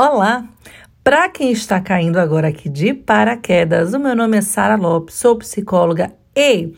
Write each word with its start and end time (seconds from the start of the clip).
Olá! 0.00 0.44
Para 1.02 1.28
quem 1.28 1.50
está 1.50 1.80
caindo 1.80 2.18
agora 2.18 2.46
aqui 2.46 2.68
de 2.68 2.94
paraquedas, 2.94 3.94
o 3.94 3.98
meu 3.98 4.14
nome 4.14 4.36
é 4.36 4.40
Sara 4.40 4.76
Lopes, 4.76 5.16
sou 5.16 5.34
psicóloga 5.34 6.12
e 6.36 6.72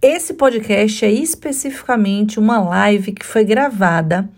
esse 0.00 0.32
podcast 0.32 1.04
é 1.04 1.10
especificamente 1.10 2.38
uma 2.38 2.58
live 2.58 3.12
que 3.12 3.26
foi 3.26 3.44
gravada 3.44 4.30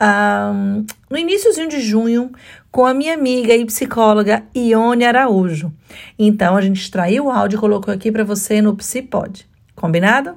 um, 0.00 0.86
no 1.10 1.18
iníciozinho 1.18 1.68
de 1.68 1.80
junho 1.80 2.30
com 2.70 2.86
a 2.86 2.94
minha 2.94 3.14
amiga 3.14 3.52
e 3.52 3.66
psicóloga 3.66 4.44
Ione 4.54 5.04
Araújo. 5.04 5.72
Então 6.16 6.56
a 6.56 6.60
gente 6.60 6.80
extraiu 6.80 7.24
o 7.24 7.30
áudio 7.32 7.56
e 7.56 7.60
colocou 7.60 7.92
aqui 7.92 8.12
para 8.12 8.22
você 8.22 8.62
no 8.62 8.76
Psipod. 8.76 9.44
Combinado? 9.74 10.36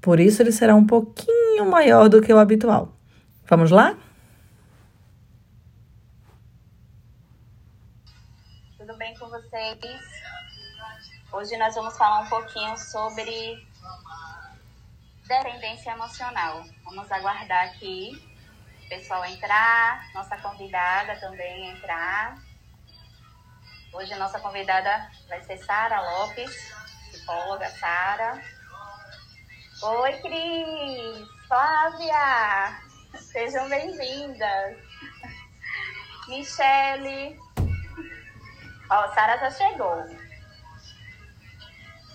Por 0.00 0.18
isso 0.18 0.40
ele 0.40 0.50
será 0.50 0.74
um 0.74 0.86
pouquinho 0.86 1.70
maior 1.70 2.08
do 2.08 2.22
que 2.22 2.32
o 2.32 2.38
habitual. 2.38 2.96
Vamos 3.50 3.70
lá? 3.70 3.98
Tudo 8.84 8.98
bem 8.98 9.14
com 9.14 9.24
vocês? 9.64 10.02
Hoje 11.32 11.56
nós 11.56 11.74
vamos 11.74 11.96
falar 11.96 12.20
um 12.20 12.28
pouquinho 12.28 12.76
sobre 12.76 13.66
dependência 15.26 15.92
emocional. 15.92 16.64
Vamos 16.84 17.10
aguardar 17.10 17.64
aqui 17.64 18.12
o 18.84 18.88
pessoal 18.88 19.24
entrar, 19.24 20.12
nossa 20.12 20.36
convidada 20.38 21.18
também 21.18 21.70
entrar. 21.70 22.36
Hoje 23.94 24.12
a 24.12 24.18
nossa 24.18 24.38
convidada 24.38 25.10
vai 25.28 25.40
ser 25.42 25.56
Sara 25.58 26.00
Lopes, 26.00 26.54
psicóloga 27.10 27.70
Sara. 27.70 28.42
Oi, 29.82 30.12
Cris! 30.20 31.28
Flávia! 31.48 32.80
Sejam 33.14 33.68
bem-vindas! 33.68 34.76
Michele! 36.28 37.43
Ó, 38.90 39.08
Sara 39.14 39.38
já 39.38 39.50
chegou. 39.50 40.04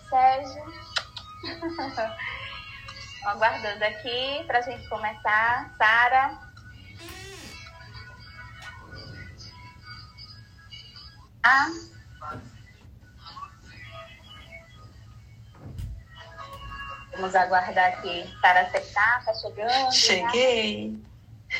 Sérgio. 0.10 0.74
Aguardando 3.26 3.84
aqui 3.84 4.44
para 4.46 4.60
a 4.60 4.62
gente 4.62 4.88
começar. 4.88 5.76
Sara. 5.78 6.38
Ah. 11.44 11.68
Vamos 17.14 17.36
aguardar 17.36 17.94
aqui. 17.94 18.34
Sara 18.40 18.62
aceitar, 18.62 19.26
tá 19.26 19.34
chegando. 19.34 19.92
Cheguei. 19.92 20.92
Né? 20.92 21.00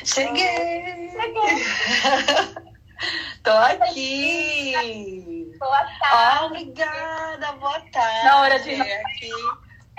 Cheguei. 0.04 1.10
Cheguei. 1.10 2.69
Tô 3.42 3.50
aqui. 3.50 5.52
Boa 5.58 5.84
tarde. 5.98 6.42
Oh, 6.42 6.46
obrigada, 6.46 7.52
boa 7.52 7.80
tarde. 7.92 8.24
Na 8.24 8.40
hora 8.40 8.58
de 8.60 8.80
aqui. 8.80 9.30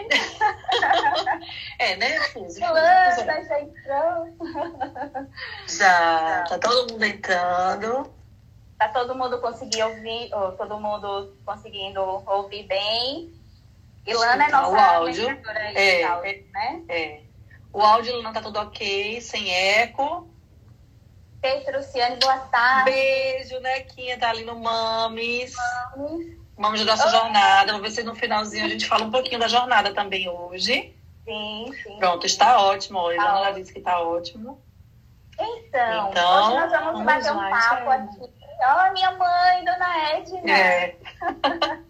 é, 1.80 1.96
né, 1.98 2.20
Fuso? 2.30 2.60
Fulana, 2.60 3.44
já 3.44 3.62
entrou. 3.62 4.36
Já, 5.68 6.44
tá 6.50 6.60
todo 6.60 6.92
mundo 6.92 7.04
entrando. 7.04 8.12
Tá 8.80 8.88
todo 8.90 9.16
mundo 9.16 9.40
conseguindo 9.40 9.88
ouvir, 9.88 10.34
ou 10.34 10.52
todo 10.54 10.80
mundo 10.80 11.36
conseguindo 11.46 12.02
ouvir 12.02 12.64
bem. 12.64 13.32
Ilana 14.08 14.44
é 14.44 14.48
Escutar 14.48 14.62
nossa 14.62 14.72
o 14.72 14.80
áudio. 14.80 15.42
É. 15.76 16.04
áudio, 16.04 16.46
né? 16.52 16.84
É. 16.90 17.22
O 17.72 17.82
áudio 17.82 18.24
não 18.24 18.34
tá 18.34 18.42
tudo 18.42 18.60
ok, 18.60 19.22
sem 19.22 19.54
eco. 19.54 20.31
Petruciane, 21.42 22.18
boa 22.18 22.38
tarde. 22.38 22.92
Beijo, 22.92 23.60
Nequinha, 23.60 24.20
tá 24.20 24.30
ali 24.30 24.46
no 24.46 24.60
Mames. 24.60 25.54
Mames 26.58 26.86
da 26.86 26.92
nossa 26.96 27.10
jornada. 27.10 27.72
Vamos 27.74 27.88
ver 27.88 27.92
se 27.96 28.04
no 28.04 28.16
finalzinho 28.16 28.66
a 28.66 28.70
gente 28.70 28.88
fala 28.88 29.06
um 29.06 29.12
pouquinho 29.12 29.40
da 29.40 29.48
jornada 29.48 29.94
também 29.94 30.30
hoje. 30.30 30.96
Sim, 31.26 31.72
sim. 31.84 31.98
Pronto, 31.98 32.26
está 32.26 32.62
ótimo. 32.62 33.00
Olha, 33.00 33.18
Tá 33.18 33.24
ela 33.30 33.42
ótimo. 33.42 33.56
disse 33.60 33.74
que 33.74 33.82
tá 33.82 34.00
ótimo. 34.02 34.62
Então, 35.40 36.10
Então, 36.12 36.46
hoje 36.46 36.56
nós 36.60 36.72
vamos, 36.72 36.92
vamos 36.92 37.06
bater 37.06 37.32
um 37.32 37.50
papo 37.50 37.90
aqui. 37.90 38.34
Ó, 38.64 38.92
minha 38.94 39.12
mãe, 39.12 39.66
dona 39.66 40.10
Edna. 40.12 40.52
É. 40.52 40.96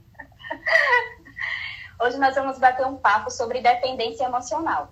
Hoje 2.00 2.18
nós 2.18 2.34
vamos 2.34 2.58
bater 2.58 2.86
um 2.86 2.96
papo 2.98 3.30
sobre 3.30 3.62
dependência 3.62 4.24
emocional. 4.24 4.90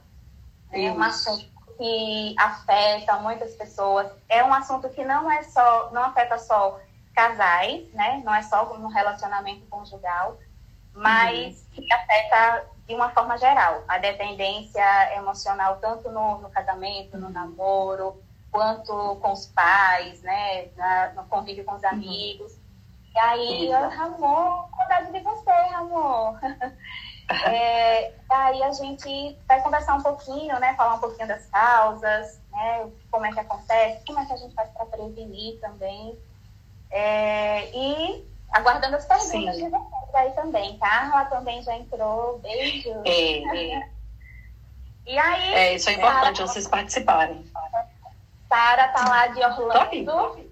É 0.71 0.91
um 0.91 1.01
assunto 1.01 1.45
que 1.79 2.35
afeta 2.37 3.15
muitas 3.19 3.53
pessoas. 3.55 4.11
É 4.27 4.43
um 4.43 4.53
assunto 4.53 4.89
que 4.89 5.05
não 5.05 5.31
é 5.31 5.43
só, 5.43 5.89
não 5.91 6.03
afeta 6.03 6.37
só 6.37 6.77
casais, 7.15 7.89
né? 7.93 8.21
Não 8.25 8.35
é 8.35 8.41
só 8.41 8.77
no 8.77 8.89
relacionamento 8.89 9.65
conjugal, 9.67 10.37
mas 10.93 11.65
que 11.71 11.91
afeta 11.93 12.65
de 12.85 12.93
uma 12.93 13.09
forma 13.11 13.37
geral 13.37 13.81
a 13.87 13.97
dependência 13.97 15.15
emocional 15.15 15.77
tanto 15.77 16.11
no, 16.11 16.39
no 16.39 16.49
casamento, 16.49 17.17
no 17.17 17.29
namoro, 17.29 18.21
quanto 18.51 19.15
com 19.21 19.31
os 19.31 19.45
pais, 19.45 20.21
né? 20.21 20.67
Na- 20.75 21.13
no 21.15 21.23
convívio 21.29 21.63
com 21.63 21.75
os 21.75 21.83
amigos. 21.85 22.57
E 23.15 23.19
aí. 23.19 23.71
Ramon, 23.71 24.67
saudade 24.75 25.13
de 25.13 25.19
você, 25.21 25.51
Ramon. 25.51 26.35
É, 27.29 28.11
aí 28.29 28.63
a 28.63 28.71
gente 28.71 29.37
vai 29.47 29.61
conversar 29.61 29.95
um 29.95 30.01
pouquinho, 30.01 30.59
né? 30.59 30.73
Falar 30.75 30.95
um 30.95 30.99
pouquinho 30.99 31.27
das 31.27 31.45
causas, 31.47 32.39
né? 32.51 32.89
Como 33.11 33.25
é 33.25 33.31
que 33.31 33.39
acontece, 33.39 34.03
como 34.05 34.19
é 34.19 34.25
que 34.25 34.33
a 34.33 34.37
gente 34.37 34.55
faz 34.55 34.69
para 34.71 34.85
prevenir 34.85 35.59
também. 35.59 36.17
É, 36.91 37.69
e 37.69 38.27
aguardando 38.51 38.95
as 38.95 39.05
perguntas 39.05 39.55
Sim. 39.55 39.63
de 39.65 39.69
vocês 39.69 40.15
aí 40.15 40.31
também. 40.31 40.77
Carla 40.79 41.25
também 41.25 41.61
já 41.61 41.75
entrou. 41.75 42.39
Beijo. 42.39 42.89
É, 43.05 43.87
E 45.05 45.17
aí, 45.17 45.53
é, 45.53 45.75
isso 45.75 45.89
é 45.89 45.93
importante, 45.93 46.41
vocês 46.41 46.67
participarem. 46.67 47.45
Sara 48.47 48.87
tá 48.87 49.07
lá 49.07 49.27
de 49.27 49.39
Tô 49.39 49.45
aqui, 49.77 50.03
tô 50.03 50.11
Orlando, 50.11 50.31
aqui. 50.33 50.51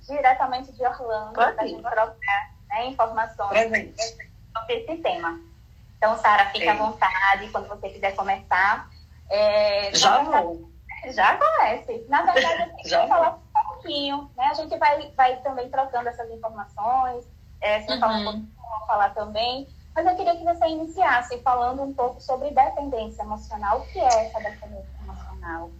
diretamente 0.00 0.72
de 0.72 0.84
Orlando, 0.84 1.28
Tô 1.28 1.34
para 1.34 1.62
a 1.62 1.66
gente 1.66 1.80
trocar 1.82 2.50
né, 2.68 2.86
informações 2.86 3.48
Presente. 3.50 4.02
sobre 4.56 4.74
esse 4.74 4.96
tema. 4.96 5.40
Então, 6.06 6.18
Sara, 6.18 6.46
fique 6.50 6.64
É. 6.64 6.70
à 6.70 6.74
vontade 6.74 7.48
quando 7.50 7.66
você 7.68 7.88
quiser 7.88 8.14
começar. 8.14 8.88
É, 9.28 9.90
Já 9.92 10.18
verdade, 10.22 10.44
vou. 10.46 10.70
Já 11.08 11.36
comece. 11.36 12.06
Na 12.08 12.22
verdade, 12.22 12.62
eu 12.62 12.76
queria 12.76 12.84
Já 13.02 13.08
falar 13.08 13.30
um 13.34 13.68
pouquinho, 13.68 14.30
né? 14.36 14.46
A 14.46 14.54
gente 14.54 14.76
vai, 14.78 15.10
vai 15.16 15.36
também 15.38 15.68
trocando 15.68 16.08
essas 16.08 16.30
informações, 16.30 17.24
é, 17.60 17.80
você 17.80 17.98
fala 17.98 18.12
um 18.12 18.16
Uhum. 18.18 18.24
pouquinho, 18.24 18.52
vou 18.78 18.86
falar 18.86 19.10
também. 19.14 19.68
Mas 19.96 20.06
eu 20.06 20.14
queria 20.14 20.36
que 20.36 20.44
você 20.44 20.66
iniciasse 20.66 21.38
falando 21.42 21.82
um 21.82 21.92
pouco 21.92 22.20
sobre 22.20 22.50
dependência 22.52 23.22
emocional. 23.22 23.80
O 23.80 23.86
que 23.86 23.98
é 23.98 24.26
essa 24.26 24.38
dependência 24.38 24.88
emocional? 25.02 25.70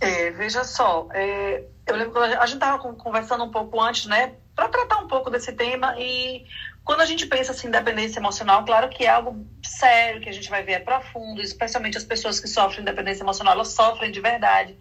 É, 0.00 0.30
veja 0.30 0.62
só, 0.64 1.08
é, 1.12 1.64
eu 1.86 1.96
lembro 1.96 2.12
que 2.12 2.18
a 2.18 2.46
gente 2.46 2.54
estava 2.62 2.78
conversando 2.94 3.42
um 3.44 3.50
pouco 3.50 3.80
antes, 3.80 4.06
né, 4.06 4.34
para 4.60 4.68
tratar 4.68 4.98
um 4.98 5.08
pouco 5.08 5.30
desse 5.30 5.52
tema 5.52 5.94
e 5.98 6.44
quando 6.84 7.00
a 7.00 7.06
gente 7.06 7.24
pensa 7.26 7.52
assim, 7.52 7.70
dependência 7.70 8.18
emocional, 8.18 8.62
claro 8.64 8.90
que 8.90 9.06
é 9.06 9.08
algo 9.08 9.46
sério, 9.62 10.20
que 10.20 10.28
a 10.28 10.32
gente 10.32 10.50
vai 10.50 10.62
ver 10.62 10.72
é 10.72 10.78
profundo, 10.78 11.40
especialmente 11.40 11.96
as 11.96 12.04
pessoas 12.04 12.38
que 12.38 12.46
sofrem 12.46 12.84
dependência 12.84 13.22
emocional, 13.22 13.54
elas 13.54 13.68
sofrem 13.68 14.10
de 14.10 14.20
verdade. 14.20 14.76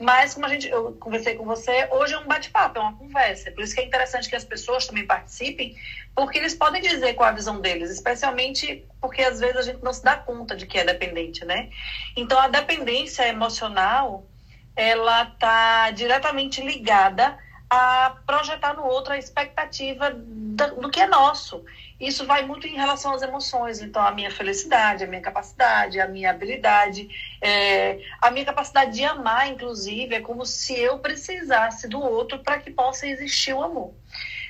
Mas 0.00 0.34
como 0.34 0.46
a 0.46 0.48
gente, 0.48 0.68
eu 0.68 0.92
conversei 0.94 1.36
com 1.36 1.44
você, 1.44 1.88
hoje 1.92 2.14
é 2.14 2.18
um 2.18 2.26
bate-papo, 2.26 2.78
é 2.78 2.80
uma 2.80 2.96
conversa. 2.96 3.52
Por 3.52 3.62
isso 3.62 3.74
que 3.74 3.80
é 3.80 3.84
interessante 3.84 4.28
que 4.28 4.34
as 4.34 4.44
pessoas 4.44 4.86
também 4.86 5.06
participem, 5.06 5.76
porque 6.16 6.38
eles 6.38 6.54
podem 6.54 6.82
dizer 6.82 7.14
qual 7.14 7.28
a 7.28 7.32
visão 7.32 7.60
deles, 7.60 7.90
especialmente 7.90 8.84
porque 9.00 9.22
às 9.22 9.38
vezes 9.38 9.56
a 9.56 9.62
gente 9.62 9.84
não 9.84 9.92
se 9.92 10.02
dá 10.02 10.16
conta 10.16 10.56
de 10.56 10.66
que 10.66 10.78
é 10.78 10.84
dependente, 10.84 11.44
né? 11.44 11.70
Então 12.16 12.40
a 12.40 12.48
dependência 12.48 13.28
emocional, 13.28 14.26
ela 14.74 15.22
está 15.24 15.92
diretamente 15.92 16.60
ligada 16.60 17.38
a 17.74 18.18
projetar 18.26 18.74
no 18.74 18.84
outro 18.84 19.14
a 19.14 19.18
expectativa 19.18 20.10
do 20.10 20.90
que 20.90 21.00
é 21.00 21.06
nosso. 21.06 21.64
Isso 21.98 22.26
vai 22.26 22.44
muito 22.44 22.66
em 22.66 22.74
relação 22.74 23.14
às 23.14 23.22
emoções. 23.22 23.80
Então, 23.80 24.02
a 24.02 24.10
minha 24.10 24.30
felicidade, 24.30 25.04
a 25.04 25.06
minha 25.06 25.22
capacidade, 25.22 25.98
a 25.98 26.06
minha 26.06 26.28
habilidade, 26.28 27.08
é, 27.40 27.98
a 28.20 28.30
minha 28.30 28.44
capacidade 28.44 28.92
de 28.92 29.02
amar, 29.04 29.48
inclusive, 29.48 30.14
é 30.14 30.20
como 30.20 30.44
se 30.44 30.78
eu 30.78 30.98
precisasse 30.98 31.88
do 31.88 31.98
outro 31.98 32.40
para 32.40 32.58
que 32.58 32.70
possa 32.70 33.06
existir 33.06 33.54
o 33.54 33.62
amor. 33.62 33.94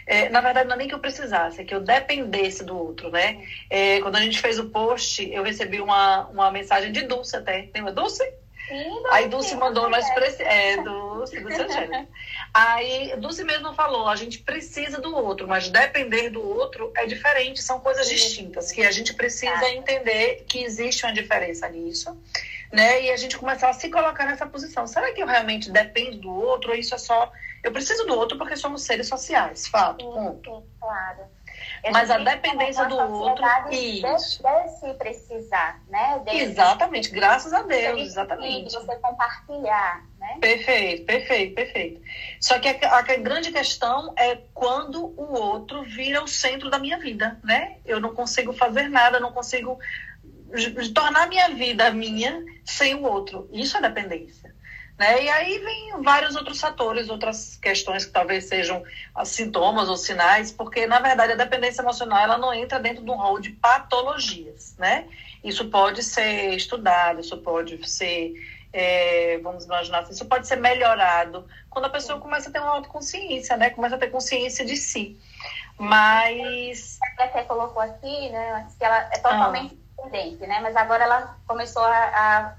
É, 0.05 0.29
na 0.29 0.41
verdade, 0.41 0.67
não 0.67 0.75
é 0.75 0.79
nem 0.79 0.89
que 0.89 0.95
eu 0.95 0.99
precisasse, 0.99 1.61
é 1.61 1.65
que 1.65 1.73
eu 1.73 1.81
dependesse 1.81 2.65
do 2.65 2.77
outro, 2.77 3.09
né? 3.09 3.47
É, 3.71 4.01
quando 4.01 4.17
a 4.17 4.21
gente 4.21 4.41
fez 4.41 4.59
o 4.59 4.69
post, 4.69 5.23
eu 5.31 5.45
recebi 5.45 5.81
uma, 5.81 6.27
uma 6.27 6.51
mensagem 6.51 6.91
de 6.91 7.03
Dulce 7.03 7.37
até. 7.37 7.71
Lembra 7.73 7.93
Dulce? 7.93 8.42
Sim, 8.69 9.03
Aí 9.11 9.29
Dulce 9.29 9.55
mandou, 9.57 9.89
nós 9.91 10.09
precisamos. 10.15 10.53
É, 10.53 10.77
Dulce, 10.83 11.41
Dulce 11.41 11.61
Angélica. 11.63 12.07
Aí 12.55 13.15
Dulce 13.17 13.45
mesmo 13.45 13.75
falou: 13.75 14.09
a 14.09 14.17
gente 14.17 14.39
precisa 14.39 15.01
do 15.01 15.15
outro, 15.15 15.47
mas 15.49 15.69
depender 15.69 16.31
do 16.31 16.43
outro 16.43 16.91
é 16.97 17.05
diferente, 17.07 17.61
são 17.63 17.81
coisas 17.81 18.07
Sim. 18.07 18.15
distintas, 18.15 18.71
que 18.73 18.83
a 18.85 18.91
gente 18.91 19.13
precisa 19.15 19.53
Tá. 19.61 19.71
entender 19.71 20.45
que 20.49 20.63
existe 20.63 21.05
uma 21.05 21.13
diferença 21.13 21.69
nisso. 21.69 22.17
né? 22.73 23.03
E 23.03 23.11
a 23.11 23.17
gente 23.19 23.37
começar 23.37 23.69
a 23.69 23.75
se 23.75 23.91
colocar 23.91 24.25
nessa 24.25 24.47
posição. 24.47 24.87
Será 24.87 25.13
que 25.13 25.23
eu 25.23 25.27
realmente 25.27 25.71
dependo 25.71 26.17
do 26.17 26.31
outro 26.35 26.71
ou 26.71 26.77
isso 26.77 26.95
é 26.95 26.99
só 26.99 27.31
eu 27.63 27.71
preciso 27.71 28.05
do 28.07 28.17
outro 28.17 28.39
porque 28.39 28.57
somos 28.57 28.83
seres 28.83 29.07
sociais, 29.09 29.67
fato, 29.69 30.03
ponto. 30.05 30.65
claro. 30.81 31.21
Mas 31.93 32.11
a 32.11 32.19
dependência 32.19 32.85
do 32.87 32.97
outro. 32.97 33.45
Isso. 33.71 34.43
Deve 34.43 34.69
se 34.69 34.95
precisar, 34.95 35.81
né? 35.89 36.21
Deve 36.25 36.39
exatamente, 36.39 37.11
graças 37.11 37.53
a 37.53 37.63
Deus, 37.63 38.01
exatamente. 38.01 38.73
Você 38.73 38.97
compartilhar, 38.97 40.05
né? 40.19 40.39
Perfeito, 40.41 41.05
perfeito, 41.05 41.55
perfeito. 41.55 42.01
Só 42.41 42.59
que 42.59 42.69
a, 42.69 42.99
a, 42.99 43.03
grande 43.03 43.51
questão 43.51 44.15
é 44.17 44.39
quando 44.55 45.05
o 45.17 45.35
outro 45.35 45.83
vira 45.83 46.23
o 46.23 46.29
centro 46.29 46.71
da 46.71 46.79
minha 46.79 46.99
vida, 46.99 47.39
né? 47.43 47.77
Eu 47.85 48.01
não 48.01 48.15
consigo 48.15 48.53
fazer 48.53 48.89
nada, 48.89 49.21
não 49.21 49.33
consigo 49.33 49.79
tornar 50.95 51.29
minha 51.29 51.49
vida 51.51 51.91
minha 51.91 52.45
sem 52.65 52.95
o 52.95 53.03
outro. 53.03 53.49
Isso 53.53 53.77
é 53.77 53.81
dependência. 53.81 54.52
Né? 54.99 55.25
E 55.25 55.29
aí 55.29 55.59
vem 55.59 56.03
vários 56.03 56.37
outros 56.37 56.61
fatores, 56.61 57.09
outras 57.09 57.57
questões 57.57 58.05
que 58.05 58.13
talvez 58.13 58.45
sejam 58.45 58.83
ah, 59.15 59.25
sintomas 59.25 59.89
ou 59.89 59.97
sinais, 59.97 60.53
porque 60.53 60.87
na 60.87 61.01
verdade 61.01 61.33
a 61.33 61.37
dependência 61.37 61.83
emocional 61.83 62.19
ela 62.19 62.39
não 62.39 62.53
entra 62.53 62.79
dentro 62.79 63.03
do 63.03 63.13
rol 63.13 63.41
de 63.41 63.51
patologias, 63.51 64.77
né? 64.79 65.07
Isso 65.43 65.69
pode 65.71 66.03
ser 66.03 66.55
estudado, 66.55 67.21
isso 67.21 67.37
pode 67.39 67.89
ser, 67.89 68.33
é, 68.73 69.39
vamos 69.43 69.65
imaginar 69.65 70.01
assim, 70.01 70.13
isso 70.13 70.27
pode 70.27 70.47
ser 70.47 70.57
melhorado 70.57 71.47
quando 71.69 71.87
a 71.87 71.91
pessoa 71.91 72.21
começa 72.21 72.49
a 72.49 72.53
ter 72.53 72.61
uma 72.61 72.71
autoconsciência, 72.71 73.57
né? 73.57 73.71
Começa 73.71 73.97
a 73.97 73.99
ter 73.99 74.09
consciência 74.09 74.65
de 74.65 74.77
si. 74.77 75.19
Mas. 75.79 76.99
A 77.19 77.25
até 77.25 77.43
colocou 77.45 77.83
aqui, 77.83 78.29
né? 78.29 78.69
Que 78.79 78.85
ela 78.85 79.09
é 79.11 79.19
totalmente 79.19 79.77
ah. 79.99 80.03
dependente, 80.05 80.47
né? 80.47 80.61
Mas 80.61 80.77
agora 80.77 81.03
ela 81.03 81.37
começou 81.47 81.83
a, 81.83 82.05
a 82.05 82.55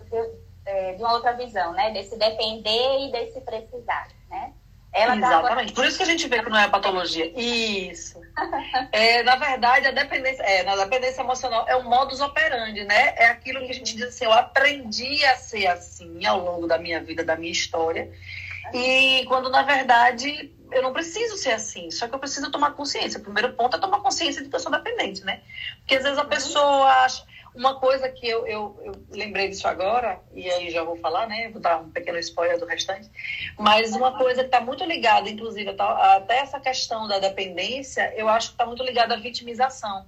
é, 0.66 0.94
de 0.94 1.04
uma 1.04 1.14
outra 1.14 1.34
visão, 1.34 1.74
né? 1.74 1.92
Desse 1.92 2.18
depender 2.18 3.08
e 3.08 3.12
desse 3.12 3.42
precisar, 3.42 4.08
né? 4.30 4.54
Ela 4.94 5.16
Exatamente. 5.16 5.74
Por 5.74 5.86
isso 5.86 5.98
que 5.98 6.04
a 6.04 6.06
gente 6.06 6.28
vê 6.28 6.44
que 6.44 6.50
não 6.50 6.60
é 6.60 6.70
patologia. 6.70 7.26
Isso. 7.36 8.22
É, 8.92 9.24
na 9.24 9.36
verdade, 9.36 9.88
a 9.88 9.92
dependência, 9.92 10.42
é, 10.44 10.64
na 10.64 10.76
dependência 10.76 11.22
emocional 11.22 11.68
é 11.68 11.76
o 11.76 11.84
modus 11.84 12.20
operandi, 12.20 12.84
né? 12.84 13.14
É 13.16 13.28
aquilo 13.28 13.60
que 13.60 13.72
a 13.72 13.74
gente 13.74 13.96
diz 13.96 14.08
assim, 14.08 14.26
eu 14.26 14.34
aprendi 14.34 15.24
a 15.26 15.36
ser 15.36 15.68
assim 15.68 16.26
ao 16.26 16.40
longo 16.40 16.68
da 16.68 16.78
minha 16.78 17.02
vida, 17.02 17.24
da 17.24 17.36
minha 17.36 17.52
história. 17.52 18.12
E 18.74 19.26
quando, 19.28 19.50
na 19.50 19.64
verdade, 19.64 20.52
eu 20.72 20.82
não 20.82 20.94
preciso 20.94 21.38
ser 21.38 21.52
assim, 21.52 21.92
só 21.92 22.08
que 22.08 22.16
eu 22.16 22.20
preciso 22.20 22.52
tomar 22.52 22.72
consciência. 22.72 23.20
O 23.20 23.24
primeiro 23.24 23.54
ponto 23.54 23.78
é 23.78 23.80
tomar 23.80 24.00
consciência 24.00 24.42
de 24.42 24.50
que 24.50 24.56
eu 24.56 24.60
sou 24.60 24.72
dependente, 24.72 25.24
né? 25.24 25.42
Porque 25.80 25.96
às 25.96 26.04
vezes 26.04 26.18
a 26.18 26.24
uhum. 26.24 26.30
pessoa 26.30 26.90
acha 27.04 27.24
uma 27.56 27.80
coisa 27.80 28.10
que 28.10 28.28
eu, 28.28 28.48
eu, 28.48 28.80
eu, 28.84 28.94
lembrei 29.12 29.50
disso 29.50 29.68
agora, 29.68 30.20
e 30.34 30.50
aí 30.50 30.72
já 30.72 30.84
vou 30.84 30.98
falar, 30.98 31.28
né? 31.28 31.50
Vou 31.50 31.62
dar 31.62 31.80
um 31.80 31.90
pequeno 31.92 32.18
spoiler 32.20 32.60
do 32.60 32.66
restante. 32.66 33.10
Mas 33.58 33.94
uma 33.94 34.18
coisa 34.18 34.42
que 34.42 34.48
está 34.48 34.60
muito 34.60 34.84
ligada, 34.84 35.30
inclusive, 35.30 35.76
até 35.78 36.40
essa 36.40 36.60
questão 36.60 37.08
da 37.08 37.20
dependência, 37.20 38.14
eu 38.16 38.28
acho 38.28 38.50
que 38.50 38.54
está 38.56 38.66
muito 38.66 38.84
ligada 38.84 39.14
à 39.14 39.18
vitimização. 39.18 40.06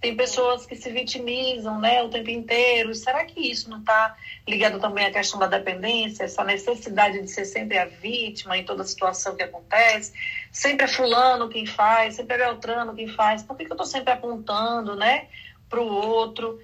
Tem 0.00 0.16
pessoas 0.16 0.64
que 0.64 0.74
se 0.74 0.90
vitimizam 0.90 1.78
né, 1.78 2.02
o 2.02 2.08
tempo 2.08 2.30
inteiro. 2.30 2.94
Será 2.94 3.24
que 3.26 3.38
isso 3.38 3.68
não 3.68 3.80
está 3.80 4.16
ligado 4.48 4.80
também 4.80 5.04
à 5.04 5.12
questão 5.12 5.38
da 5.38 5.46
dependência, 5.46 6.24
essa 6.24 6.42
necessidade 6.42 7.20
de 7.20 7.28
ser 7.28 7.44
sempre 7.44 7.76
a 7.76 7.84
vítima 7.84 8.56
em 8.56 8.64
toda 8.64 8.82
situação 8.82 9.36
que 9.36 9.42
acontece? 9.42 10.14
Sempre 10.50 10.86
é 10.86 10.88
fulano 10.88 11.50
quem 11.50 11.66
faz, 11.66 12.14
sempre 12.14 12.36
é 12.36 12.38
Beltrano 12.38 12.94
quem 12.94 13.08
faz. 13.08 13.42
Por 13.42 13.56
que, 13.56 13.66
que 13.66 13.70
eu 13.70 13.74
estou 13.74 13.86
sempre 13.86 14.10
apontando 14.10 14.96
né, 14.96 15.28
para 15.68 15.80
o 15.80 15.86
outro? 15.86 16.58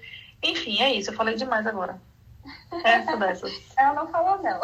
Enfim, 0.47 0.81
é 0.81 0.93
isso. 0.93 1.11
Eu 1.11 1.15
falei 1.15 1.35
demais 1.35 1.65
agora. 1.67 1.99
Essa 2.83 3.17
dessas. 3.17 3.51
Não, 3.77 3.93
não 3.93 4.07
falou, 4.07 4.41
não. 4.41 4.61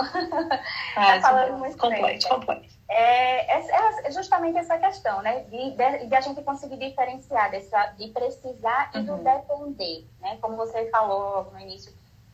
Ah, 0.95 1.19
tá 1.19 1.21
falando 1.21 1.57
muito 1.57 1.77
complete, 1.77 2.27
bem. 2.27 2.39
complete. 2.39 2.80
É, 2.89 3.57
é, 3.57 4.07
é, 4.07 4.12
justamente 4.12 4.57
essa 4.57 4.77
questão, 4.77 5.21
né? 5.21 5.41
De, 5.41 5.71
de, 5.71 6.07
de, 6.07 6.15
a 6.15 6.21
gente 6.21 6.41
conseguir 6.44 6.77
diferenciar 6.77 7.51
dessa, 7.51 7.88
de 7.97 8.07
precisar 8.09 8.91
e 8.94 9.01
do 9.01 9.13
uhum. 9.13 9.24
depender, 9.24 10.07
né? 10.21 10.38
Como 10.41 10.56
você 10.56 10.89
falou 10.89 11.50
no 11.51 11.59
início, 11.59 11.94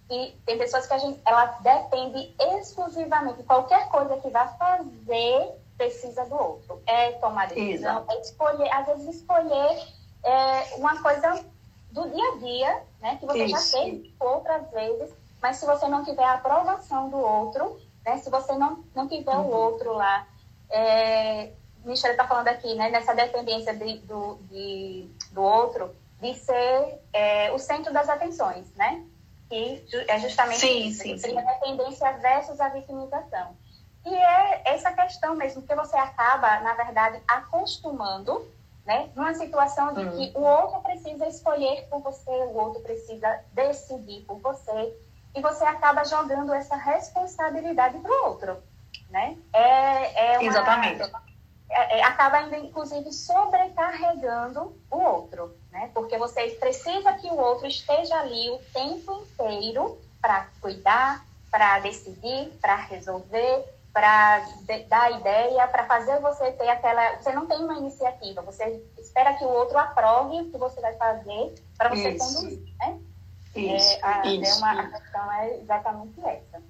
e 0.10 0.36
tem 0.46 0.58
pessoas 0.58 0.88
que 0.88 0.94
a 0.94 0.98
gente, 0.98 1.22
ela 1.26 1.46
depende 1.62 2.36
exclusivamente, 2.58 3.44
qualquer 3.44 3.88
coisa 3.90 4.18
que 4.18 4.30
vá 4.30 4.48
fazer 4.48 5.52
precisa 5.78 6.26
do 6.26 6.36
outro. 6.36 6.82
É 6.88 7.12
tomar 7.14 7.48
decisão, 7.48 8.00
Exato. 8.00 8.12
é 8.12 8.22
escolher, 8.22 8.74
às 8.74 8.86
vezes 8.88 9.16
escolher 9.16 9.88
é, 10.24 10.76
uma 10.78 11.02
coisa 11.02 11.46
do 11.92 12.10
dia 12.10 12.32
a 12.32 12.38
dia, 12.38 12.84
né? 13.02 13.18
Que 13.18 13.26
você 13.26 13.46
Isso. 13.46 13.74
já 13.74 13.80
fez 13.80 14.14
outras 14.20 14.70
vezes, 14.72 15.14
mas 15.42 15.58
se 15.58 15.66
você 15.66 15.88
não 15.88 16.04
tiver 16.04 16.24
a 16.24 16.34
aprovação 16.34 17.10
do 17.10 17.18
outro, 17.18 17.80
né? 18.06 18.18
Se 18.18 18.30
você 18.30 18.54
não, 18.54 18.84
não 18.96 19.08
tiver 19.08 19.36
uhum. 19.36 19.48
o 19.48 19.52
outro 19.52 19.94
lá, 19.94 20.28
é, 20.70 21.52
Michelle 21.84 22.14
está 22.14 22.28
falando 22.28 22.48
aqui, 22.48 22.74
né? 22.76 22.90
Nessa 22.90 23.14
dependência 23.14 23.76
de, 23.76 24.00
do, 24.00 24.36
de, 24.50 25.10
do 25.32 25.42
outro, 25.42 25.96
de 26.22 26.34
ser 26.36 27.00
é, 27.14 27.52
o 27.52 27.60
centro 27.60 27.94
das 27.94 28.10
atenções, 28.10 28.68
né? 28.76 29.04
Que 29.50 29.84
é 30.08 30.20
justamente 30.20 30.60
sim, 30.60 30.88
isso, 30.88 31.02
sim, 31.02 31.18
sim. 31.18 31.38
a 31.38 31.42
dependência 31.42 32.12
versus 32.18 32.60
a 32.62 32.70
vitimização. 32.70 33.56
E 34.06 34.14
é 34.14 34.62
essa 34.66 34.92
questão 34.92 35.36
mesmo, 35.36 35.62
que 35.64 35.76
você 35.76 35.98
acaba, 35.98 36.60
na 36.62 36.74
verdade, 36.74 37.22
acostumando 37.28 38.48
né? 38.86 39.10
Numa 39.16 39.34
situação 39.34 39.94
de 39.94 40.06
que 40.12 40.38
o 40.38 40.42
outro 40.42 40.82
precisa 40.82 41.28
escolher 41.28 41.88
por 41.90 42.02
você, 42.02 42.32
o 42.32 42.56
outro 42.56 42.82
precisa 42.82 43.40
decidir 43.54 44.22
por 44.26 44.40
você, 44.40 44.94
e 45.36 45.42
você 45.42 45.64
acaba 45.64 46.04
jogando 46.04 46.54
essa 46.54 46.76
responsabilidade 46.76 48.00
para 48.00 48.12
o 48.12 48.26
outro, 48.28 48.58
né? 49.10 49.38
É, 49.54 50.34
é 50.34 50.40
uma, 50.40 50.50
Exatamente. 50.50 51.12
É, 51.70 52.00
é, 52.00 52.04
acaba 52.04 52.42
inclusive, 52.58 53.12
sobrecarregando 53.14 54.76
o 54.90 54.98
outro, 54.98 55.56
né? 55.72 55.92
Porque 55.94 56.18
você 56.18 56.50
precisa 56.52 57.14
que 57.14 57.28
o 57.28 57.38
outro 57.38 57.68
esteja 57.68 58.20
ali 58.20 58.50
o 58.50 58.60
tempo 58.74 59.14
inteiro 59.22 60.00
para 60.20 60.48
cuidar, 60.60 61.24
para 61.52 61.80
decidir, 61.80 62.52
para 62.60 62.76
resolver, 62.76 63.66
para 63.94 64.46
dar 64.88 65.12
ideia, 65.12 65.68
para 65.68 65.86
fazer 65.86 66.20
você 66.20 66.52
ter 66.52 66.70
aquela. 66.70 67.18
Você 67.18 67.32
não 67.34 67.48
tem 67.48 67.58
uma 67.58 67.78
iniciativa, 67.78 68.42
você 68.42 68.82
espera 68.98 69.34
que 69.34 69.44
o 69.44 69.50
outro 69.50 69.78
aprove 69.78 70.42
o 70.42 70.52
que 70.52 70.58
você 70.58 70.80
vai 70.80 70.94
fazer 70.96 71.56
para 71.78 71.90
você 71.90 72.10
isso. 72.12 72.36
conduzir, 72.36 72.74
né? 72.80 73.00
Isso, 73.56 73.94
é, 73.94 74.00
a, 74.04 74.26
isso. 74.26 74.54
É 74.54 74.58
uma, 74.58 74.82
a 74.82 74.88
questão 74.90 75.34
é 75.34 75.56
exatamente 75.58 76.20
essa. 76.20 76.62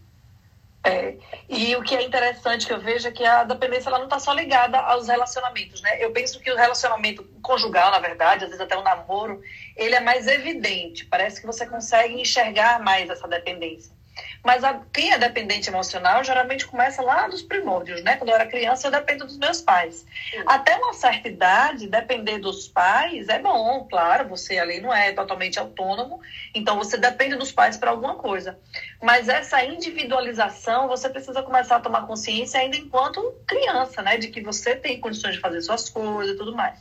É, 0.81 1.17
e 1.49 1.75
o 1.75 1.83
que 1.83 1.93
é 1.93 2.01
interessante 2.01 2.65
que 2.65 2.71
eu 2.71 2.79
vejo 2.79 3.09
é 3.09 3.11
que 3.11 3.25
a 3.25 3.43
dependência 3.43 3.89
ela 3.89 3.97
não 3.97 4.05
está 4.05 4.17
só 4.17 4.31
ligada 4.31 4.79
aos 4.79 5.09
relacionamentos, 5.09 5.81
né? 5.81 6.01
Eu 6.03 6.11
penso 6.11 6.39
que 6.39 6.49
o 6.49 6.55
relacionamento 6.55 7.21
conjugal, 7.41 7.91
na 7.91 7.99
verdade, 7.99 8.45
às 8.45 8.49
vezes 8.49 8.63
até 8.63 8.77
o 8.77 8.81
namoro, 8.81 9.41
ele 9.75 9.93
é 9.93 9.99
mais 9.99 10.25
evidente. 10.25 11.05
Parece 11.05 11.41
que 11.41 11.45
você 11.45 11.65
consegue 11.65 12.21
enxergar 12.21 12.79
mais 12.79 13.09
essa 13.09 13.27
dependência. 13.27 13.91
Mas 14.43 14.63
a, 14.63 14.81
quem 14.93 15.11
é 15.11 15.17
dependente 15.17 15.69
emocional 15.69 16.23
geralmente 16.23 16.65
começa 16.65 17.01
lá 17.01 17.27
dos 17.27 17.41
primórdios, 17.41 18.01
né? 18.03 18.15
Quando 18.15 18.29
eu 18.29 18.35
era 18.35 18.45
criança, 18.45 18.87
eu 18.87 18.91
dependo 18.91 19.25
dos 19.25 19.37
meus 19.37 19.61
pais. 19.61 20.05
Sim. 20.31 20.43
Até 20.45 20.75
uma 20.77 20.93
certa 20.93 21.27
idade, 21.27 21.87
depender 21.87 22.39
dos 22.39 22.67
pais 22.67 23.27
é 23.27 23.39
bom, 23.39 23.85
claro, 23.89 24.27
você 24.29 24.57
ali 24.57 24.79
não 24.79 24.93
é 24.93 25.11
totalmente 25.11 25.59
autônomo, 25.59 26.21
então 26.53 26.77
você 26.77 26.97
depende 26.97 27.35
dos 27.35 27.51
pais 27.51 27.77
para 27.77 27.91
alguma 27.91 28.15
coisa. 28.15 28.57
Mas 29.01 29.27
essa 29.27 29.63
individualização, 29.63 30.87
você 30.87 31.09
precisa 31.09 31.43
começar 31.43 31.77
a 31.77 31.79
tomar 31.81 32.07
consciência 32.07 32.59
ainda 32.59 32.77
enquanto 32.77 33.35
criança, 33.45 34.01
né? 34.01 34.17
De 34.17 34.29
que 34.29 34.41
você 34.41 34.75
tem 34.75 34.99
condições 34.99 35.35
de 35.35 35.41
fazer 35.41 35.61
suas 35.61 35.89
coisas 35.89 36.35
e 36.35 36.37
tudo 36.37 36.55
mais. 36.55 36.79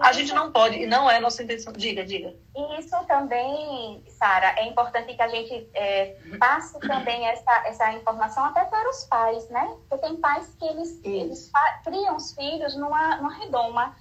A 0.00 0.12
gente 0.12 0.34
não 0.34 0.50
pode, 0.50 0.76
e 0.76 0.86
não 0.86 1.10
é 1.10 1.20
nossa 1.20 1.42
intenção. 1.42 1.72
Diga, 1.72 2.04
diga. 2.04 2.34
E 2.56 2.80
isso 2.80 2.96
também, 3.06 4.02
Sara, 4.08 4.54
é 4.58 4.66
importante 4.66 5.14
que 5.14 5.22
a 5.22 5.28
gente 5.28 5.68
é, 5.74 6.16
passe 6.38 6.78
também 6.80 7.26
essa, 7.26 7.66
essa 7.66 7.92
informação 7.92 8.44
até 8.44 8.64
para 8.64 8.88
os 8.90 9.04
pais, 9.04 9.48
né? 9.50 9.76
Porque 9.88 10.06
tem 10.06 10.16
pais 10.16 10.54
que 10.58 10.64
eles, 10.66 11.00
eles 11.04 11.50
criam 11.84 12.16
os 12.16 12.32
filhos 12.34 12.76
numa, 12.76 13.16
numa 13.16 13.34
redoma, 13.34 13.96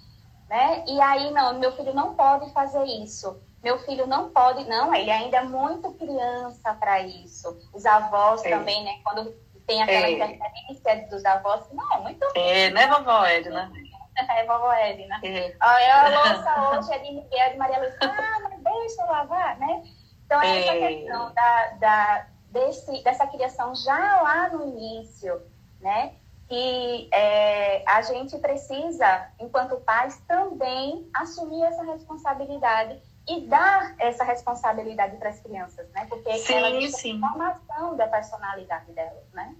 né? 0.49 0.83
E 0.87 0.99
aí, 0.99 1.31
não, 1.31 1.59
meu 1.59 1.71
filho 1.73 1.93
não 1.93 2.15
pode 2.15 2.51
fazer 2.53 2.83
isso. 2.85 3.41
Meu 3.63 3.79
filho 3.79 4.05
não 4.05 4.29
pode, 4.29 4.67
não, 4.67 4.93
ele 4.93 5.09
ainda 5.09 5.37
é 5.37 5.43
muito 5.43 5.93
criança 5.93 6.73
para 6.73 7.01
isso. 7.01 7.57
Os 7.71 7.85
avós 7.85 8.43
é. 8.43 8.49
também, 8.49 8.83
né? 8.83 8.99
Quando 9.03 9.33
tem 9.65 9.81
aquela 9.81 10.07
é. 10.07 10.11
interferência 10.11 11.07
dos 11.09 11.23
avós, 11.23 11.65
não, 11.71 11.93
é 11.93 11.99
muito. 11.99 12.25
É, 12.35 12.69
né, 12.71 12.87
vovó 12.87 13.25
Edna? 13.25 13.71
É, 14.15 14.45
vovó 14.45 14.71
Edna. 14.73 15.19
É. 15.23 15.55
A 15.59 16.09
louça 16.09 16.79
hoje 16.79 16.93
é 16.93 16.99
de 16.99 17.11
Miguel, 17.13 17.51
de 17.51 17.57
Maria 17.57 17.79
Luísa. 17.79 17.97
Ah, 18.01 18.39
mas 18.43 18.59
deixa 18.61 19.01
eu 19.01 19.07
lavar, 19.07 19.57
né? 19.57 19.83
Então, 20.25 20.41
é 20.41 20.59
essa 20.59 20.73
é. 20.73 20.87
questão 20.87 21.33
da, 21.33 21.69
da, 21.79 22.27
desse, 22.51 23.03
dessa 23.03 23.27
criação 23.27 23.75
já 23.75 24.21
lá 24.21 24.49
no 24.49 24.67
início, 24.67 25.41
né? 25.81 26.13
Que 26.47 27.09
é, 27.11 27.83
a 27.87 28.01
gente 28.01 28.37
precisa, 28.37 29.29
enquanto 29.39 29.77
pais, 29.77 30.21
também 30.27 31.09
assumir 31.15 31.63
essa 31.63 31.83
responsabilidade 31.83 33.01
e 33.27 33.41
dar 33.41 33.95
essa 33.99 34.23
responsabilidade 34.23 35.15
para 35.17 35.29
as 35.29 35.39
crianças, 35.39 35.89
né? 35.91 36.05
Porque 36.09 36.37
sim, 36.37 36.53
ela 36.53 36.89
sim. 36.89 37.19
formação 37.19 37.95
da 37.95 38.07
personalidade 38.07 38.91
delas, 38.91 39.23
né? 39.33 39.55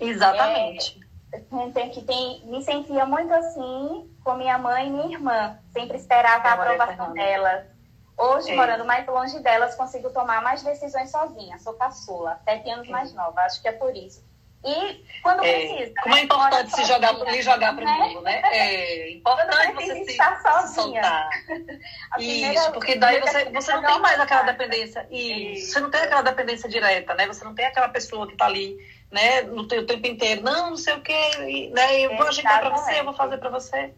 Exatamente. 0.00 1.00
É, 1.34 1.70
tem, 1.70 1.90
que 1.90 2.02
tem, 2.02 2.42
me 2.46 2.62
sentia 2.62 3.04
muito 3.04 3.32
assim 3.32 4.10
com 4.22 4.34
minha 4.34 4.56
mãe 4.58 4.86
e 4.86 4.90
minha 4.90 5.12
irmã. 5.12 5.58
Sempre 5.72 5.96
esperava 5.96 6.48
a 6.48 6.52
aprovação 6.52 7.12
delas. 7.12 7.66
Hoje, 8.16 8.52
é. 8.52 8.56
morando 8.56 8.84
mais 8.84 9.06
longe 9.06 9.40
delas, 9.40 9.74
consigo 9.74 10.10
tomar 10.10 10.40
mais 10.42 10.62
decisões 10.62 11.10
sozinha. 11.10 11.58
Sou 11.58 11.74
caçula, 11.74 12.40
sete 12.44 12.70
anos 12.70 12.88
é. 12.88 12.90
mais 12.90 13.12
nova. 13.12 13.40
Acho 13.40 13.60
que 13.60 13.68
é 13.68 13.72
por 13.72 13.94
isso. 13.96 14.22
E 14.64 15.04
quando 15.22 15.44
é, 15.44 15.52
precisa. 15.52 15.94
Como 16.02 16.14
né? 16.14 16.20
é 16.20 16.24
importante 16.24 16.74
se 16.74 16.84
jogar, 16.84 17.12
lhe 17.12 17.42
jogar 17.42 17.74
para 17.74 17.82
o 17.82 17.86
né? 17.86 17.98
mundo, 17.98 18.22
né? 18.22 18.40
É 18.44 19.10
importante 19.10 19.74
você 19.74 20.04
se, 20.06 20.12
se 20.12 20.74
soltar. 20.74 21.28
Isso, 22.18 22.72
porque 22.72 22.94
daí 22.96 23.20
você, 23.20 23.44
você 23.50 23.72
não 23.74 23.82
tem 23.82 23.98
mais 23.98 24.18
aquela 24.18 24.42
dependência. 24.42 25.06
Isso, 25.10 25.72
você 25.72 25.80
não 25.80 25.90
tem 25.90 26.00
aquela 26.00 26.22
dependência 26.22 26.68
direta, 26.68 27.14
né? 27.14 27.26
Você 27.26 27.44
não 27.44 27.54
tem 27.54 27.66
aquela 27.66 27.90
pessoa 27.90 28.26
que 28.26 28.32
está 28.32 28.46
ali, 28.46 28.78
né, 29.14 29.42
no 29.42 29.66
teu 29.66 29.86
tempo 29.86 30.06
inteiro. 30.06 30.42
Não, 30.42 30.70
não 30.70 30.76
sei 30.76 30.94
o 30.94 31.00
quê, 31.00 31.70
né? 31.72 32.00
Eu 32.00 32.16
vou 32.16 32.26
ajeitar 32.26 32.60
para 32.60 32.70
você, 32.70 33.00
eu 33.00 33.04
vou 33.04 33.14
fazer 33.14 33.38
para 33.38 33.48
você. 33.48 33.94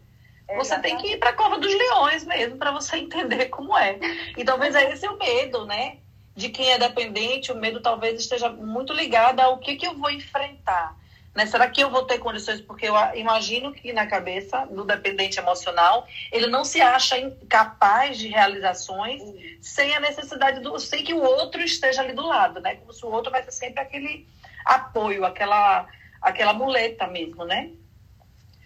Você 0.55 0.79
tem 0.79 0.95
que 0.97 1.13
ir 1.13 1.17
para 1.17 1.31
a 1.31 1.33
cova 1.33 1.57
dos 1.57 1.73
leões 1.73 2.23
mesmo, 2.23 2.57
para 2.57 2.71
você 2.71 2.95
entender 2.97 3.47
como 3.47 3.77
é. 3.77 3.99
E 4.37 4.45
talvez 4.45 4.75
é 4.75 4.91
esse 4.91 5.07
o 5.07 5.17
medo, 5.17 5.65
né? 5.65 5.97
de 6.37 6.49
quem 6.49 6.71
é 6.71 6.77
dependente, 6.77 7.51
o 7.51 7.55
medo 7.55 7.81
talvez 7.81 8.21
esteja 8.21 8.47
muito 8.47 8.93
ligado 8.93 9.39
ao 9.39 9.57
que, 9.57 9.75
que 9.75 9.87
eu 9.87 9.95
vou 9.95 10.11
enfrentar. 10.11 10.95
Né? 11.33 11.47
Será 11.47 11.67
que 11.67 11.81
eu 11.81 11.89
vou 11.89 12.05
ter 12.05 12.19
condições? 12.19 12.61
Porque 12.61 12.87
eu 12.87 12.93
imagino 13.15 13.73
que 13.73 13.91
na 13.91 14.05
cabeça 14.05 14.67
do 14.67 14.83
dependente 14.83 15.39
emocional, 15.39 16.07
ele 16.31 16.45
não 16.45 16.63
se 16.63 16.79
acha 16.79 17.15
capaz 17.49 18.19
de 18.19 18.27
realizações 18.27 19.23
sem 19.59 19.95
a 19.95 19.99
necessidade 19.99 20.59
do. 20.59 20.79
sem 20.79 21.03
que 21.03 21.13
o 21.13 21.23
outro 21.23 21.61
esteja 21.61 22.01
ali 22.03 22.13
do 22.13 22.25
lado, 22.25 22.59
né? 22.59 22.75
Como 22.75 22.93
se 22.93 23.03
o 23.03 23.09
outro 23.09 23.31
vai 23.31 23.43
ser 23.43 23.51
sempre 23.51 23.81
aquele 23.81 24.27
apoio, 24.67 25.25
aquela, 25.25 25.87
aquela 26.21 26.53
muleta 26.53 27.07
mesmo, 27.07 27.45
né? 27.45 27.71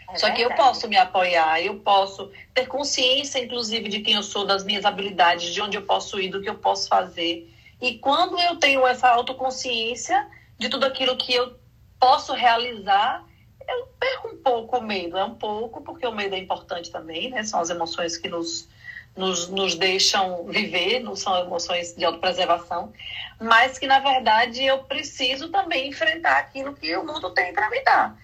É 0.09 0.17
Só 0.17 0.29
que 0.31 0.41
eu 0.41 0.53
posso 0.55 0.87
me 0.89 0.97
apoiar, 0.97 1.61
eu 1.61 1.79
posso 1.79 2.31
ter 2.53 2.67
consciência, 2.67 3.39
inclusive, 3.39 3.87
de 3.87 4.01
quem 4.01 4.15
eu 4.15 4.23
sou, 4.23 4.45
das 4.45 4.63
minhas 4.63 4.83
habilidades, 4.83 5.53
de 5.53 5.61
onde 5.61 5.77
eu 5.77 5.83
posso 5.83 6.19
ir, 6.19 6.29
do 6.29 6.41
que 6.41 6.49
eu 6.49 6.55
posso 6.55 6.89
fazer. 6.89 7.49
E 7.79 7.97
quando 7.97 8.37
eu 8.39 8.57
tenho 8.57 8.85
essa 8.85 9.07
autoconsciência 9.09 10.27
de 10.57 10.69
tudo 10.69 10.85
aquilo 10.85 11.17
que 11.17 11.33
eu 11.33 11.57
posso 11.99 12.33
realizar, 12.33 13.25
eu 13.67 13.87
perco 13.99 14.27
um 14.27 14.37
pouco 14.37 14.77
o 14.77 14.83
medo. 14.83 15.17
É 15.17 15.23
um 15.23 15.35
pouco, 15.35 15.81
porque 15.81 16.05
o 16.05 16.11
medo 16.11 16.35
é 16.35 16.39
importante 16.39 16.91
também, 16.91 17.29
né? 17.29 17.43
São 17.43 17.59
as 17.59 17.69
emoções 17.69 18.17
que 18.17 18.27
nos, 18.27 18.67
nos, 19.15 19.49
nos 19.49 19.75
deixam 19.75 20.45
viver, 20.45 20.99
não 20.99 21.15
são 21.15 21.37
emoções 21.39 21.93
de 21.95 22.05
autopreservação, 22.05 22.93
mas 23.39 23.77
que, 23.77 23.87
na 23.87 23.99
verdade, 23.99 24.63
eu 24.63 24.79
preciso 24.83 25.49
também 25.49 25.89
enfrentar 25.89 26.37
aquilo 26.37 26.73
que 26.73 26.95
o 26.95 27.05
mundo 27.05 27.29
tem 27.31 27.53
para 27.53 27.69
me 27.69 27.83
dar. 27.83 28.15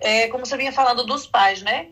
É, 0.00 0.28
como 0.28 0.44
você 0.44 0.56
vinha 0.56 0.72
falando 0.72 1.04
dos 1.04 1.26
pais, 1.26 1.62
né? 1.62 1.88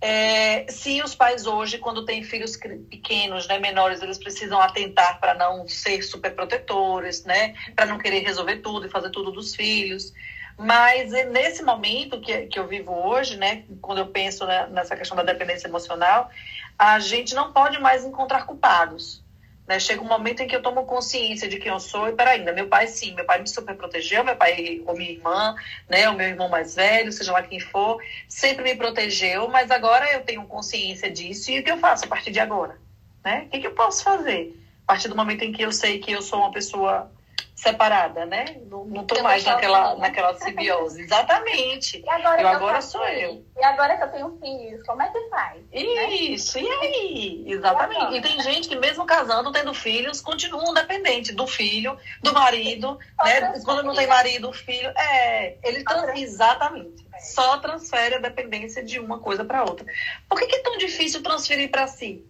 É, 0.00 0.66
se 0.68 1.02
os 1.02 1.14
pais 1.14 1.46
hoje, 1.46 1.78
quando 1.78 2.04
têm 2.04 2.22
filhos 2.22 2.58
pequenos, 2.90 3.48
né, 3.48 3.58
menores, 3.58 4.02
eles 4.02 4.18
precisam 4.18 4.60
atentar 4.60 5.18
para 5.18 5.32
não 5.32 5.66
ser 5.66 6.02
superprotetores, 6.02 7.24
né, 7.24 7.54
para 7.74 7.86
não 7.86 7.96
querer 7.96 8.18
resolver 8.20 8.56
tudo 8.56 8.86
e 8.86 8.90
fazer 8.90 9.08
tudo 9.08 9.32
dos 9.32 9.54
filhos. 9.54 10.12
Mas 10.58 11.12
é 11.14 11.24
nesse 11.24 11.62
momento 11.62 12.20
que, 12.20 12.46
que 12.48 12.58
eu 12.58 12.66
vivo 12.66 12.92
hoje, 12.92 13.38
né, 13.38 13.64
quando 13.80 13.98
eu 13.98 14.06
penso 14.08 14.46
nessa 14.70 14.94
questão 14.94 15.16
da 15.16 15.22
dependência 15.22 15.68
emocional, 15.68 16.30
a 16.78 16.98
gente 16.98 17.34
não 17.34 17.52
pode 17.52 17.80
mais 17.80 18.04
encontrar 18.04 18.46
culpados. 18.46 19.24
Né? 19.66 19.78
Chega 19.78 20.02
um 20.02 20.08
momento 20.08 20.40
em 20.40 20.46
que 20.46 20.54
eu 20.54 20.62
tomo 20.62 20.84
consciência 20.84 21.48
de 21.48 21.58
quem 21.58 21.72
eu 21.72 21.80
sou 21.80 22.08
e, 22.08 22.12
peraí, 22.12 22.40
ainda 22.40 22.52
meu 22.52 22.68
pai 22.68 22.86
sim, 22.86 23.14
meu 23.14 23.24
pai 23.24 23.40
me 23.40 23.48
super 23.48 23.74
protegeu, 23.74 24.22
meu 24.22 24.36
pai 24.36 24.82
ou 24.86 24.94
minha 24.94 25.10
irmã, 25.10 25.54
né, 25.88 26.08
o 26.08 26.14
meu 26.14 26.28
irmão 26.28 26.48
mais 26.48 26.74
velho, 26.74 27.10
seja 27.10 27.32
lá 27.32 27.42
quem 27.42 27.58
for, 27.58 28.02
sempre 28.28 28.62
me 28.62 28.74
protegeu, 28.76 29.48
mas 29.48 29.70
agora 29.70 30.12
eu 30.12 30.22
tenho 30.22 30.44
consciência 30.46 31.10
disso 31.10 31.50
e 31.50 31.60
o 31.60 31.64
que 31.64 31.70
eu 31.70 31.78
faço 31.78 32.04
a 32.04 32.08
partir 32.08 32.30
de 32.30 32.40
agora? 32.40 32.78
Né? 33.24 33.44
O 33.46 33.48
que, 33.48 33.60
que 33.60 33.66
eu 33.66 33.74
posso 33.74 34.04
fazer? 34.04 34.60
A 34.86 34.92
partir 34.92 35.08
do 35.08 35.16
momento 35.16 35.42
em 35.42 35.52
que 35.52 35.62
eu 35.62 35.72
sei 35.72 35.98
que 35.98 36.12
eu 36.12 36.20
sou 36.20 36.40
uma 36.40 36.52
pessoa 36.52 37.10
separada, 37.54 38.26
né? 38.26 38.60
Não, 38.66 38.84
não 38.84 39.04
tô 39.04 39.22
mais 39.22 39.44
naquela, 39.44 39.96
naquela 39.96 40.34
simbiose. 40.34 41.02
Exatamente. 41.02 42.02
E 42.04 42.08
agora 42.08 42.42
eu 42.42 42.48
agora 42.48 42.82
sou 42.82 43.06
eu. 43.06 43.44
E 43.56 43.64
agora 43.64 43.96
que 43.96 44.02
eu 44.02 44.08
tenho 44.08 44.38
filhos, 44.40 44.82
como 44.84 45.02
é 45.02 45.10
que 45.10 45.28
faz? 45.30 45.62
Né? 45.72 46.06
Isso, 46.14 46.58
né? 46.58 46.64
e 46.64 46.70
aí? 46.70 47.44
Exatamente. 47.46 48.14
E, 48.14 48.18
e, 48.18 48.20
tem 48.20 48.40
gente 48.42 48.68
que 48.68 48.76
mesmo 48.76 49.06
casando, 49.06 49.52
tendo 49.52 49.72
filhos, 49.72 50.20
continuam 50.20 50.74
dependentes 50.74 51.34
do 51.34 51.46
filho, 51.46 51.96
do 52.22 52.32
marido, 52.32 52.98
né? 53.22 53.60
Quando 53.64 53.82
não 53.82 53.94
tem 53.94 54.06
marido, 54.06 54.50
o 54.50 54.52
filho. 54.52 54.92
É, 54.96 55.56
ele 55.62 55.84
trans... 55.84 56.20
exatamente. 56.20 57.06
É. 57.14 57.18
Só 57.20 57.58
transfere 57.58 58.16
a 58.16 58.18
dependência 58.18 58.82
de 58.82 58.98
uma 58.98 59.20
coisa 59.20 59.44
para 59.44 59.62
outra. 59.62 59.86
Por 60.28 60.38
que, 60.38 60.46
que 60.46 60.56
é 60.56 60.62
tão 60.62 60.76
difícil 60.76 61.22
transferir 61.22 61.70
para 61.70 61.86
si 61.86 62.24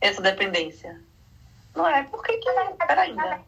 essa 0.00 0.20
dependência? 0.20 1.00
Não 1.74 1.86
é? 1.86 2.02
Por 2.02 2.22
que 2.22 2.36
que... 2.36 2.50
Peraí, 2.86 3.14
né? 3.14 3.40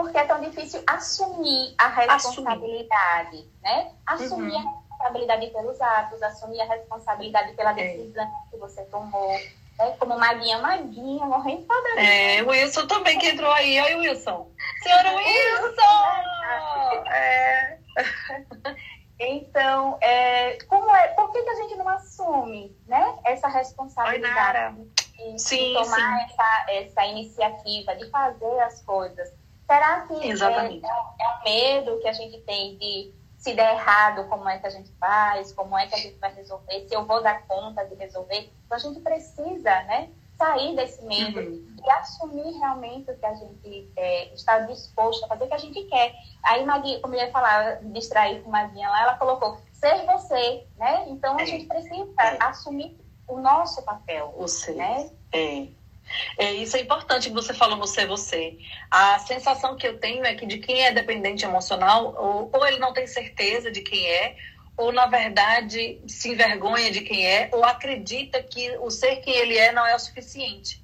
Porque 0.00 0.16
é 0.16 0.24
tão 0.24 0.40
difícil 0.40 0.82
assumir 0.86 1.74
a 1.78 1.88
responsabilidade, 1.88 3.36
assumir. 3.36 3.50
né? 3.62 3.92
Assumir 4.06 4.52
uhum. 4.52 4.58
a 4.58 4.80
responsabilidade 4.80 5.46
pelos 5.48 5.80
atos, 5.80 6.22
assumir 6.22 6.60
a 6.62 6.64
responsabilidade 6.64 7.52
pela 7.52 7.72
é. 7.72 7.74
decisão 7.74 8.24
é. 8.24 8.50
que 8.50 8.56
você 8.56 8.82
tomou. 8.84 9.32
Né? 9.78 9.96
Como 9.98 10.18
Maguinha, 10.18 10.58
Maguinha, 10.58 11.26
morrendo 11.26 11.66
toda 11.66 12.00
É, 12.00 12.42
o 12.42 12.48
Wilson 12.48 12.86
também 12.86 13.18
que 13.18 13.28
entrou 13.28 13.52
aí. 13.52 13.78
Oi, 13.80 13.94
Wilson. 13.96 14.50
Senhora 14.82 15.14
Wilson! 15.14 15.84
é. 17.12 17.78
Então, 19.18 19.98
é, 20.00 20.56
como 20.66 20.94
é, 20.96 21.08
por 21.08 21.30
que, 21.30 21.42
que 21.42 21.50
a 21.50 21.54
gente 21.56 21.76
não 21.76 21.88
assume 21.90 22.74
né, 22.86 23.18
essa 23.24 23.48
responsabilidade 23.48 24.82
de, 25.14 25.38
sim, 25.38 25.74
tomar 25.74 25.94
sim. 25.94 26.24
Essa, 26.24 26.66
essa 26.68 27.06
iniciativa, 27.06 27.94
de 27.96 28.08
fazer 28.08 28.60
as 28.60 28.80
coisas? 28.80 29.30
Será 29.70 30.00
que 30.00 30.14
é, 30.14 30.30
é, 30.30 30.80
é 30.80 31.28
um 31.28 31.44
medo 31.44 32.00
que 32.00 32.08
a 32.08 32.12
gente 32.12 32.40
tem 32.40 32.76
de 32.76 33.14
se 33.38 33.54
der 33.54 33.74
errado, 33.74 34.28
como 34.28 34.48
é 34.48 34.58
que 34.58 34.66
a 34.66 34.70
gente 34.70 34.90
faz, 34.98 35.52
como 35.52 35.78
é 35.78 35.86
que 35.86 35.94
a 35.94 35.98
gente 35.98 36.18
vai 36.18 36.34
resolver, 36.34 36.88
se 36.88 36.92
eu 36.92 37.06
vou 37.06 37.22
dar 37.22 37.46
conta 37.46 37.84
de 37.84 37.94
resolver? 37.94 38.50
Então 38.66 38.76
a 38.76 38.80
gente 38.80 38.98
precisa, 38.98 39.82
né, 39.84 40.10
sair 40.36 40.74
desse 40.74 41.04
medo 41.04 41.38
uhum. 41.38 41.76
e 41.86 41.90
assumir 41.90 42.58
realmente 42.58 43.12
o 43.12 43.16
que 43.16 43.24
a 43.24 43.34
gente 43.34 43.92
é, 43.96 44.34
está 44.34 44.58
disposto 44.58 45.24
a 45.24 45.28
fazer, 45.28 45.44
o 45.44 45.48
que 45.48 45.54
a 45.54 45.58
gente 45.58 45.84
quer. 45.84 46.16
Aí, 46.42 46.66
Magui, 46.66 46.98
como 46.98 47.14
eu 47.14 47.20
ia 47.20 47.30
falar, 47.30 47.76
distrair 47.92 48.42
com 48.42 48.50
Maguinha 48.50 48.90
lá, 48.90 49.02
ela 49.02 49.14
colocou 49.18 49.60
ser 49.72 50.04
você, 50.04 50.66
né? 50.76 51.04
Então 51.06 51.38
a 51.38 51.42
é. 51.42 51.46
gente 51.46 51.66
precisa 51.66 52.12
é. 52.18 52.42
assumir 52.42 52.98
o 53.28 53.38
nosso 53.38 53.82
papel. 53.84 54.34
O 54.36 54.48
ser. 54.48 54.74
Né? 54.74 55.10
É. 55.32 55.68
É, 56.36 56.52
isso 56.54 56.76
é 56.76 56.80
importante 56.80 57.28
que 57.28 57.34
você 57.34 57.54
falou 57.54 57.78
você, 57.78 58.06
você. 58.06 58.56
A 58.90 59.18
sensação 59.20 59.76
que 59.76 59.86
eu 59.86 59.98
tenho 59.98 60.24
é 60.24 60.34
que 60.34 60.46
de 60.46 60.58
quem 60.58 60.84
é 60.84 60.92
dependente 60.92 61.44
emocional, 61.44 62.14
ou, 62.16 62.50
ou 62.52 62.66
ele 62.66 62.78
não 62.78 62.92
tem 62.92 63.06
certeza 63.06 63.70
de 63.70 63.80
quem 63.82 64.06
é, 64.06 64.36
ou 64.76 64.92
na 64.92 65.06
verdade 65.06 66.00
se 66.06 66.30
envergonha 66.30 66.90
de 66.90 67.02
quem 67.02 67.26
é, 67.26 67.50
ou 67.52 67.64
acredita 67.64 68.42
que 68.42 68.76
o 68.78 68.90
ser 68.90 69.16
quem 69.16 69.34
ele 69.34 69.56
é 69.56 69.72
não 69.72 69.86
é 69.86 69.94
o 69.94 69.98
suficiente. 69.98 70.82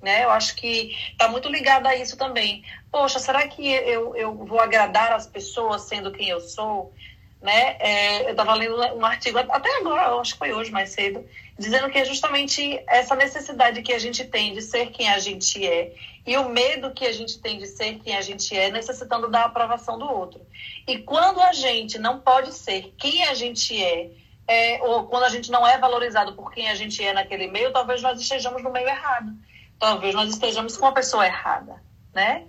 Né? 0.00 0.24
Eu 0.24 0.30
acho 0.30 0.56
que 0.56 0.96
está 1.12 1.28
muito 1.28 1.48
ligado 1.48 1.86
a 1.86 1.94
isso 1.94 2.16
também. 2.16 2.64
Poxa, 2.90 3.18
será 3.18 3.46
que 3.46 3.66
eu, 3.66 4.16
eu 4.16 4.34
vou 4.34 4.60
agradar 4.60 5.12
as 5.12 5.26
pessoas 5.26 5.82
sendo 5.82 6.12
quem 6.12 6.28
eu 6.28 6.40
sou? 6.40 6.92
Né? 7.42 7.76
É, 7.80 8.26
eu 8.26 8.30
estava 8.30 8.54
lendo 8.54 8.76
um 8.96 9.04
artigo, 9.04 9.36
até 9.36 9.76
agora, 9.78 10.14
acho 10.20 10.34
que 10.34 10.38
foi 10.38 10.52
hoje 10.52 10.70
mais 10.70 10.90
cedo, 10.90 11.26
dizendo 11.58 11.90
que 11.90 11.98
é 11.98 12.04
justamente 12.04 12.80
essa 12.86 13.16
necessidade 13.16 13.82
que 13.82 13.92
a 13.92 13.98
gente 13.98 14.24
tem 14.24 14.54
de 14.54 14.62
ser 14.62 14.90
quem 14.92 15.08
a 15.08 15.18
gente 15.18 15.66
é 15.66 15.92
e 16.24 16.36
o 16.36 16.48
medo 16.48 16.92
que 16.92 17.04
a 17.04 17.12
gente 17.12 17.40
tem 17.40 17.58
de 17.58 17.66
ser 17.66 17.98
quem 17.98 18.16
a 18.16 18.22
gente 18.22 18.56
é, 18.56 18.70
necessitando 18.70 19.28
da 19.28 19.44
aprovação 19.44 19.98
do 19.98 20.08
outro. 20.08 20.40
E 20.86 20.98
quando 20.98 21.40
a 21.40 21.52
gente 21.52 21.98
não 21.98 22.20
pode 22.20 22.52
ser 22.54 22.94
quem 22.96 23.24
a 23.24 23.34
gente 23.34 23.76
é, 23.82 24.10
é 24.46 24.80
ou 24.82 25.06
quando 25.06 25.24
a 25.24 25.28
gente 25.28 25.50
não 25.50 25.66
é 25.66 25.76
valorizado 25.78 26.34
por 26.34 26.52
quem 26.52 26.68
a 26.70 26.76
gente 26.76 27.02
é 27.02 27.12
naquele 27.12 27.48
meio, 27.48 27.72
talvez 27.72 28.00
nós 28.02 28.20
estejamos 28.20 28.62
no 28.62 28.70
meio 28.70 28.86
errado. 28.86 29.32
Talvez 29.80 30.14
nós 30.14 30.30
estejamos 30.30 30.76
com 30.76 30.86
a 30.86 30.92
pessoa 30.92 31.26
errada, 31.26 31.82
né? 32.14 32.46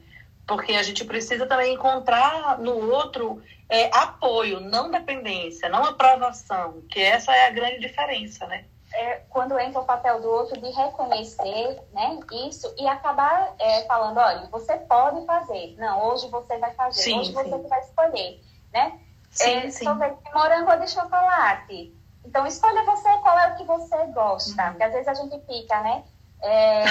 Porque 0.47 0.73
a 0.73 0.83
gente 0.83 1.05
precisa 1.05 1.45
também 1.45 1.73
encontrar 1.73 2.59
no 2.59 2.91
outro 2.91 3.41
é, 3.69 3.89
apoio, 3.95 4.59
não 4.59 4.91
dependência, 4.91 5.69
não 5.69 5.83
aprovação, 5.83 6.81
que 6.89 7.01
essa 7.01 7.33
é 7.33 7.47
a 7.47 7.51
grande 7.51 7.79
diferença, 7.79 8.45
né? 8.47 8.65
É, 8.93 9.21
quando 9.29 9.57
entra 9.57 9.81
o 9.81 9.85
papel 9.85 10.21
do 10.21 10.29
outro 10.29 10.59
de 10.61 10.69
reconhecer 10.69 11.81
né, 11.91 12.19
isso 12.47 12.71
e 12.77 12.87
acabar 12.87 13.55
é, 13.57 13.85
falando, 13.85 14.17
olha, 14.17 14.47
você 14.51 14.77
pode 14.77 15.25
fazer. 15.25 15.75
Não, 15.79 16.09
hoje 16.09 16.29
você 16.29 16.57
vai 16.59 16.71
fazer, 16.75 17.01
sim, 17.01 17.19
hoje 17.19 17.33
sim. 17.33 17.33
você 17.33 17.67
vai 17.67 17.79
escolher. 17.79 18.43
Né? 18.71 18.99
Sim, 19.31 19.49
é, 19.49 19.69
sim. 19.71 19.85
Sorvete 19.85 20.17
de 20.23 20.33
morango 20.33 20.71
ou 20.71 20.79
de 20.79 20.91
chocolate. 20.91 21.95
Então, 22.23 22.45
escolha 22.45 22.83
você 22.85 23.09
qual 23.17 23.39
é 23.39 23.53
o 23.53 23.55
que 23.57 23.63
você 23.63 24.05
gosta. 24.07 24.63
Uhum. 24.63 24.69
Porque 24.69 24.83
às 24.83 24.93
vezes 24.93 25.07
a 25.07 25.13
gente 25.15 25.39
fica, 25.45 25.81
né? 25.81 26.03
É, 26.43 26.83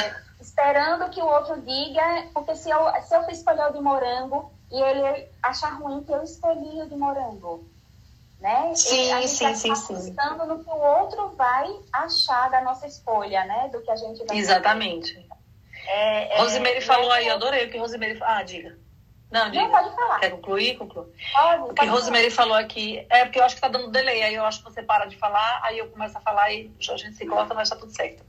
esperando 0.43 1.09
que 1.11 1.21
o 1.21 1.27
outro 1.27 1.61
diga, 1.63 2.29
porque 2.35 2.57
se 2.57 2.69
eu, 2.69 2.81
se 3.03 3.15
eu 3.15 3.23
escolher 3.31 3.71
o 3.71 3.73
de 3.73 3.81
morango 3.81 4.53
e 4.71 4.81
ele 4.81 5.29
achar 5.43 5.79
ruim 5.79 6.03
que 6.03 6.13
eu 6.13 6.23
escolhi 6.23 6.83
o 6.83 6.89
de 6.89 6.97
morango, 6.97 7.65
né? 8.41 8.75
Sim, 8.75 9.13
a 9.13 9.21
gente 9.21 9.31
sim, 9.31 9.55
sim, 9.55 9.75
sim. 9.75 10.15
pensando 10.15 10.47
no 10.47 10.65
que 10.65 10.71
o 10.71 10.77
outro 10.77 11.29
vai 11.37 11.69
achar 11.93 12.51
da 12.51 12.61
nossa 12.61 12.87
escolha, 12.87 13.45
né? 13.45 13.69
Do 13.69 13.81
que 13.83 13.91
a 13.91 13.97
gente 13.97 14.25
vai 14.25 14.37
Exatamente. 14.37 15.25
É, 15.87 16.37
é, 16.37 16.41
Rosemary 16.41 16.81
falou 16.81 17.11
aí, 17.13 17.29
eu 17.29 17.35
adorei 17.35 17.67
o 17.67 17.71
que 17.71 17.79
Rosemary 17.79 18.19
falou. 18.19 18.35
Ah, 18.35 18.43
diga. 18.43 18.77
Não, 19.33 19.51
diga. 19.51 19.63
Não, 19.63 19.71
pode 19.71 19.95
falar. 19.97 20.21
Quer 20.21 20.31
concluir? 20.31 20.77
Conclui. 20.77 21.07
Pode, 21.33 21.63
O 21.63 21.75
que 21.75 21.87
Rosemary 21.87 22.31
falou 22.31 22.55
aqui, 22.55 23.05
é 23.09 23.25
porque 23.25 23.39
eu 23.39 23.45
acho 23.45 23.55
que 23.55 23.63
tá 23.63 23.69
dando 23.69 23.91
delay, 23.91 24.23
aí 24.23 24.35
eu 24.35 24.45
acho 24.45 24.59
que 24.59 24.65
você 24.65 24.83
para 24.83 25.07
de 25.07 25.17
falar, 25.17 25.61
aí 25.65 25.79
eu 25.79 25.89
começo 25.89 26.19
a 26.19 26.21
falar 26.21 26.53
e 26.53 26.71
a 26.79 26.97
gente 26.99 27.17
se 27.17 27.27
corta, 27.27 27.55
mas 27.55 27.71
tá 27.71 27.77
tudo 27.77 27.91
certo. 27.97 28.23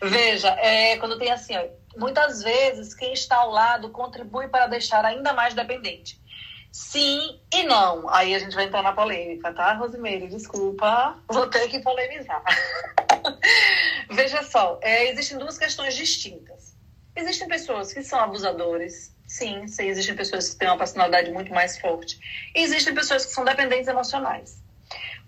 Veja, 0.00 0.50
é, 0.60 0.96
quando 0.98 1.18
tem 1.18 1.32
assim, 1.32 1.56
ó, 1.56 1.64
muitas 1.98 2.40
vezes 2.40 2.94
quem 2.94 3.12
está 3.12 3.38
ao 3.38 3.50
lado 3.50 3.90
contribui 3.90 4.46
para 4.46 4.68
deixar 4.68 5.04
ainda 5.04 5.32
mais 5.32 5.54
dependente. 5.54 6.22
Sim 6.70 7.40
e 7.52 7.64
não. 7.64 8.08
Aí 8.08 8.32
a 8.34 8.38
gente 8.38 8.54
vai 8.54 8.64
entrar 8.66 8.82
na 8.82 8.92
polêmica, 8.92 9.52
tá, 9.52 9.72
Rosemary? 9.74 10.28
Desculpa, 10.28 11.18
vou 11.28 11.48
ter 11.48 11.68
que 11.68 11.80
polemizar. 11.80 12.42
Veja 14.10 14.42
só, 14.44 14.78
é, 14.82 15.10
existem 15.10 15.36
duas 15.36 15.58
questões 15.58 15.96
distintas. 15.96 16.76
Existem 17.16 17.48
pessoas 17.48 17.92
que 17.92 18.02
são 18.02 18.18
abusadores, 18.18 19.13
sim, 19.26 19.66
sim, 19.66 19.86
existem 19.86 20.14
pessoas 20.14 20.50
que 20.50 20.56
têm 20.56 20.68
uma 20.68 20.78
personalidade 20.78 21.30
muito 21.30 21.52
mais 21.52 21.78
forte. 21.78 22.18
E 22.54 22.62
existem 22.62 22.94
pessoas 22.94 23.26
que 23.26 23.32
são 23.32 23.44
dependentes 23.44 23.88
emocionais. 23.88 24.62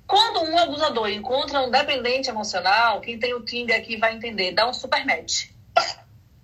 Quando 0.06 0.44
um 0.44 0.56
abusador 0.56 1.08
encontra 1.08 1.60
um 1.60 1.70
dependente 1.70 2.30
emocional, 2.30 3.00
quem 3.00 3.18
tem 3.18 3.34
o 3.34 3.44
Tinder 3.44 3.76
aqui 3.76 3.96
vai 3.96 4.14
entender, 4.14 4.52
dá 4.52 4.68
um 4.68 4.72
super 4.72 5.04
match. 5.04 5.50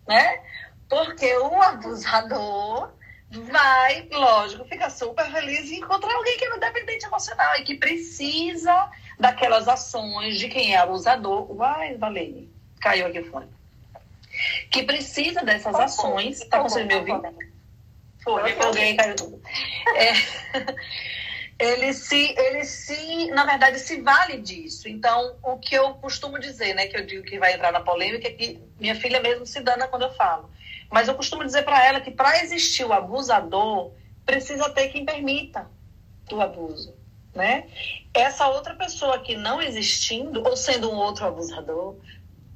Né? 0.09 0.43
Porque 0.89 1.33
o 1.37 1.63
abusador 1.63 2.93
vai, 3.31 4.09
lógico, 4.11 4.65
fica 4.65 4.91
super 4.91 5.31
feliz 5.31 5.71
em 5.71 5.77
encontrar 5.77 6.13
alguém 6.13 6.37
que 6.37 6.45
é 6.45 6.55
um 6.55 6.59
dependente 6.59 7.07
emocional 7.07 7.57
e 7.57 7.63
que 7.63 7.77
precisa 7.77 8.91
daquelas 9.19 9.69
ações 9.69 10.39
de 10.39 10.49
quem 10.49 10.75
é 10.75 10.79
abusador. 10.79 11.51
Uai, 11.51 11.97
Valene, 11.97 12.53
caiu 12.81 13.07
aqui 13.07 13.21
o 13.21 13.31
fone. 13.31 13.49
Que 14.71 14.83
precisa 14.83 15.43
dessas 15.43 15.75
ações. 15.75 16.41
Tá 16.47 16.61
conseguindo 16.61 17.03
me 17.03 17.13
ouvir? 17.13 17.53
Foi, 18.23 18.51
e 18.51 18.97
caiu 18.97 19.17
tudo. 19.17 19.43
É, 19.97 20.13
ele 21.59 21.93
se, 21.93 22.35
ele 22.39 22.65
se, 22.65 23.27
na 23.33 23.45
verdade, 23.45 23.79
se 23.81 24.01
vale 24.01 24.39
disso. 24.39 24.89
Então, 24.89 25.37
o 25.43 25.59
que 25.59 25.75
eu 25.75 25.95
costumo 25.95 26.39
dizer, 26.39 26.75
né, 26.75 26.87
que 26.87 26.97
eu 26.97 27.05
digo 27.05 27.25
que 27.25 27.39
vai 27.39 27.55
entrar 27.55 27.73
na 27.73 27.81
polêmica, 27.81 28.29
é 28.29 28.33
que 28.33 28.61
minha 28.79 28.95
filha 28.95 29.21
mesmo 29.21 29.45
se 29.45 29.61
dana 29.61 29.89
quando 29.89 30.03
eu 30.03 30.15
falo. 30.15 30.51
Mas 30.91 31.09
eu 31.09 31.15
costumo 31.15 31.45
dizer 31.45 31.63
para 31.63 31.85
ela 31.85 32.01
que 32.01 32.11
para 32.11 32.43
existir 32.43 32.85
o 32.85 32.93
abusador, 32.93 33.93
precisa 34.25 34.71
ter 34.71 34.89
quem 34.89 35.05
permita 35.05 35.69
o 36.31 36.41
abuso, 36.41 36.95
né? 37.35 37.67
Essa 38.15 38.49
outra 38.49 38.75
pessoa 38.75 39.19
que 39.19 39.37
não 39.37 39.61
existindo, 39.61 40.43
ou 40.47 40.57
sendo 40.57 40.91
um 40.91 40.97
outro 40.97 41.27
abusador, 41.27 41.97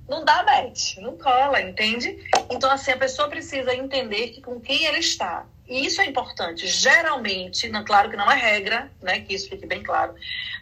não 0.09 0.25
dá 0.25 0.43
match, 0.43 0.97
não 0.99 1.17
cola, 1.17 1.61
entende? 1.61 2.19
Então, 2.51 2.71
assim, 2.71 2.93
a 2.93 2.97
pessoa 2.97 3.29
precisa 3.29 3.75
entender 3.75 4.29
que 4.29 4.41
com 4.41 4.61
quem 4.61 4.87
ela 4.87 4.99
está. 4.99 5.47
E 5.69 5.85
isso 5.85 6.01
é 6.01 6.07
importante. 6.07 6.67
Geralmente, 6.69 7.69
não, 7.69 7.85
claro 7.85 8.09
que 8.09 8.17
não 8.17 8.31
é 8.31 8.37
regra, 8.37 8.91
né? 9.03 9.21
Que 9.21 9.35
isso 9.35 9.49
fique 9.49 9.67
bem 9.67 9.83
claro. 9.83 10.15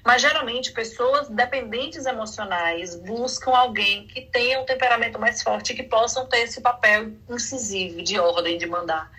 Mas 0.03 0.23
geralmente 0.23 0.73
pessoas 0.73 1.29
dependentes 1.29 2.07
emocionais 2.07 2.95
buscam 2.97 3.53
alguém 3.53 4.07
que 4.07 4.23
tenha 4.23 4.61
um 4.61 4.65
temperamento 4.65 5.19
mais 5.19 5.43
forte 5.43 5.75
que 5.75 5.83
possam 5.83 6.27
ter 6.27 6.41
esse 6.41 6.61
papel 6.61 7.13
incisivo 7.29 8.03
de 8.03 8.19
ordem 8.19 8.57
de 8.57 8.67
mandar, 8.67 9.11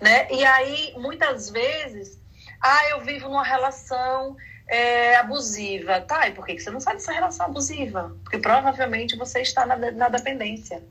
né? 0.00 0.28
E 0.30 0.44
aí 0.44 0.94
muitas 0.96 1.50
vezes, 1.50 2.20
ah, 2.60 2.88
eu 2.90 3.00
vivo 3.00 3.28
numa 3.28 3.44
relação 3.44 4.36
é, 4.68 5.16
abusiva, 5.16 6.00
tá? 6.02 6.28
E 6.28 6.32
por 6.32 6.46
que 6.46 6.54
que 6.54 6.60
você 6.60 6.70
não 6.70 6.80
sai 6.80 6.94
dessa 6.94 7.12
relação 7.12 7.46
abusiva? 7.46 8.14
Porque 8.22 8.38
provavelmente 8.38 9.16
você 9.16 9.40
está 9.40 9.64
na, 9.64 9.76
na 9.76 10.08
dependência. 10.08 10.82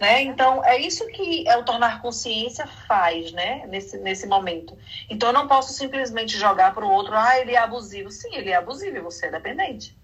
Né? 0.00 0.22
Então, 0.22 0.64
é 0.64 0.78
isso 0.78 1.06
que 1.08 1.46
é 1.48 1.56
o 1.56 1.64
tornar 1.64 2.02
consciência 2.02 2.66
faz, 2.86 3.32
né? 3.32 3.66
Nesse, 3.66 3.96
nesse 3.98 4.26
momento. 4.26 4.76
Então, 5.08 5.30
eu 5.30 5.32
não 5.32 5.48
posso 5.48 5.72
simplesmente 5.72 6.36
jogar 6.36 6.74
para 6.74 6.84
o 6.84 6.90
outro, 6.90 7.14
ah, 7.14 7.38
ele 7.38 7.52
é 7.52 7.58
abusivo. 7.58 8.10
Sim, 8.10 8.34
ele 8.34 8.50
é 8.50 8.56
abusivo 8.56 8.96
e 8.96 9.00
você 9.00 9.26
é 9.26 9.30
dependente. 9.30 9.96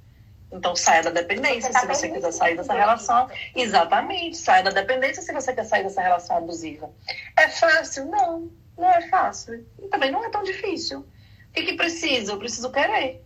Então, 0.51 0.77
saia 0.77 1.03
da 1.03 1.11
dependência 1.11 1.73
você 1.73 1.73
tá 1.73 1.81
se 1.81 1.87
você 1.87 2.09
quiser 2.11 2.33
sair 2.33 2.57
dessa 2.57 2.75
relação. 2.75 3.29
Exatamente, 3.55 4.37
saia 4.37 4.63
da 4.63 4.71
dependência 4.71 5.23
se 5.23 5.33
você 5.33 5.53
quer 5.55 5.65
sair 5.65 5.83
dessa 5.83 6.03
relação 6.03 6.37
abusiva. 6.37 6.91
É 7.39 7.49
fácil? 7.49 8.07
Não, 8.07 8.51
não 8.77 8.91
é 8.91 9.09
fácil. 9.09 9.67
E 9.83 9.89
também 9.89 10.11
não 10.11 10.25
é 10.25 10.31
tão 10.31 10.43
difícil. 10.43 11.07
O 11.53 11.55
que, 11.55 11.65
que 11.65 11.73
precisa? 11.75 12.33
Eu 12.33 12.39
preciso 12.39 12.73
querer. 12.73 13.23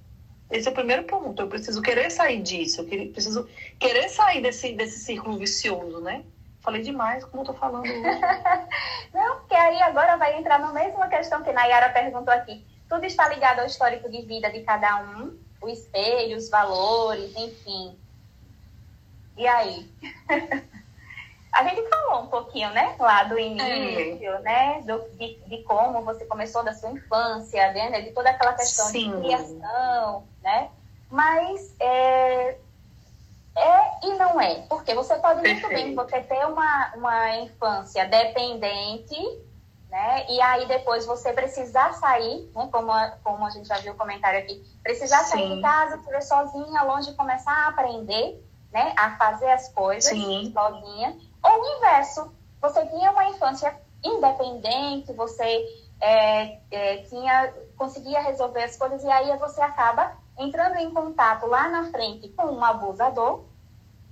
Esse 0.50 0.66
é 0.66 0.70
o 0.72 0.74
primeiro 0.74 1.04
ponto. 1.04 1.40
Eu 1.40 1.46
preciso 1.46 1.80
querer 1.80 2.10
sair 2.10 2.42
disso. 2.42 2.80
Eu 2.80 3.12
preciso 3.12 3.48
querer 3.78 4.08
sair 4.08 4.42
desse, 4.42 4.72
desse 4.72 4.98
círculo 4.98 5.38
vicioso, 5.38 6.00
né? 6.00 6.24
Falei 6.60 6.82
demais, 6.82 7.24
como 7.24 7.42
eu 7.42 7.46
tô 7.46 7.54
falando 7.54 7.84
hoje. 7.84 7.94
Não, 9.14 9.36
porque 9.36 9.54
aí 9.54 9.80
agora 9.82 10.16
vai 10.16 10.36
entrar 10.36 10.58
na 10.58 10.72
mesma 10.72 11.06
questão 11.06 11.44
que 11.44 11.52
Nayara 11.52 11.90
perguntou 11.90 12.34
aqui. 12.34 12.66
Tudo 12.88 13.04
está 13.06 13.28
ligado 13.28 13.60
ao 13.60 13.66
histórico 13.66 14.10
de 14.10 14.22
vida 14.22 14.50
de 14.50 14.60
cada 14.62 15.02
um, 15.02 15.38
o 15.60 15.68
espelho, 15.68 16.36
os 16.36 16.50
valores, 16.50 17.32
enfim. 17.36 17.96
E 19.36 19.46
aí? 19.46 19.88
A 21.56 21.64
gente 21.64 21.88
falou 21.88 22.22
um 22.22 22.26
pouquinho, 22.26 22.70
né, 22.70 22.94
lá 22.98 23.24
do 23.24 23.38
início, 23.38 24.30
é. 24.30 24.40
né, 24.40 24.82
do, 24.82 24.98
de, 25.16 25.36
de, 25.46 25.62
como 25.62 26.02
você 26.02 26.26
começou 26.26 26.62
da 26.62 26.74
sua 26.74 26.90
infância, 26.90 27.72
né, 27.72 28.02
de 28.02 28.10
toda 28.10 28.28
aquela 28.28 28.52
questão 28.52 28.86
Sim. 28.86 29.10
de 29.10 29.22
criação, 29.22 30.24
né, 30.42 30.68
mas 31.10 31.74
é, 31.80 32.58
é 33.56 33.90
e 34.04 34.14
não 34.18 34.40
é. 34.40 34.66
Porque 34.68 34.94
você 34.94 35.14
pode 35.16 35.40
Perfeito. 35.40 35.68
muito 35.68 35.82
bem 35.82 35.94
você 35.94 36.20
ter 36.20 36.46
uma, 36.46 36.92
uma 36.94 37.36
infância 37.38 38.06
dependente, 38.06 39.16
né? 39.90 40.26
E 40.28 40.40
aí 40.40 40.66
depois 40.66 41.06
você 41.06 41.32
precisar 41.32 41.94
sair, 41.94 42.50
né? 42.54 42.68
Como 42.70 42.90
a, 42.90 43.12
como 43.22 43.46
a 43.46 43.50
gente 43.50 43.68
já 43.68 43.78
viu 43.78 43.92
o 43.92 43.96
comentário 43.96 44.38
aqui, 44.40 44.62
precisar 44.82 45.24
Sim. 45.24 45.30
sair 45.30 45.56
de 45.56 45.62
casa, 45.62 45.96
viver 45.98 46.22
sozinha, 46.22 46.82
longe 46.82 47.10
de 47.10 47.16
começar 47.16 47.52
a 47.52 47.68
aprender, 47.68 48.44
né? 48.72 48.92
A 48.96 49.16
fazer 49.16 49.50
as 49.50 49.68
coisas 49.68 50.10
Sim. 50.10 50.52
sozinha. 50.52 51.16
Ou 51.56 51.62
o 51.62 51.76
inverso, 51.76 52.32
você 52.60 52.84
tinha 52.86 53.10
uma 53.10 53.24
infância 53.28 53.74
independente, 54.04 55.12
você 55.12 55.66
é, 56.00 56.58
é, 56.70 56.96
tinha, 57.08 57.52
conseguia 57.76 58.20
resolver 58.20 58.62
as 58.62 58.76
coisas 58.76 59.02
e 59.02 59.08
aí 59.08 59.36
você 59.38 59.60
acaba 59.60 60.16
entrando 60.38 60.76
em 60.76 60.90
contato 60.90 61.46
lá 61.46 61.68
na 61.68 61.90
frente 61.90 62.28
com 62.30 62.46
um 62.46 62.64
abusador, 62.64 63.44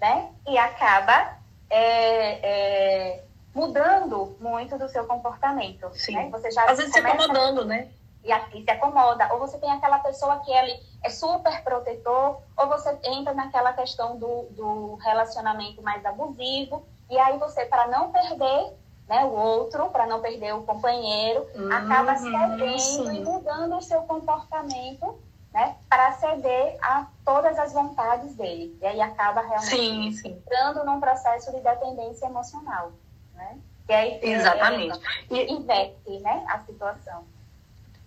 né? 0.00 0.30
E 0.48 0.56
acaba 0.56 1.36
é, 1.68 2.38
é, 2.42 3.24
mudando 3.54 4.36
muito 4.40 4.78
do 4.78 4.88
seu 4.88 5.04
comportamento. 5.06 5.90
Sim. 5.94 6.14
Né? 6.14 6.30
Você 6.30 6.50
já 6.50 6.64
Às 6.64 6.78
vezes 6.78 6.92
se 6.92 6.98
acomodando, 6.98 7.64
né? 7.64 7.90
E 8.24 8.32
aqui 8.32 8.64
se 8.64 8.70
acomoda. 8.70 9.30
Ou 9.34 9.38
você 9.38 9.58
tem 9.58 9.70
aquela 9.70 9.98
pessoa 9.98 10.38
que 10.38 10.50
ele 10.50 10.74
é 11.02 11.10
super 11.10 11.62
protetor, 11.62 12.40
ou 12.56 12.66
você 12.68 12.98
entra 13.04 13.34
naquela 13.34 13.74
questão 13.74 14.16
do, 14.16 14.46
do 14.52 14.94
relacionamento 14.96 15.82
mais 15.82 16.04
abusivo. 16.06 16.86
E 17.14 17.18
aí 17.18 17.38
você, 17.38 17.64
para 17.66 17.86
não 17.86 18.10
perder 18.10 18.72
né, 19.08 19.24
o 19.24 19.30
outro, 19.30 19.88
para 19.90 20.04
não 20.04 20.20
perder 20.20 20.52
o 20.52 20.64
companheiro, 20.64 21.46
uhum, 21.54 21.72
acaba 21.72 22.16
cedendo 22.16 22.80
sim. 22.80 23.16
e 23.16 23.20
mudando 23.20 23.76
o 23.76 23.82
seu 23.82 24.02
comportamento 24.02 25.16
né, 25.52 25.76
para 25.88 26.10
ceder 26.14 26.76
a 26.82 27.06
todas 27.24 27.56
as 27.56 27.72
vontades 27.72 28.34
dele. 28.34 28.76
E 28.82 28.86
aí 28.86 29.00
acaba 29.00 29.42
realmente 29.42 29.68
sim, 29.68 30.12
sim. 30.12 30.28
entrando 30.30 30.84
num 30.84 30.98
processo 30.98 31.52
de 31.52 31.60
dependência 31.60 32.26
emocional. 32.26 32.90
Né? 33.32 33.58
E 33.88 33.92
aí, 33.92 34.18
Exatamente. 34.20 34.98
e 35.30 35.52
inverte 35.52 36.18
né, 36.18 36.44
a 36.48 36.58
situação. 36.58 37.24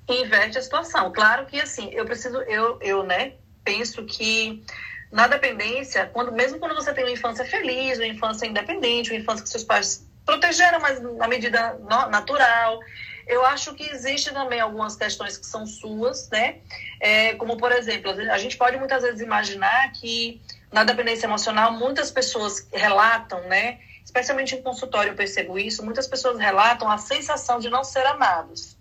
Inverte 0.10 0.58
a 0.58 0.62
situação. 0.62 1.14
Claro 1.14 1.46
que 1.46 1.62
assim, 1.62 1.90
eu 1.94 2.04
preciso, 2.04 2.42
eu, 2.42 2.78
eu 2.82 3.04
né, 3.04 3.36
penso 3.64 4.04
que 4.04 4.66
na 5.12 5.28
dependência, 5.28 6.10
quando, 6.14 6.32
mesmo 6.32 6.60
quando 6.60 6.76
você 6.76 6.94
tem 6.94 7.04
uma 7.04 7.12
infância 7.12 7.46
feliz, 7.46 7.98
uma 7.98 8.08
infância 8.08 8.46
independente, 8.46 9.12
uma 9.12 9.20
infância 9.20 9.44
que 9.44 9.50
seus 9.50 9.64
pais 9.64 10.06
protegeram, 10.26 10.80
mas 10.80 11.02
na 11.02 11.28
medida 11.28 11.78
natural, 12.10 12.80
eu 13.26 13.46
acho 13.46 13.74
que 13.74 13.90
existe 13.90 14.32
também 14.32 14.60
algumas 14.60 14.96
questões 14.96 15.38
que 15.38 15.46
são 15.46 15.66
suas, 15.66 16.30
né? 16.30 16.58
É, 17.00 17.34
como, 17.36 17.58
por 17.58 17.72
exemplo, 17.72 18.12
a 18.12 18.38
gente 18.38 18.58
pode 18.58 18.78
muitas 18.78 19.04
vezes 19.04 19.22
imaginar 19.22 19.92
que 19.94 20.42
na 20.72 20.84
dependência 20.84 21.26
emocional 21.26 21.72
muitas 21.72 22.12
pessoas 22.12 22.68
relatam, 22.74 23.42
né? 23.48 23.80
Especialmente 24.04 24.56
em 24.56 24.62
consultório 24.62 25.12
eu 25.12 25.16
percebo 25.16 25.60
isso, 25.60 25.84
muitas 25.84 26.08
pessoas 26.08 26.40
relatam 26.40 26.90
a 26.90 26.98
sensação 26.98 27.60
de 27.60 27.70
não 27.70 27.84
ser 27.84 28.06
amados. 28.06 28.77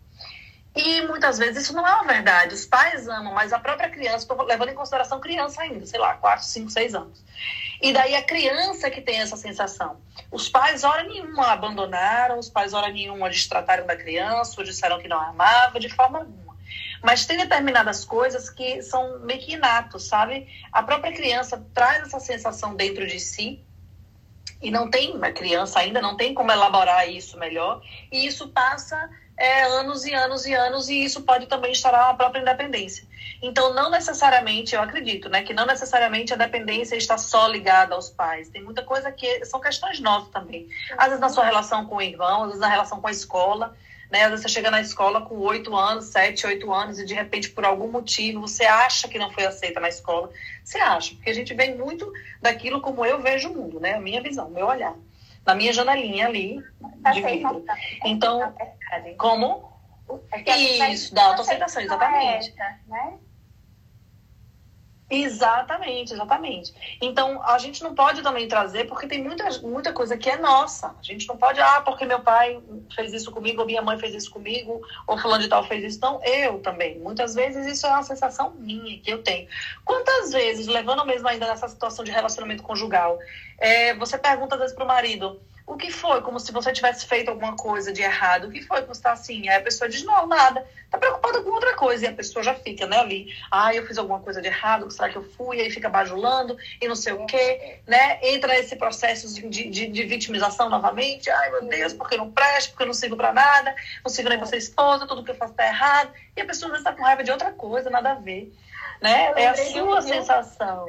E 0.76 1.00
muitas 1.06 1.38
vezes 1.38 1.64
isso 1.64 1.72
não 1.72 1.86
é 1.86 1.94
uma 1.94 2.04
verdade. 2.04 2.54
Os 2.54 2.66
pais 2.66 3.08
amam, 3.08 3.32
mas 3.32 3.50
a 3.50 3.58
própria 3.58 3.88
criança, 3.88 4.18
estou 4.18 4.42
levando 4.42 4.68
em 4.68 4.74
consideração 4.74 5.18
criança 5.18 5.62
ainda, 5.62 5.86
sei 5.86 5.98
lá, 5.98 6.14
4, 6.14 6.44
5, 6.44 6.70
6 6.70 6.94
anos. 6.94 7.24
E 7.80 7.94
daí 7.94 8.14
a 8.14 8.22
criança 8.22 8.90
que 8.90 9.00
tem 9.00 9.18
essa 9.20 9.36
sensação. 9.36 9.98
Os 10.30 10.50
pais, 10.50 10.84
hora 10.84 11.02
nenhuma, 11.02 11.46
abandonaram, 11.46 12.38
os 12.38 12.50
pais, 12.50 12.74
hora 12.74 12.92
nenhuma, 12.92 13.30
destrataram 13.30 13.86
da 13.86 13.96
criança, 13.96 14.54
ou 14.58 14.64
disseram 14.64 15.00
que 15.00 15.08
não 15.08 15.18
amava, 15.18 15.80
de 15.80 15.88
forma 15.88 16.18
alguma. 16.18 16.54
Mas 17.02 17.24
tem 17.24 17.38
determinadas 17.38 18.04
coisas 18.04 18.50
que 18.50 18.82
são 18.82 19.20
meio 19.20 19.40
que 19.40 19.54
inatos, 19.54 20.08
sabe? 20.08 20.46
A 20.70 20.82
própria 20.82 21.12
criança 21.12 21.64
traz 21.72 22.02
essa 22.02 22.20
sensação 22.20 22.74
dentro 22.74 23.06
de 23.06 23.18
si 23.18 23.64
e 24.60 24.70
não 24.70 24.90
tem, 24.90 25.14
uma 25.14 25.30
criança 25.30 25.78
ainda 25.78 26.00
não 26.00 26.16
tem 26.16 26.34
como 26.34 26.50
elaborar 26.50 27.08
isso 27.08 27.38
melhor, 27.38 27.82
e 28.10 28.26
isso 28.26 28.48
passa 28.48 29.08
é, 29.38 29.62
anos 29.64 30.04
e 30.06 30.14
anos 30.14 30.46
e 30.46 30.54
anos, 30.54 30.88
e 30.88 31.04
isso 31.04 31.22
pode 31.22 31.46
também 31.46 31.72
instaurar 31.72 32.08
uma 32.08 32.16
própria 32.16 32.40
independência. 32.40 33.06
Então, 33.42 33.74
não 33.74 33.90
necessariamente, 33.90 34.74
eu 34.74 34.80
acredito, 34.80 35.28
né, 35.28 35.42
que 35.42 35.52
não 35.52 35.66
necessariamente 35.66 36.32
a 36.32 36.36
dependência 36.36 36.96
está 36.96 37.18
só 37.18 37.46
ligada 37.46 37.94
aos 37.94 38.08
pais. 38.08 38.48
Tem 38.48 38.62
muita 38.62 38.82
coisa 38.82 39.12
que 39.12 39.44
são 39.44 39.60
questões 39.60 40.00
nossas 40.00 40.30
também. 40.30 40.66
Às 40.96 41.06
vezes 41.06 41.20
na 41.20 41.28
sua 41.28 41.44
relação 41.44 41.86
com 41.86 41.96
o 41.96 42.02
irmão, 42.02 42.42
às 42.42 42.46
vezes 42.46 42.60
na 42.60 42.68
relação 42.68 43.00
com 43.00 43.08
a 43.08 43.10
escola. 43.10 43.76
Né? 44.10 44.22
Às 44.22 44.30
vezes 44.30 44.44
você 44.44 44.48
chega 44.48 44.70
na 44.70 44.80
escola 44.80 45.20
com 45.22 45.36
oito 45.40 45.76
anos, 45.76 46.06
sete, 46.06 46.46
oito 46.46 46.72
anos, 46.72 46.98
e 46.98 47.04
de 47.04 47.12
repente, 47.12 47.50
por 47.50 47.64
algum 47.64 47.88
motivo, 47.88 48.40
você 48.40 48.64
acha 48.64 49.08
que 49.08 49.18
não 49.18 49.30
foi 49.30 49.44
aceita 49.44 49.80
na 49.80 49.88
escola. 49.88 50.30
Você 50.64 50.78
acha, 50.78 51.14
porque 51.14 51.30
a 51.30 51.34
gente 51.34 51.52
vem 51.54 51.76
muito 51.76 52.10
daquilo 52.40 52.80
como 52.80 53.04
eu 53.04 53.20
vejo 53.20 53.50
o 53.50 53.54
mundo, 53.54 53.80
né? 53.80 53.94
A 53.94 54.00
minha 54.00 54.22
visão, 54.22 54.46
o 54.46 54.50
meu 54.50 54.66
olhar. 54.66 54.94
Na 55.46 55.54
minha 55.54 55.72
janelinha 55.72 56.26
ali, 56.26 56.60
de 57.12 57.22
vidro. 57.22 57.64
Então, 58.04 58.54
como? 59.16 59.72
Isso, 60.90 61.14
da 61.14 61.26
autoaceitação, 61.26 61.82
exatamente. 61.82 62.54
Né? 62.86 63.18
Exatamente, 65.08 66.12
exatamente. 66.12 66.74
Então, 67.00 67.40
a 67.44 67.58
gente 67.58 67.80
não 67.82 67.94
pode 67.94 68.22
também 68.22 68.48
trazer, 68.48 68.86
porque 68.86 69.06
tem 69.06 69.22
muita, 69.22 69.48
muita 69.60 69.92
coisa 69.92 70.16
que 70.16 70.28
é 70.28 70.36
nossa. 70.36 70.88
A 70.98 71.02
gente 71.02 71.28
não 71.28 71.36
pode, 71.36 71.60
ah, 71.60 71.80
porque 71.80 72.04
meu 72.04 72.20
pai 72.20 72.60
fez 72.92 73.12
isso 73.12 73.30
comigo, 73.30 73.60
ou 73.60 73.66
minha 73.66 73.82
mãe 73.82 73.96
fez 73.98 74.14
isso 74.14 74.30
comigo, 74.30 74.80
ou 75.06 75.16
fulano 75.16 75.44
de 75.44 75.48
tal 75.48 75.62
fez 75.62 75.84
isso. 75.84 76.00
Não, 76.00 76.20
eu 76.24 76.58
também. 76.60 76.98
Muitas 76.98 77.34
vezes 77.36 77.66
isso 77.66 77.86
é 77.86 77.90
uma 77.90 78.02
sensação 78.02 78.50
minha, 78.58 78.98
que 78.98 79.12
eu 79.12 79.22
tenho. 79.22 79.48
Quantas 79.84 80.32
vezes, 80.32 80.66
levando 80.66 81.04
mesmo 81.04 81.28
ainda 81.28 81.46
nessa 81.46 81.68
situação 81.68 82.04
de 82.04 82.10
relacionamento 82.10 82.64
conjugal, 82.64 83.16
é, 83.58 83.94
você 83.94 84.18
pergunta 84.18 84.56
às 84.56 84.60
vezes 84.60 84.74
para 84.74 84.84
o 84.84 84.88
marido, 84.88 85.40
o 85.66 85.76
que 85.76 85.90
foi? 85.90 86.22
Como 86.22 86.38
se 86.38 86.52
você 86.52 86.72
tivesse 86.72 87.04
feito 87.06 87.28
alguma 87.28 87.56
coisa 87.56 87.92
de 87.92 88.00
errado. 88.00 88.46
O 88.46 88.50
que 88.52 88.62
foi 88.62 88.82
você 88.82 88.92
está 88.92 89.12
assim? 89.12 89.48
Aí 89.48 89.56
a 89.56 89.60
pessoa 89.60 89.90
diz, 89.90 90.04
não, 90.04 90.24
nada. 90.24 90.64
Está 90.84 90.96
preocupada 90.96 91.42
com 91.42 91.50
outra 91.50 91.74
coisa. 91.74 92.04
E 92.04 92.08
a 92.08 92.12
pessoa 92.12 92.40
já 92.40 92.54
fica, 92.54 92.86
né, 92.86 92.98
ali. 92.98 93.34
Ah, 93.50 93.74
eu 93.74 93.84
fiz 93.84 93.98
alguma 93.98 94.20
coisa 94.20 94.40
de 94.40 94.46
errado, 94.46 94.88
será 94.92 95.08
que 95.08 95.16
eu 95.16 95.24
fui? 95.24 95.60
Aí 95.60 95.68
fica 95.68 95.88
bajulando 95.88 96.56
e 96.80 96.86
não 96.86 96.94
sei 96.94 97.14
o 97.14 97.26
quê, 97.26 97.80
né? 97.84 98.20
Entra 98.22 98.52
nesse 98.54 98.76
processo 98.76 99.34
de, 99.34 99.68
de, 99.68 99.86
de 99.88 100.02
vitimização 100.04 100.70
novamente. 100.70 101.28
Ai, 101.28 101.50
meu 101.50 101.68
Deus, 101.68 101.92
porque 101.92 102.14
eu 102.14 102.18
não 102.18 102.30
presto, 102.30 102.70
porque 102.70 102.84
eu 102.84 102.86
não 102.86 102.94
sirvo 102.94 103.16
para 103.16 103.32
nada, 103.32 103.74
não 104.04 104.10
sirvo 104.10 104.28
nem 104.28 104.38
para 104.38 104.46
ser 104.46 104.58
esposa, 104.58 105.06
tudo 105.06 105.24
que 105.24 105.32
eu 105.32 105.36
faço 105.36 105.50
está 105.50 105.66
errado. 105.66 106.12
E 106.36 106.40
a 106.40 106.46
pessoa 106.46 106.70
vezes 106.70 106.86
está 106.86 106.96
com 106.96 107.02
raiva 107.02 107.24
de 107.24 107.32
outra 107.32 107.50
coisa, 107.50 107.90
nada 107.90 108.12
a 108.12 108.14
ver. 108.14 108.54
Né? 109.02 109.32
É 109.34 109.48
a 109.48 109.56
sua 109.56 110.00
sensação. 110.00 110.86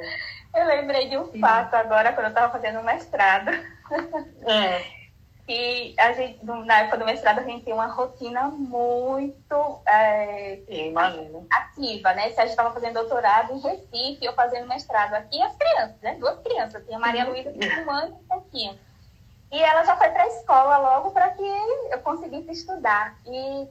Eu 0.54 0.66
lembrei 0.66 1.08
de 1.08 1.18
um 1.18 1.26
fato 1.40 1.74
agora, 1.74 2.12
quando 2.12 2.26
eu 2.26 2.30
estava 2.30 2.52
fazendo 2.52 2.82
mestrado. 2.82 3.50
É. 4.46 4.98
E 5.48 5.94
a 5.98 6.12
gente, 6.12 6.44
na 6.44 6.80
época 6.80 6.98
do 6.98 7.06
mestrado, 7.06 7.38
a 7.38 7.42
gente 7.42 7.64
tem 7.64 7.72
uma 7.72 7.86
rotina 7.86 8.48
muito 8.48 9.80
é, 9.86 10.60
ativa, 11.50 12.12
né? 12.12 12.30
Se 12.30 12.38
a 12.38 12.42
gente 12.42 12.50
estava 12.50 12.70
fazendo 12.70 12.94
doutorado 12.94 13.54
em 13.54 13.60
Recife, 13.60 14.26
eu 14.26 14.34
fazendo 14.34 14.68
mestrado 14.68 15.14
aqui, 15.14 15.40
as 15.40 15.56
crianças, 15.56 15.96
né? 16.02 16.16
Duas 16.16 16.38
crianças. 16.40 16.84
Tinha 16.84 16.98
a 16.98 17.00
Maria 17.00 17.24
uhum. 17.24 17.30
Luísa, 17.30 17.50
tinha 17.52 17.82
um 17.82 17.90
ano 17.90 18.20
e 18.20 18.28
pouquinho. 18.28 18.78
E 19.50 19.62
ela 19.62 19.82
já 19.84 19.96
foi 19.96 20.10
para 20.10 20.24
a 20.24 20.28
escola 20.28 20.76
logo 20.76 21.12
para 21.12 21.30
que 21.30 21.42
eu 21.42 21.98
conseguisse 22.00 22.52
estudar. 22.52 23.16
E 23.24 23.68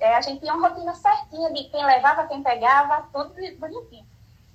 é, 0.00 0.14
a 0.14 0.22
gente 0.22 0.40
tinha 0.40 0.54
uma 0.54 0.68
rotina 0.68 0.94
certinha 0.94 1.52
de 1.52 1.64
quem 1.64 1.84
levava, 1.84 2.28
quem 2.28 2.42
pegava, 2.42 3.06
tudo 3.12 3.34
bonitinho. 3.58 4.06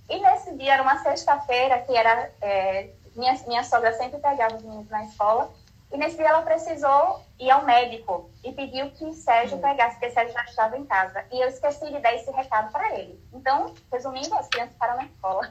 E 0.10 0.20
nesse 0.20 0.56
dia, 0.56 0.74
era 0.74 0.84
uma 0.84 0.98
sexta-feira, 0.98 1.80
que 1.82 1.96
era. 1.96 2.32
É, 2.42 2.90
minha, 3.16 3.34
minha 3.48 3.64
sogra 3.64 3.94
sempre 3.94 4.20
pegava 4.20 4.56
os 4.56 4.64
meninos 4.64 4.90
na 4.90 5.04
escola. 5.06 5.52
E 5.92 5.98
nesse 5.98 6.18
dia 6.18 6.28
ela 6.28 6.42
precisou 6.42 7.24
ir 7.40 7.50
ao 7.50 7.64
médico 7.64 8.30
e 8.44 8.52
pediu 8.52 8.90
que 8.92 9.14
Sérgio 9.14 9.60
pegasse, 9.60 9.98
porque 9.98 10.12
Sérgio 10.12 10.34
já 10.34 10.44
estava 10.44 10.78
em 10.78 10.86
casa. 10.86 11.24
E 11.32 11.40
eu 11.40 11.48
esqueci 11.48 11.86
de 11.86 12.00
dar 12.00 12.14
esse 12.14 12.30
recado 12.32 12.72
para 12.72 13.00
ele. 13.00 13.24
Então, 13.32 13.74
resumindo, 13.92 14.34
as 14.36 14.48
crianças 14.50 14.74
ficaram 14.74 14.98
na 14.98 15.06
escola. 15.06 15.50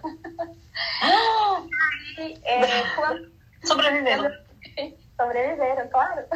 aí, 2.18 2.40
é, 2.44 2.94
quando... 2.96 3.32
Sobreviveram. 3.64 4.30
Sobreviveram, 5.16 5.88
claro. 5.88 6.26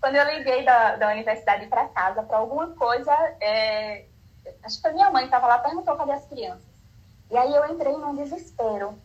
quando 0.00 0.16
eu 0.16 0.24
liguei 0.24 0.64
da, 0.64 0.96
da 0.96 1.08
universidade 1.08 1.66
para 1.66 1.88
casa 1.88 2.22
para 2.22 2.38
alguma 2.38 2.68
coisa, 2.68 3.12
é, 3.40 4.06
acho 4.64 4.80
que 4.80 4.88
a 4.88 4.92
minha 4.92 5.10
mãe 5.10 5.26
estava 5.26 5.46
lá, 5.46 5.58
perguntou 5.58 5.96
cadê 5.96 6.12
as 6.12 6.26
crianças. 6.26 6.70
E 7.30 7.36
aí 7.36 7.54
eu 7.54 7.64
entrei 7.70 7.92
num 7.92 8.16
desespero. 8.16 8.98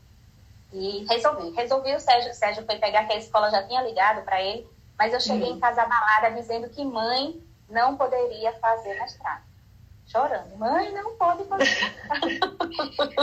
E 0.73 1.05
resolvi. 1.05 1.51
Resolvi 1.51 1.95
o 1.95 1.99
Sérgio. 1.99 2.31
O 2.31 2.33
Sérgio 2.33 2.65
foi 2.65 2.77
pegar 2.77 3.05
que 3.05 3.13
a 3.13 3.17
escola 3.17 3.49
já 3.49 3.63
tinha 3.67 3.81
ligado 3.81 4.23
para 4.23 4.41
ele, 4.41 4.67
mas 4.97 5.13
eu 5.13 5.19
cheguei 5.19 5.49
uhum. 5.49 5.57
em 5.57 5.59
casa 5.59 5.81
abalada 5.81 6.31
dizendo 6.31 6.69
que 6.69 6.83
mãe 6.83 7.41
não 7.69 7.95
poderia 7.95 8.53
fazer 8.59 8.99
mestrado. 8.99 9.43
Chorando. 10.05 10.55
Mãe, 10.57 10.91
não 10.93 11.15
pode 11.15 11.45
fazer. 11.45 12.05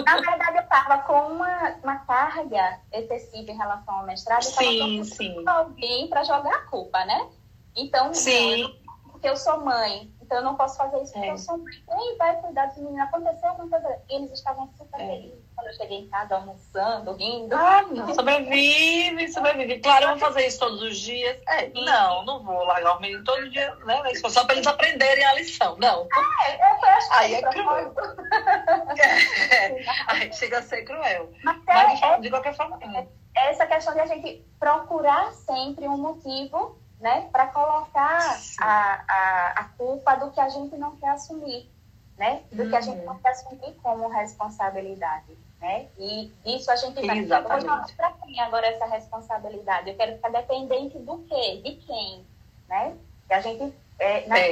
Na 0.05 0.21
verdade, 0.21 0.57
eu 0.57 0.63
estava 0.63 0.99
com 1.03 1.33
uma, 1.33 1.71
uma 1.83 1.97
carga 1.99 2.81
excessiva 2.93 3.53
em 3.53 3.57
relação 3.57 3.95
ao 3.95 4.07
mestrado. 4.07 4.45
Eu 4.45 5.05
sim. 5.05 5.45
alguém 5.47 6.09
para 6.09 6.25
jogar 6.25 6.53
a 6.53 6.67
culpa, 6.67 7.05
né? 7.05 7.29
Então, 7.77 8.13
sim. 8.13 8.63
Não, 8.63 9.13
porque 9.13 9.29
eu 9.29 9.37
sou 9.37 9.61
mãe, 9.61 10.13
então 10.21 10.39
eu 10.39 10.45
não 10.45 10.57
posso 10.57 10.77
fazer 10.77 11.01
isso 11.03 11.13
porque 11.13 11.29
é. 11.29 11.33
eu 11.33 11.39
sou 11.39 11.57
mãe. 11.57 11.73
Quem 11.87 12.19
vai 12.19 12.41
cuidar 12.41 12.67
dos 12.67 12.79
meninos? 12.79 13.09
Aconteceu 13.09 13.49
alguma 13.49 13.71
coisa. 13.71 14.03
Eles 14.09 14.33
estavam 14.33 14.69
super 14.77 15.01
é. 15.01 15.07
felizes 15.07 15.42
quando 15.63 15.67
eu 15.69 15.75
cheguei 15.75 15.99
em 16.01 16.09
casa 16.09 16.35
almoçando, 16.35 17.13
rindo. 17.13 17.55
Ah, 17.55 17.83
não, 17.83 18.13
sobrevive, 18.15 19.33
sobrevive. 19.33 19.79
Claro, 19.79 20.05
eu 20.05 20.09
vou 20.11 20.19
fazer 20.19 20.47
isso 20.47 20.59
todos 20.59 20.83
os 20.83 20.99
dias. 20.99 21.39
É, 21.49 21.69
não, 21.69 22.25
não 22.25 22.43
vou 22.43 22.65
largar 22.65 22.97
o 22.97 23.01
menino 23.01 23.23
todo 23.25 23.49
dia, 23.51 23.75
né? 23.87 24.03
Só 24.15 24.45
para 24.45 24.57
eles 24.57 24.67
aprenderem 24.67 25.25
a 25.25 25.35
lição. 25.35 25.77
Não. 25.79 26.09
Ah, 26.13 26.51
é, 26.51 26.57
eu 26.57 26.89
acho 26.89 27.13
Aí 27.13 27.35
é 27.35 27.43
cruel. 27.43 27.95
é, 29.53 29.85
aí 30.09 30.33
chega 30.33 30.59
a 30.59 30.63
ser 30.63 30.83
cruel. 30.83 31.31
Mas, 31.45 31.63
Mas 31.65 32.03
é, 32.03 32.21
de 32.21 32.31
qualquer 32.31 32.55
forma. 32.55 32.79
É, 32.83 33.07
essa 33.35 33.67
questão 33.67 33.95
de 33.95 34.01
a 34.01 34.07
gente 34.07 34.45
procurar 34.59 35.33
sempre 35.33 35.89
um 35.89 35.97
motivo 35.97 36.79
né, 37.01 37.29
para 37.33 37.47
colocar 37.49 38.39
a, 38.61 39.05
a, 39.09 39.53
a, 39.57 39.65
culpa 39.77 40.15
do 40.17 40.31
que 40.31 40.41
a 40.41 40.49
gente 40.49 40.77
não 40.77 40.95
quer 40.97 41.09
assumir, 41.09 41.69
né, 42.17 42.43
do 42.53 42.63
uhum. 42.63 42.69
que 42.69 42.77
a 42.77 42.81
gente 42.81 43.05
não 43.05 43.19
quer 43.19 43.31
assumir 43.31 43.75
como 43.83 44.09
responsabilidade, 44.09 45.37
né, 45.63 45.87
e 45.97 46.33
isso 46.45 46.69
a 46.73 46.77
gente 46.77 47.07
vai 47.07 47.19
Exatamente. 47.19 47.95
para 47.95 48.11
quem 48.13 48.41
agora 48.41 48.67
essa 48.67 48.85
responsabilidade, 48.87 49.89
eu 49.89 49.97
quero 49.97 50.17
ficar 50.17 50.31
dependente 50.31 50.99
do 50.99 51.19
quê, 51.19 51.63
de 51.63 51.77
quem, 51.77 52.27
né, 52.69 52.97
que 53.29 53.33
a 53.33 53.41
gente, 53.41 53.73
é, 54.01 54.27
na 54.27 54.39
é. 54.41 54.51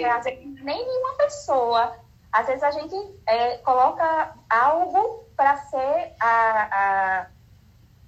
nem 0.63 0.87
nenhuma 0.87 1.15
pessoa, 1.17 1.97
às 2.31 2.47
vezes 2.47 2.63
a 2.63 2.71
gente 2.71 2.95
é, 3.27 3.59
coloca 3.59 4.37
algo 4.49 5.25
para 5.37 5.57
ser 5.57 6.15
a, 6.21 6.69
a 6.71 7.27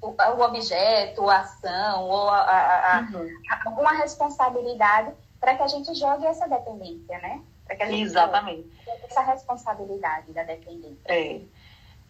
o, 0.01 0.09
o 0.11 0.45
objeto, 0.45 1.29
a 1.29 1.41
ação, 1.41 2.09
ou 2.09 2.29
a, 2.29 2.41
a, 2.41 2.99
a, 2.99 3.01
uhum. 3.01 3.29
alguma 3.65 3.93
responsabilidade 3.93 5.12
para 5.41 5.57
que 5.57 5.62
a 5.62 5.69
gente 5.69 5.93
jogue 5.95 6.27
essa 6.27 6.49
dependência, 6.49 7.19
né? 7.19 7.43
Que 7.69 7.83
Exatamente. 7.85 8.71
essa 9.05 9.23
responsabilidade 9.23 10.33
da 10.33 10.43
dependência. 10.43 11.01
É. 11.07 11.41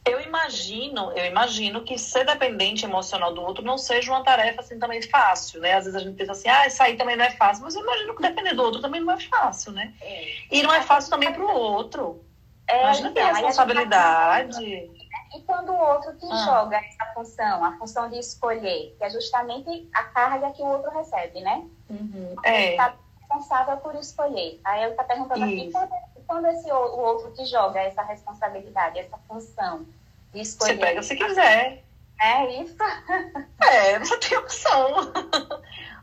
Eu 0.04 0.20
imagino, 0.20 1.12
eu 1.12 1.24
imagino 1.26 1.84
que 1.84 1.96
ser 1.96 2.24
dependente 2.24 2.84
emocional 2.84 3.32
do 3.32 3.40
outro 3.40 3.64
não 3.64 3.78
seja 3.78 4.10
uma 4.10 4.24
tarefa 4.24 4.60
assim 4.60 4.76
também 4.76 5.00
fácil, 5.00 5.60
né? 5.60 5.74
Às 5.74 5.84
vezes 5.84 6.00
a 6.00 6.02
gente 6.02 6.16
pensa 6.16 6.32
assim, 6.32 6.48
ah, 6.48 6.68
sair 6.68 6.96
também 6.96 7.16
não 7.16 7.24
é 7.24 7.30
fácil, 7.30 7.62
mas 7.64 7.76
eu 7.76 7.82
imagino 7.82 8.16
que 8.16 8.22
depender 8.22 8.54
do 8.54 8.62
outro 8.64 8.80
também 8.80 9.00
não 9.00 9.12
é 9.12 9.20
fácil, 9.20 9.70
né? 9.70 9.94
É. 10.00 10.24
E 10.50 10.62
não 10.62 10.74
é 10.74 10.82
fácil 10.82 11.10
também 11.10 11.32
para 11.32 11.44
o 11.44 11.56
outro. 11.56 12.24
É, 12.66 12.82
Imagina 12.82 13.10
então, 13.10 13.26
ter 13.26 13.32
responsabilidade. 13.32 14.64
E 15.34 15.40
quando 15.46 15.70
o 15.70 15.78
outro 15.78 16.16
te 16.16 16.26
ah. 16.30 16.44
joga 16.44 16.76
essa 16.78 17.06
função, 17.14 17.64
a 17.64 17.76
função 17.78 18.10
de 18.10 18.18
escolher, 18.18 18.94
que 18.98 19.04
é 19.04 19.10
justamente 19.10 19.88
a 19.94 20.04
carga 20.04 20.50
que 20.50 20.62
o 20.62 20.66
outro 20.66 20.90
recebe, 20.90 21.40
né? 21.40 21.64
Uhum. 21.88 22.34
É. 22.42 22.72
está 22.72 22.94
responsável 23.20 23.76
por 23.78 23.94
escolher. 23.94 24.60
Aí 24.64 24.82
ele 24.82 24.90
está 24.90 25.04
perguntando 25.04 25.44
aqui, 25.44 25.70
quando, 25.70 25.92
quando 26.32 26.46
esse, 26.46 26.72
o 26.72 26.98
outro 26.98 27.30
te 27.32 27.44
joga 27.44 27.78
essa 27.78 28.02
responsabilidade, 28.02 28.98
essa 28.98 29.18
função 29.28 29.86
de 30.32 30.40
escolher? 30.40 30.72
Você 30.72 30.80
pega 30.80 31.02
se 31.02 31.14
quiser. 31.14 31.84
É 32.22 32.62
isso? 32.62 32.76
É, 33.64 33.98
você 33.98 34.18
tem 34.18 34.36
opção. 34.36 35.12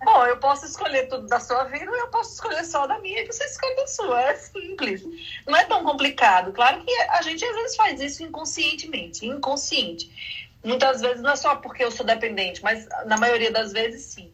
Bom, 0.03 0.25
eu 0.25 0.37
posso 0.37 0.65
escolher 0.65 1.07
tudo 1.07 1.27
da 1.27 1.39
sua 1.39 1.65
vida 1.65 1.91
ou 1.91 1.97
eu 1.97 2.07
posso 2.07 2.33
escolher 2.33 2.63
só 2.63 2.87
da 2.87 2.97
minha 2.99 3.21
e 3.21 3.27
você 3.27 3.43
escolhe 3.43 3.75
da 3.75 3.85
sua. 3.85 4.21
É 4.21 4.35
simples. 4.35 5.03
Não 5.45 5.55
é 5.55 5.65
tão 5.65 5.83
complicado. 5.83 6.51
Claro 6.53 6.83
que 6.83 6.91
a 7.01 7.21
gente 7.21 7.43
às 7.45 7.55
vezes 7.55 7.75
faz 7.75 7.99
isso 7.99 8.23
inconscientemente, 8.23 9.27
inconsciente. 9.27 10.49
Muitas 10.63 11.01
vezes 11.01 11.21
não 11.21 11.31
é 11.31 11.35
só 11.35 11.57
porque 11.57 11.83
eu 11.83 11.91
sou 11.91 12.05
dependente, 12.05 12.63
mas 12.63 12.87
na 13.05 13.17
maioria 13.17 13.51
das 13.51 13.71
vezes 13.71 14.05
sim. 14.05 14.31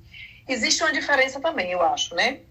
Existe 0.47 0.83
uma 0.83 0.93
diferença 0.93 1.41
também, 1.41 1.71
eu 1.71 1.81
acho, 1.81 2.13
né? 2.15 2.41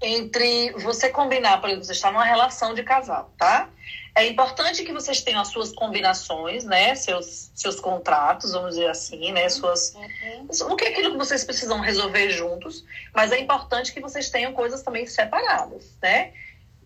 Entre 0.00 0.72
você 0.72 1.08
combinar, 1.08 1.60
por 1.60 1.68
exemplo, 1.68 1.84
você 1.84 1.92
está 1.92 2.10
numa 2.10 2.24
relação 2.24 2.74
de 2.74 2.82
casal, 2.82 3.32
tá? 3.36 3.68
É 4.14 4.26
importante 4.26 4.84
que 4.84 4.92
vocês 4.92 5.22
tenham 5.22 5.40
as 5.40 5.48
suas 5.48 5.72
combinações, 5.72 6.64
né? 6.64 6.94
Seus, 6.94 7.50
seus 7.54 7.80
contratos, 7.80 8.52
vamos 8.52 8.74
dizer 8.74 8.88
assim, 8.88 9.32
né? 9.32 9.48
Suas, 9.48 9.94
uhum. 9.94 10.72
O 10.72 10.76
que 10.76 10.84
é 10.84 10.88
aquilo 10.88 11.12
que 11.12 11.16
vocês 11.16 11.44
precisam 11.44 11.80
resolver 11.80 12.30
juntos, 12.30 12.84
mas 13.14 13.32
é 13.32 13.38
importante 13.38 13.92
que 13.92 14.00
vocês 14.00 14.28
tenham 14.28 14.52
coisas 14.52 14.82
também 14.82 15.06
separadas, 15.06 15.96
né? 16.02 16.32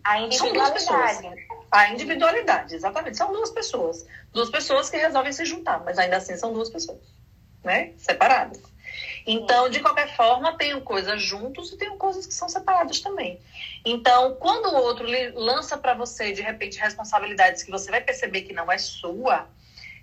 A 0.03 0.21
individualidade. 0.21 0.83
São 0.83 0.99
duas 0.99 1.17
pessoas. 1.17 1.35
A 1.69 1.89
individualidade, 1.89 2.75
exatamente. 2.75 3.17
São 3.17 3.31
duas 3.33 3.51
pessoas. 3.51 4.05
Duas 4.31 4.49
pessoas 4.49 4.89
que 4.89 4.97
resolvem 4.97 5.33
se 5.33 5.43
juntar, 5.43 5.83
mas 5.83 5.99
ainda 5.99 6.17
assim 6.17 6.37
são 6.37 6.53
duas 6.53 6.69
pessoas, 6.69 7.01
né? 7.63 7.93
Separadas. 7.97 8.61
Então, 9.25 9.69
de 9.69 9.79
qualquer 9.79 10.15
forma, 10.15 10.57
tenho 10.57 10.81
coisas 10.81 11.21
juntos 11.21 11.71
e 11.71 11.77
tenho 11.77 11.97
coisas 11.97 12.25
que 12.25 12.33
são 12.33 12.47
separadas 12.47 12.99
também. 12.99 13.39
Então, 13.85 14.35
quando 14.35 14.67
o 14.67 14.75
outro 14.75 15.07
lança 15.35 15.77
para 15.77 15.93
você, 15.93 16.31
de 16.31 16.41
repente, 16.41 16.79
responsabilidades 16.79 17.63
que 17.63 17.71
você 17.71 17.91
vai 17.91 18.01
perceber 18.01 18.41
que 18.41 18.53
não 18.53 18.71
é 18.71 18.77
sua, 18.77 19.47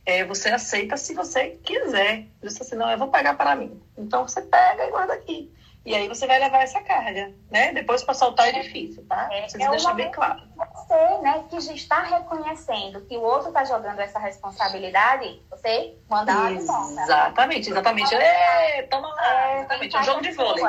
é, 0.07 0.25
você 0.25 0.51
aceita 0.51 0.97
se 0.97 1.15
você 1.15 1.59
quiser. 1.63 2.27
Diz 2.43 2.61
assim, 2.61 2.77
não, 2.77 2.91
eu 2.91 2.99
vou 2.99 3.09
pagar 3.09 3.37
para 3.37 3.57
mim. 3.57 3.81
Então, 3.97 4.27
você 4.27 4.43
pega 4.43 4.87
e 4.87 4.91
guarda 4.91 5.15
aqui. 5.15 5.51
E 5.85 5.95
aí 5.95 6.09
você 6.09 6.27
vai 6.27 6.39
levar 6.39 6.63
essa 6.63 6.81
carga, 6.81 7.35
né? 7.51 7.73
Depois 7.73 8.03
para 8.03 8.15
soltar 8.15 8.49
é 8.49 8.53
difícil, 8.53 9.05
tá? 9.07 9.29
É, 9.31 9.43
Precisa 9.43 9.65
é 9.65 9.71
deixar 9.71 9.93
bem 9.93 10.11
claro. 10.11 10.41
Você, 10.57 11.19
né, 11.19 11.45
que 11.51 11.61
já 11.61 11.73
está 11.75 12.03
reconhecendo 12.03 13.03
que 13.03 13.17
o 13.19 13.21
outro 13.21 13.49
está 13.49 13.65
jogando 13.65 14.01
essa 14.01 14.19
responsabilidade, 14.19 15.43
você 15.51 15.95
manda 16.09 16.33
uma 16.33 16.53
Exatamente, 16.53 17.69
exatamente. 17.69 18.15
É, 18.15 18.83
toma 18.85 19.09
lá, 19.09 19.51
é, 19.51 19.59
exatamente. 19.59 19.97
É 19.97 20.01
um 20.01 20.05
jogo 20.05 20.23
de 20.23 20.33
vôlei. 20.33 20.65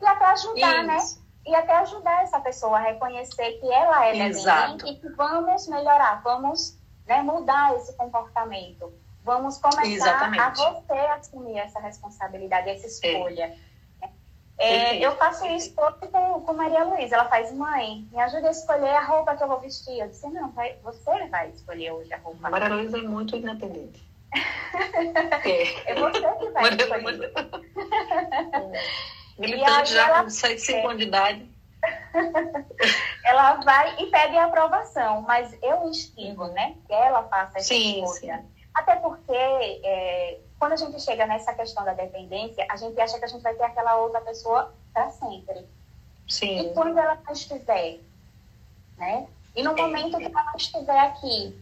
E 0.00 0.06
até 0.06 0.24
ajudar, 0.26 0.84
né? 0.84 0.96
Isso. 0.98 1.16
né? 1.16 1.24
E 1.46 1.54
até 1.54 1.76
ajudar 1.78 2.22
essa 2.22 2.38
pessoa 2.38 2.78
a 2.78 2.80
reconhecer 2.80 3.58
que 3.58 3.72
ela 3.72 4.06
é 4.06 4.12
dependente 4.12 4.86
e 4.86 4.96
que 4.96 5.08
vamos 5.10 5.66
melhorar, 5.66 6.20
vamos 6.22 6.78
né, 7.08 7.22
mudar 7.22 7.74
esse 7.74 7.92
comportamento. 7.96 8.92
Vamos 9.24 9.58
começar 9.58 9.84
Exatamente. 9.84 10.40
a 10.40 10.50
você 10.50 10.92
assumir 10.92 11.58
essa 11.58 11.80
responsabilidade, 11.80 12.70
essa 12.70 12.86
escolha. 12.86 13.44
É. 13.44 13.69
É, 14.60 14.98
eu 14.98 15.16
faço 15.16 15.46
isso 15.46 15.72
hoje 15.74 16.06
com, 16.12 16.42
com 16.42 16.52
Maria 16.52 16.84
Luísa. 16.84 17.14
Ela 17.14 17.30
faz, 17.30 17.50
mãe, 17.52 18.06
me 18.12 18.20
ajuda 18.20 18.48
a 18.48 18.50
escolher 18.50 18.90
a 18.90 19.00
roupa 19.00 19.34
que 19.34 19.42
eu 19.42 19.48
vou 19.48 19.58
vestir. 19.58 19.98
Eu 19.98 20.08
disse, 20.08 20.28
não, 20.28 20.50
vai, 20.50 20.76
você 20.82 21.26
vai 21.28 21.48
escolher 21.48 21.92
hoje 21.92 22.12
a 22.12 22.18
roupa. 22.18 22.50
Maria 22.50 22.68
Luísa 22.68 22.98
é 22.98 23.02
muito 23.02 23.36
independente. 23.36 24.06
é. 24.34 25.90
é 25.90 25.94
você 25.94 26.20
que 26.20 26.50
vai 26.50 26.62
Maria 26.62 26.84
escolher. 26.84 27.32
Militante 29.38 29.94
já 29.94 30.22
com 30.22 30.28
5 30.28 30.88
anos 30.88 30.98
de 30.98 31.04
idade. 31.04 31.48
ela 33.24 33.54
vai 33.54 33.96
e 33.98 34.10
pede 34.10 34.36
a 34.36 34.44
aprovação, 34.44 35.22
mas 35.22 35.56
eu 35.62 35.88
instigo, 35.88 36.48
né? 36.48 36.74
Que 36.86 36.92
ela 36.92 37.22
faça 37.22 37.58
essa 37.58 37.68
sim, 37.68 38.04
escolha. 38.04 38.36
Sim. 38.36 38.44
Até 38.74 38.96
porque 38.96 39.32
é, 39.32 40.38
quando 40.60 40.74
a 40.74 40.76
gente 40.76 41.00
chega 41.00 41.26
nessa 41.26 41.54
questão 41.54 41.82
da 41.86 41.94
dependência, 41.94 42.66
a 42.68 42.76
gente 42.76 43.00
acha 43.00 43.18
que 43.18 43.24
a 43.24 43.28
gente 43.28 43.40
vai 43.40 43.54
ter 43.54 43.64
aquela 43.64 43.96
outra 43.96 44.20
pessoa 44.20 44.72
para 44.92 45.10
sempre. 45.10 45.66
Sim. 46.28 46.60
E 46.60 46.74
quando 46.74 46.98
ela 46.98 47.18
não 47.24 47.32
estiver, 47.32 47.98
né? 48.98 49.26
E 49.56 49.62
no 49.62 49.74
momento 49.74 50.18
que 50.18 50.26
ela 50.26 50.44
não 50.44 50.56
estiver 50.56 50.98
aqui, 50.98 51.58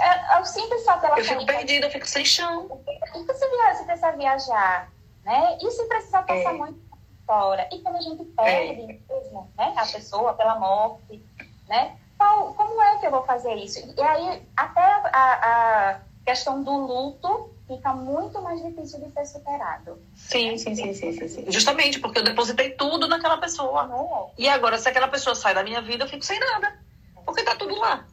é, 0.00 0.36
é 0.36 0.40
o 0.40 0.44
simples 0.46 0.84
fato 0.86 1.02
dela 1.02 1.18
Eu 1.18 1.24
fico 1.24 1.44
perdida, 1.44 1.86
eu 1.86 1.90
fico 1.90 2.06
sem 2.06 2.24
chão. 2.24 2.80
E 2.88 3.34
se, 3.34 3.48
via, 3.50 3.74
se 3.74 3.84
precisar 3.84 4.12
viajar, 4.12 4.90
né? 5.22 5.58
E 5.60 5.70
se 5.70 5.84
precisar 5.84 6.22
passar 6.22 6.54
é. 6.54 6.56
muito 6.56 6.80
fora. 7.26 7.68
E 7.70 7.78
quando 7.80 7.96
a 7.96 8.00
gente 8.00 8.24
perde 8.24 8.82
é. 8.82 9.14
mesmo, 9.14 9.52
né? 9.54 9.74
A 9.76 9.84
pessoa 9.84 10.32
pela 10.32 10.58
morte, 10.58 11.22
né? 11.68 11.94
Qual, 12.16 12.54
como 12.54 12.82
é 12.82 12.96
que 12.96 13.06
eu 13.06 13.10
vou 13.10 13.22
fazer 13.24 13.54
isso? 13.56 13.80
E 13.96 14.00
aí, 14.00 14.42
até 14.56 14.80
a, 14.80 15.92
a 15.92 16.00
questão 16.24 16.62
do 16.62 16.72
luto 16.72 17.57
fica 17.68 17.92
muito 17.92 18.40
mais 18.40 18.60
difícil 18.62 18.98
de 19.00 19.12
ser 19.12 19.26
superado. 19.26 20.02
Sim, 20.16 20.56
sim, 20.56 20.74
sim, 20.74 20.94
sim, 20.94 21.12
sim, 21.12 21.28
sim. 21.28 21.44
Justamente 21.48 22.00
porque 22.00 22.18
eu 22.18 22.24
depositei 22.24 22.70
tudo 22.70 23.06
naquela 23.06 23.36
pessoa. 23.36 24.32
É. 24.36 24.42
E 24.42 24.48
agora, 24.48 24.78
se 24.78 24.88
aquela 24.88 25.06
pessoa 25.06 25.36
sai 25.36 25.54
da 25.54 25.62
minha 25.62 25.82
vida, 25.82 26.04
eu 26.04 26.08
fico 26.08 26.24
sem 26.24 26.40
nada. 26.40 26.78
Porque 27.26 27.42
tá 27.42 27.54
tudo 27.54 27.78
lá. 27.78 28.06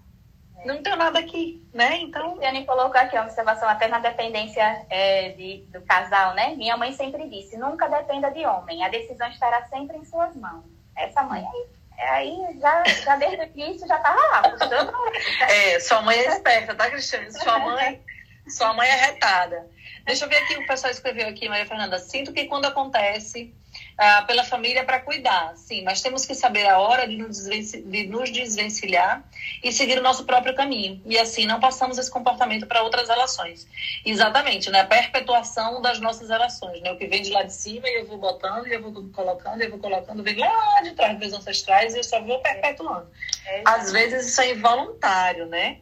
É. 0.58 0.65
Não 0.68 0.84
tem 0.84 0.96
nada 0.96 1.18
aqui, 1.18 1.65
né? 1.74 1.98
Então. 2.02 2.38
Tiane 2.38 2.65
colocou 2.65 3.00
aqui 3.00 3.15
a 3.15 3.24
observação 3.24 3.70
até 3.70 3.88
na 3.88 4.00
dependência 4.00 4.86
é, 4.89 5.30
de, 5.30 5.65
do 5.72 5.82
casal, 5.82 6.36
né? 6.36 6.54
Minha 6.56 6.76
mãe 6.76 6.91
sempre 6.91 7.28
disse: 7.30 7.58
nunca 7.58 7.88
dependa 7.88 8.30
de 8.32 8.46
homem, 8.46 8.84
a 8.84 8.89
decisão 8.89 9.30
estará 9.30 9.65
sempre 9.68 9.98
em 9.98 10.06
suas 10.06 10.36
mãos. 10.36 10.65
Essa 10.98 11.24
mãe 11.24 11.46
aí 11.46 11.76
aí 11.98 12.60
já, 12.60 12.84
já 12.84 13.15
desde 13.15 13.38
o 13.38 13.50
início 13.56 13.88
já 13.88 13.96
estava 13.96 14.20
lá. 14.20 14.44
É, 15.50 15.80
sua 15.80 16.02
mãe 16.02 16.18
é 16.18 16.28
esperta, 16.28 16.76
tá, 16.76 16.89
Cristiane? 16.89 17.32
Sua 17.32 17.58
mãe 17.58 18.04
sua 18.47 18.73
mãe 18.73 18.88
é 18.88 18.95
retada. 18.95 19.67
Deixa 20.05 20.25
eu 20.25 20.29
ver 20.29 20.38
aqui, 20.38 20.55
o 20.58 20.67
pessoal 20.67 20.91
escreveu 20.91 21.27
aqui, 21.27 21.49
Maria 21.49 21.65
Fernanda. 21.65 21.97
Sinto 21.97 22.31
que 22.31 22.45
quando 22.45 22.65
acontece 22.65 23.53
ah, 23.97 24.21
pela 24.23 24.43
família 24.43 24.81
é 24.81 24.84
para 24.84 24.99
cuidar, 24.99 25.55
sim, 25.55 25.84
mas 25.84 26.01
temos 26.01 26.25
que 26.25 26.36
saber 26.36 26.67
a 26.67 26.77
hora 26.77 27.08
de 27.08 27.17
nos, 27.17 27.45
de 27.45 28.08
nos 28.08 28.29
desvencilhar 28.29 29.23
e 29.63 29.71
seguir 29.71 29.97
o 29.97 30.03
nosso 30.03 30.25
próprio 30.25 30.53
caminho. 30.53 31.01
E 31.05 31.17
assim 31.17 31.45
não 31.45 31.60
passamos 31.60 31.97
esse 31.97 32.12
comportamento 32.12 32.67
para 32.67 32.84
outras 32.84 33.08
relações. 33.08 33.67
Exatamente, 34.05 34.69
né? 34.69 34.81
A 34.81 34.86
perpetuação 34.86 35.81
das 35.81 35.99
nossas 35.99 36.29
relações, 36.29 36.81
né? 36.81 36.91
O 36.91 36.97
que 36.97 37.08
vem 37.08 37.21
de 37.21 37.31
lá 37.31 37.43
de 37.43 37.53
cima 37.53 37.89
e 37.89 38.01
eu 38.01 38.05
vou 38.05 38.17
botando, 38.17 38.67
e 38.67 38.73
eu 38.73 38.81
vou 38.81 39.10
colocando, 39.12 39.62
e 39.62 39.65
eu 39.65 39.71
vou 39.71 39.79
colocando, 39.79 40.21
vem 40.23 40.38
lá 40.38 40.81
de 40.84 40.91
trás 40.91 41.17
dos 41.17 41.34
ancestrais 41.34 41.95
e 41.95 41.99
eu 41.99 42.03
só 42.03 42.21
vou 42.21 42.39
perpetuando. 42.39 43.10
É, 43.45 43.63
Às 43.65 43.91
vezes 43.91 44.27
isso 44.27 44.41
é 44.41 44.51
involuntário, 44.51 45.45
né? 45.47 45.79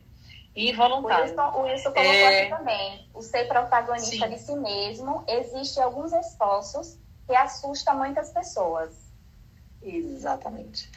Involuntário. 0.56 1.34
O 1.56 1.62
Wilson, 1.64 1.92
colocou 1.92 2.04
é... 2.04 2.42
aqui 2.42 2.50
também. 2.50 3.10
O 3.14 3.22
ser 3.22 3.48
protagonista 3.48 4.28
Sim. 4.28 4.34
de 4.34 4.40
si 4.40 4.56
mesmo, 4.56 5.24
existe 5.28 5.80
alguns 5.80 6.14
esforços 6.14 7.00
que 7.26 7.36
assustam 7.36 7.98
muitas 7.98 8.30
pessoas. 8.32 9.03
Exatamente. 9.84 10.90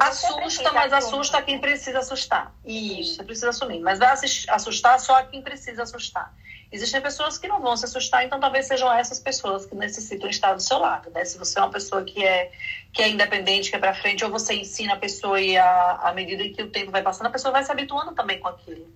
assusta, 0.00 0.72
mas 0.72 0.92
assusta 0.92 1.42
quem 1.42 1.60
precisa 1.60 1.98
assustar. 1.98 2.54
Isso, 2.64 3.16
você 3.16 3.24
precisa 3.24 3.50
assumir. 3.50 3.80
Mas 3.80 3.98
vai 3.98 4.14
assustar 4.48 4.98
só 4.98 5.22
quem 5.24 5.42
precisa 5.42 5.82
assustar. 5.82 6.34
Existem 6.72 7.00
pessoas 7.00 7.36
que 7.36 7.48
não 7.48 7.60
vão 7.60 7.76
se 7.76 7.84
assustar, 7.84 8.24
então 8.24 8.38
talvez 8.38 8.66
sejam 8.66 8.92
essas 8.92 9.18
pessoas 9.18 9.66
que 9.66 9.74
necessitam 9.74 10.30
estar 10.30 10.54
do 10.54 10.62
seu 10.62 10.78
lado. 10.78 11.10
Né? 11.10 11.24
Se 11.24 11.36
você 11.36 11.58
é 11.58 11.62
uma 11.62 11.70
pessoa 11.70 12.04
que 12.04 12.24
é, 12.24 12.52
que 12.92 13.02
é 13.02 13.08
independente, 13.08 13.70
que 13.70 13.76
é 13.76 13.78
para 13.78 13.92
frente, 13.92 14.24
ou 14.24 14.30
você 14.30 14.54
ensina 14.54 14.94
a 14.94 14.96
pessoa 14.96 15.40
e 15.40 15.56
a, 15.56 15.96
à 15.96 16.12
medida 16.14 16.48
que 16.48 16.62
o 16.62 16.70
tempo 16.70 16.92
vai 16.92 17.02
passando, 17.02 17.26
a 17.26 17.30
pessoa 17.30 17.50
vai 17.50 17.64
se 17.64 17.72
habituando 17.72 18.14
também 18.14 18.38
com 18.38 18.46
aquilo. 18.46 18.86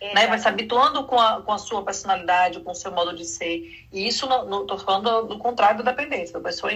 Né? 0.00 0.26
Vai 0.28 0.38
se 0.38 0.46
habituando 0.46 1.04
com 1.04 1.18
a, 1.18 1.42
com 1.42 1.52
a 1.52 1.58
sua 1.58 1.84
personalidade, 1.84 2.60
com 2.60 2.70
o 2.70 2.74
seu 2.74 2.92
modo 2.92 3.14
de 3.16 3.24
ser. 3.24 3.86
E 3.92 4.06
isso, 4.06 4.26
estou 4.26 4.78
falando 4.78 5.26
do 5.26 5.38
contrário 5.38 5.82
da 5.82 5.90
dependência, 5.90 6.34
da 6.34 6.48
pessoa 6.48 6.72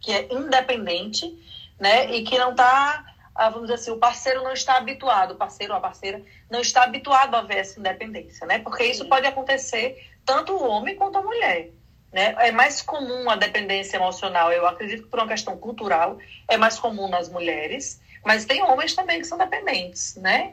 que 0.00 0.10
é 0.10 0.34
independente 0.34 1.38
né? 1.82 2.08
e 2.12 2.22
que 2.22 2.38
não 2.38 2.52
está, 2.52 3.04
ah, 3.34 3.50
vamos 3.50 3.62
dizer 3.62 3.74
assim, 3.74 3.90
o 3.90 3.96
parceiro 3.96 4.44
não 4.44 4.52
está 4.52 4.76
habituado, 4.76 5.32
o 5.32 5.36
parceiro 5.36 5.72
ou 5.72 5.78
a 5.78 5.82
parceira 5.82 6.22
não 6.48 6.60
está 6.60 6.84
habituado 6.84 7.34
a 7.34 7.42
ver 7.42 7.56
essa 7.56 7.80
independência, 7.80 8.46
né? 8.46 8.60
porque 8.60 8.84
isso 8.84 9.08
pode 9.08 9.26
acontecer 9.26 10.08
tanto 10.24 10.52
o 10.52 10.64
homem 10.64 10.94
quanto 10.94 11.18
a 11.18 11.22
mulher. 11.22 11.70
Né? 12.12 12.36
É 12.38 12.52
mais 12.52 12.82
comum 12.82 13.28
a 13.28 13.34
dependência 13.34 13.96
emocional, 13.96 14.52
eu 14.52 14.64
acredito 14.64 15.02
que 15.02 15.08
por 15.08 15.18
uma 15.18 15.26
questão 15.26 15.58
cultural, 15.58 16.18
é 16.46 16.56
mais 16.56 16.78
comum 16.78 17.08
nas 17.08 17.28
mulheres, 17.28 18.00
mas 18.24 18.44
tem 18.44 18.62
homens 18.62 18.94
também 18.94 19.18
que 19.18 19.26
são 19.26 19.36
dependentes, 19.36 20.14
né? 20.14 20.52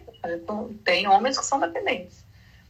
Tem 0.83 1.07
homens 1.07 1.37
que 1.37 1.45
são 1.45 1.59
dependentes. 1.59 2.25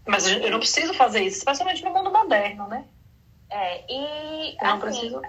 Mas 0.06 0.28
eu 0.28 0.52
não 0.52 0.60
preciso 0.60 0.94
fazer 0.94 1.22
isso, 1.22 1.38
especialmente 1.38 1.86
no 1.86 1.92
mundo 1.92 2.12
moderno, 2.12 2.68
né? 2.68 2.84
É, 3.50 3.84
e 3.90 4.58
não 4.62 4.72
assim, 4.72 4.80
preciso. 4.82 5.22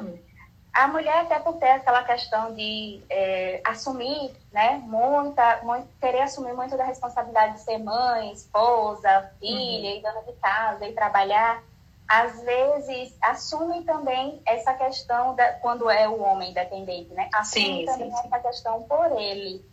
A 0.72 0.86
mulher 0.86 1.22
até 1.22 1.38
por 1.40 1.54
ter 1.54 1.70
aquela 1.70 2.04
questão 2.04 2.54
de 2.54 3.02
é, 3.10 3.60
assumir, 3.64 4.32
né, 4.52 4.80
muita, 4.84 5.60
muito, 5.62 5.88
querer 6.00 6.22
assumir 6.22 6.52
muito 6.54 6.76
da 6.76 6.84
responsabilidade 6.84 7.54
de 7.54 7.60
ser 7.60 7.78
mãe, 7.78 8.32
esposa, 8.32 9.32
filha, 9.40 9.90
uhum. 9.90 9.96
e 9.96 10.00
dona 10.00 10.22
de 10.22 10.32
casa, 10.34 10.86
e 10.86 10.92
trabalhar, 10.92 11.62
às 12.06 12.40
vezes 12.42 13.16
assume 13.20 13.84
também 13.84 14.40
essa 14.46 14.74
questão 14.74 15.34
da, 15.34 15.52
quando 15.54 15.88
é 15.88 16.08
o 16.08 16.20
homem 16.20 16.52
dependente, 16.52 17.12
né? 17.14 17.28
Assume 17.32 17.64
sim, 17.64 17.86
também 17.86 18.10
sim, 18.10 18.16
sim. 18.16 18.26
essa 18.26 18.38
questão 18.40 18.82
por 18.82 19.12
ele, 19.12 19.64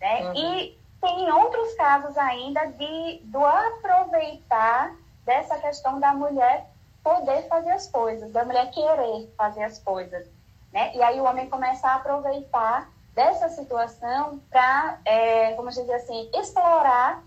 né? 0.00 0.22
Uhum. 0.22 0.34
E 0.34 0.78
tem 1.00 1.32
outros 1.32 1.74
casos 1.74 2.16
ainda 2.16 2.66
de 2.66 3.20
do 3.24 3.44
aproveitar 3.44 4.94
dessa 5.24 5.58
questão 5.58 6.00
da 6.00 6.14
mulher 6.14 6.66
poder 7.06 7.46
fazer 7.46 7.70
as 7.70 7.86
coisas, 7.86 8.32
da 8.32 8.44
mulher 8.44 8.68
querer 8.72 9.32
fazer 9.36 9.62
as 9.62 9.78
coisas. 9.78 10.26
né? 10.72 10.90
E 10.92 11.00
aí 11.00 11.20
o 11.20 11.24
homem 11.24 11.48
começa 11.48 11.86
a 11.86 11.94
aproveitar 11.94 12.90
dessa 13.14 13.48
situação 13.48 14.40
para, 14.50 14.98
é, 15.04 15.54
vamos 15.54 15.76
dizer 15.76 15.94
assim, 15.94 16.28
explorar 16.34 17.22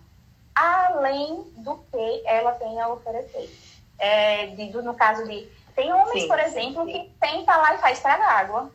além 0.53 1.43
do 1.55 1.77
que 1.77 2.23
ela 2.25 2.51
tem 2.55 2.77
a 2.81 2.89
oferecer. 2.89 3.49
É, 3.97 4.47
de, 4.47 4.69
no 4.81 4.93
caso 4.93 5.25
de. 5.25 5.49
Tem 5.73 5.93
homens, 5.93 6.23
sim, 6.23 6.27
por 6.27 6.39
exemplo, 6.39 6.85
sim. 6.85 6.91
que 6.91 7.13
tenta 7.17 7.55
lá 7.55 7.75
e 7.75 7.77
faz 7.77 8.01
traga 8.01 8.25
água. 8.25 8.69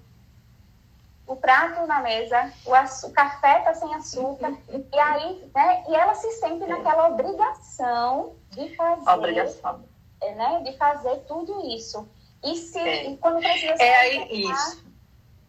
O 1.26 1.36
prato 1.36 1.86
na 1.86 2.00
mesa, 2.00 2.50
o, 2.64 2.70
o 3.06 3.12
café 3.12 3.58
está 3.58 3.74
sem 3.74 3.94
açúcar. 3.94 4.54
e 4.68 4.98
aí, 4.98 5.50
né? 5.54 5.84
E 5.86 5.94
ela 5.94 6.14
se 6.14 6.30
sente 6.32 6.66
naquela 6.66 7.08
obrigação 7.08 8.34
de 8.50 8.74
fazer. 8.74 9.10
Obrigação. 9.10 9.93
É, 10.24 10.34
né, 10.34 10.62
de 10.64 10.76
fazer 10.76 11.16
tudo 11.28 11.66
isso. 11.66 12.08
E 12.42 12.56
se 12.56 12.78
é. 12.78 13.10
e 13.10 13.16
quando 13.18 13.40
precisa 13.40 13.72
é 13.72 13.76
ser 13.76 13.84
é 13.84 13.96
aí, 13.96 14.42
isso. 14.42 14.84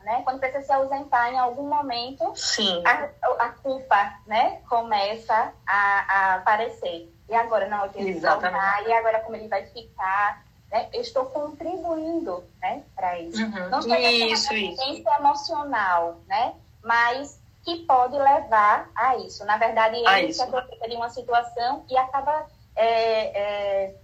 Né, 0.03 0.21
quando 0.23 0.39
precisa 0.39 0.63
se 0.63 0.71
ausentar 0.71 1.33
em 1.33 1.39
algum 1.39 1.67
momento, 1.67 2.31
Sim. 2.35 2.83
A, 2.85 3.09
a 3.39 3.49
culpa 3.49 4.19
né, 4.27 4.61
começa 4.69 5.51
a, 5.65 5.73
a 5.73 6.35
aparecer. 6.35 7.11
E 7.27 7.33
agora, 7.33 7.67
não, 7.67 7.85
eu 7.85 7.91
tenho 7.91 8.13
que 8.13 8.19
salvar, 8.19 8.87
e 8.87 8.93
agora 8.93 9.21
como 9.21 9.35
ele 9.35 9.47
vai 9.47 9.65
ficar, 9.65 10.45
né? 10.71 10.87
Eu 10.93 11.01
estou 11.01 11.25
contribuindo, 11.25 12.43
né, 12.61 12.83
para 12.95 13.19
isso. 13.19 13.41
Uhum. 13.41 13.69
Não 13.69 13.81
só 13.81 13.95
isso, 13.95 14.53
isso. 14.53 15.09
emocional, 15.19 16.19
né, 16.27 16.53
mas 16.83 17.39
que 17.63 17.77
pode 17.85 18.15
levar 18.15 18.91
a 18.95 19.17
isso. 19.17 19.43
Na 19.43 19.57
verdade, 19.57 19.97
ele 19.97 20.31
se 20.31 20.41
aproveita 20.43 20.87
de 20.87 20.95
uma 20.95 21.09
situação 21.09 21.83
e 21.89 21.97
acaba 21.97 22.45
é, 22.75 23.41
é, 23.41 23.95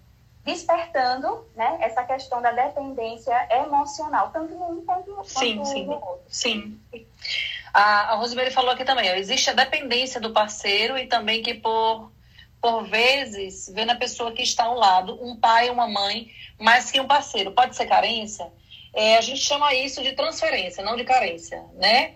despertando 0.43 1.47
né, 1.55 1.77
essa 1.81 2.03
questão 2.03 2.41
da 2.41 2.51
dependência 2.51 3.33
emocional, 3.51 4.31
tanto 4.31 4.55
no 4.55 4.71
um 4.71 4.85
quanto, 4.85 5.23
sim, 5.23 5.57
quanto 5.57 5.69
sim, 5.69 5.85
no 5.85 5.93
outro. 5.93 6.21
Sim. 6.27 6.79
A, 7.73 8.13
a 8.13 8.15
Rosemary 8.15 8.51
falou 8.51 8.71
aqui 8.71 8.83
também, 8.83 9.09
ó, 9.11 9.15
existe 9.15 9.49
a 9.49 9.53
dependência 9.53 10.19
do 10.19 10.31
parceiro 10.31 10.97
e 10.97 11.05
também 11.05 11.43
que 11.43 11.53
por, 11.53 12.11
por 12.59 12.83
vezes 12.83 13.71
vê 13.73 13.85
na 13.85 13.95
pessoa 13.95 14.31
que 14.31 14.41
está 14.41 14.65
ao 14.65 14.75
lado 14.75 15.17
um 15.23 15.35
pai 15.35 15.69
uma 15.69 15.87
mãe 15.87 16.31
mais 16.59 16.91
que 16.91 16.99
um 16.99 17.07
parceiro. 17.07 17.51
Pode 17.51 17.75
ser 17.75 17.85
carência? 17.85 18.51
É, 18.93 19.17
a 19.17 19.21
gente 19.21 19.39
chama 19.39 19.73
isso 19.73 20.01
de 20.03 20.13
transferência, 20.13 20.83
não 20.83 20.95
de 20.95 21.03
carência, 21.03 21.63
né? 21.75 22.15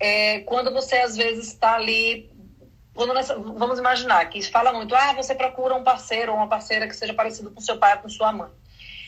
É, 0.00 0.40
quando 0.40 0.72
você 0.72 0.96
às 0.96 1.16
vezes 1.16 1.48
está 1.48 1.74
ali 1.74 2.28
quando 2.96 3.12
nós, 3.12 3.28
vamos 3.28 3.78
imaginar 3.78 4.24
que 4.30 4.42
fala 4.42 4.72
muito, 4.72 4.94
ah, 4.94 5.12
você 5.12 5.34
procura 5.34 5.74
um 5.74 5.84
parceiro 5.84 6.32
ou 6.32 6.38
uma 6.38 6.48
parceira 6.48 6.88
que 6.88 6.96
seja 6.96 7.14
parecido 7.14 7.50
com 7.50 7.60
seu 7.60 7.76
pai 7.76 7.94
ou 7.94 8.00
com 8.00 8.08
sua 8.08 8.32
mãe. 8.32 8.50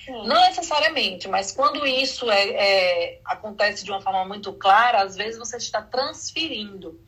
Sim. 0.04 0.26
Não 0.26 0.40
necessariamente, 0.42 1.26
mas 1.26 1.50
quando 1.50 1.86
isso 1.86 2.30
é, 2.30 2.50
é, 2.50 3.20
acontece 3.24 3.84
de 3.84 3.90
uma 3.90 4.00
forma 4.00 4.24
muito 4.24 4.52
clara, 4.52 5.02
às 5.02 5.16
vezes 5.16 5.38
você 5.38 5.56
está 5.56 5.82
transferindo. 5.82 7.00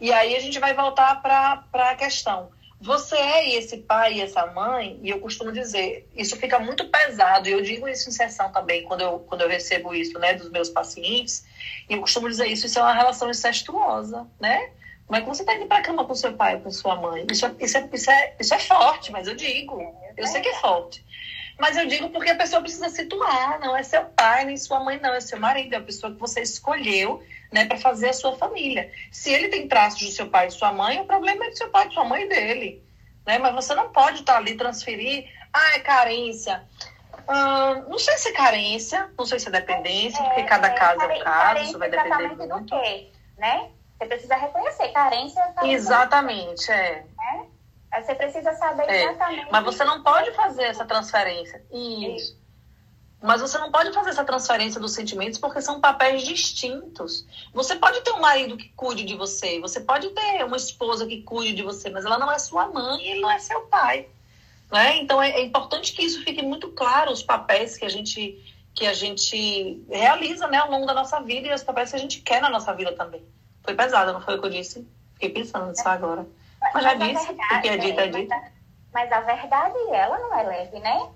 E 0.00 0.12
aí 0.12 0.34
a 0.34 0.40
gente 0.40 0.58
vai 0.58 0.74
voltar 0.74 1.22
para 1.22 1.64
a 1.72 1.94
questão. 1.94 2.50
Você 2.80 3.16
é 3.16 3.54
esse 3.54 3.78
pai 3.78 4.14
e 4.14 4.20
essa 4.20 4.44
mãe, 4.46 4.98
e 5.02 5.10
eu 5.10 5.20
costumo 5.20 5.52
dizer, 5.52 6.08
isso 6.16 6.36
fica 6.36 6.58
muito 6.58 6.88
pesado, 6.88 7.48
e 7.48 7.52
eu 7.52 7.62
digo 7.62 7.86
isso 7.86 8.08
em 8.08 8.12
sessão 8.12 8.50
também, 8.50 8.82
quando 8.82 9.02
eu, 9.02 9.20
quando 9.20 9.42
eu 9.42 9.48
recebo 9.48 9.94
isso 9.94 10.18
né, 10.18 10.34
dos 10.34 10.50
meus 10.50 10.68
pacientes, 10.68 11.46
e 11.88 11.94
eu 11.94 12.00
costumo 12.00 12.28
dizer 12.28 12.48
isso, 12.48 12.66
isso 12.66 12.80
é 12.80 12.82
uma 12.82 12.92
relação 12.92 13.30
incestuosa, 13.30 14.26
né? 14.40 14.72
Como 15.12 15.20
é 15.20 15.24
que 15.24 15.28
você 15.28 15.42
está 15.42 15.54
indo 15.54 15.66
para 15.66 15.76
a 15.76 15.82
cama 15.82 16.06
com 16.06 16.14
seu 16.14 16.32
pai 16.32 16.54
ou 16.54 16.62
com 16.62 16.70
sua 16.70 16.96
mãe? 16.96 17.26
Isso, 17.30 17.44
é, 17.44 17.54
isso, 17.60 17.76
é, 17.76 17.88
isso, 17.92 18.10
é, 18.10 18.34
isso 18.40 18.54
é 18.54 18.58
forte, 18.58 19.12
mas 19.12 19.28
eu 19.28 19.34
digo. 19.36 19.94
Eu 20.16 20.26
sei 20.26 20.40
que 20.40 20.48
é 20.48 20.54
forte. 20.54 21.04
Mas 21.60 21.76
eu 21.76 21.86
digo 21.86 22.08
porque 22.08 22.30
a 22.30 22.34
pessoa 22.34 22.62
precisa 22.62 22.88
situar. 22.88 23.60
Não 23.60 23.76
é 23.76 23.82
seu 23.82 24.06
pai 24.06 24.46
nem 24.46 24.56
sua 24.56 24.80
mãe, 24.80 24.98
não. 25.02 25.12
É 25.12 25.20
seu 25.20 25.38
marido. 25.38 25.74
É 25.74 25.76
a 25.76 25.82
pessoa 25.82 26.14
que 26.14 26.18
você 26.18 26.40
escolheu 26.40 27.22
né, 27.52 27.66
para 27.66 27.76
fazer 27.76 28.08
a 28.08 28.12
sua 28.14 28.34
família. 28.38 28.90
Se 29.10 29.30
ele 29.30 29.48
tem 29.48 29.68
traços 29.68 30.00
do 30.00 30.12
seu 30.12 30.30
pai 30.30 30.46
e 30.46 30.50
sua 30.50 30.72
mãe, 30.72 30.98
o 30.98 31.04
problema 31.04 31.44
é 31.44 31.50
do 31.50 31.58
seu 31.58 31.68
pai, 31.68 31.88
de 31.88 31.92
sua 31.92 32.04
mãe 32.04 32.22
e 32.22 32.28
dele. 32.30 32.82
Né? 33.26 33.36
Mas 33.36 33.54
você 33.54 33.74
não 33.74 33.90
pode 33.90 34.20
estar 34.20 34.32
tá 34.32 34.38
ali 34.38 34.54
transferir. 34.54 35.28
Ah, 35.52 35.74
é 35.74 35.80
carência. 35.80 36.64
Hum, 37.28 37.84
não 37.90 37.98
sei 37.98 38.16
se 38.16 38.30
é 38.30 38.32
carência, 38.32 39.10
não 39.18 39.26
sei 39.26 39.38
se 39.38 39.48
é 39.48 39.50
dependência, 39.50 40.24
porque 40.24 40.44
cada 40.44 40.68
é, 40.68 40.70
caso 40.70 41.02
é 41.02 41.06
um 41.06 41.20
caso, 41.22 41.64
isso 41.64 41.78
vai 41.78 41.90
depender 41.90 42.34
muito. 42.34 42.46
Do 42.46 42.64
quê, 42.64 43.10
né? 43.36 43.68
Você 44.02 44.06
precisa 44.06 44.34
reconhecer 44.34 44.88
carência. 44.88 45.42
Tá 45.54 45.66
exatamente, 45.66 46.70
é. 46.72 47.04
Né? 47.16 47.46
Você 48.00 48.14
precisa 48.14 48.52
saber 48.54 48.88
é. 48.88 49.04
exatamente. 49.04 49.48
Mas 49.52 49.64
você 49.64 49.84
não 49.84 50.02
pode 50.02 50.32
fazer 50.32 50.64
essa 50.64 50.84
transferência. 50.84 51.64
Isso. 51.70 52.40
Mas 53.22 53.40
você 53.40 53.56
não 53.58 53.70
pode 53.70 53.92
fazer 53.92 54.10
essa 54.10 54.24
transferência 54.24 54.80
dos 54.80 54.92
sentimentos 54.92 55.38
porque 55.38 55.60
são 55.60 55.80
papéis 55.80 56.22
distintos. 56.24 57.24
Você 57.54 57.76
pode 57.76 58.00
ter 58.00 58.10
um 58.10 58.20
marido 58.20 58.56
que 58.56 58.70
cuide 58.70 59.04
de 59.04 59.14
você, 59.14 59.60
você 59.60 59.80
pode 59.80 60.08
ter 60.10 60.44
uma 60.44 60.56
esposa 60.56 61.06
que 61.06 61.22
cuide 61.22 61.54
de 61.54 61.62
você, 61.62 61.88
mas 61.88 62.04
ela 62.04 62.18
não 62.18 62.32
é 62.32 62.38
sua 62.40 62.66
mãe 62.66 63.00
e 63.00 63.10
ele 63.10 63.20
não 63.20 63.30
é 63.30 63.38
seu 63.38 63.60
pai. 63.66 64.08
Né? 64.72 64.96
Então 64.96 65.22
é, 65.22 65.30
é 65.30 65.42
importante 65.44 65.92
que 65.92 66.02
isso 66.02 66.24
fique 66.24 66.42
muito 66.42 66.72
claro, 66.72 67.12
os 67.12 67.22
papéis 67.22 67.76
que 67.76 67.84
a 67.84 67.88
gente 67.88 68.48
que 68.74 68.86
a 68.86 68.94
gente 68.94 69.84
realiza 69.90 70.48
né, 70.48 70.56
ao 70.56 70.70
longo 70.70 70.86
da 70.86 70.94
nossa 70.94 71.20
vida 71.20 71.46
e 71.46 71.52
os 71.52 71.62
papéis 71.62 71.90
que 71.90 71.96
a 71.96 71.98
gente 71.98 72.22
quer 72.22 72.40
na 72.40 72.48
nossa 72.48 72.72
vida 72.72 72.90
também. 72.92 73.22
Foi 73.64 73.74
pesado, 73.74 74.12
não 74.12 74.20
foi 74.20 74.36
o 74.36 74.40
que 74.40 74.46
eu 74.46 74.50
disse? 74.50 74.88
Fiquei 75.14 75.30
pensando 75.30 75.68
nisso 75.68 75.88
agora. 75.88 76.26
Mas, 76.60 76.74
mas 76.74 76.82
já 76.82 76.94
disse, 76.94 77.26
verdade, 77.26 77.48
porque 77.48 77.68
é 77.68 77.76
dito, 77.76 78.00
é 78.00 78.06
dito. 78.08 78.34
Mas 78.92 79.10
a 79.10 79.20
verdade, 79.20 79.78
ela 79.92 80.18
não 80.18 80.34
é 80.38 80.42
leve, 80.42 80.78
né? 80.80 81.10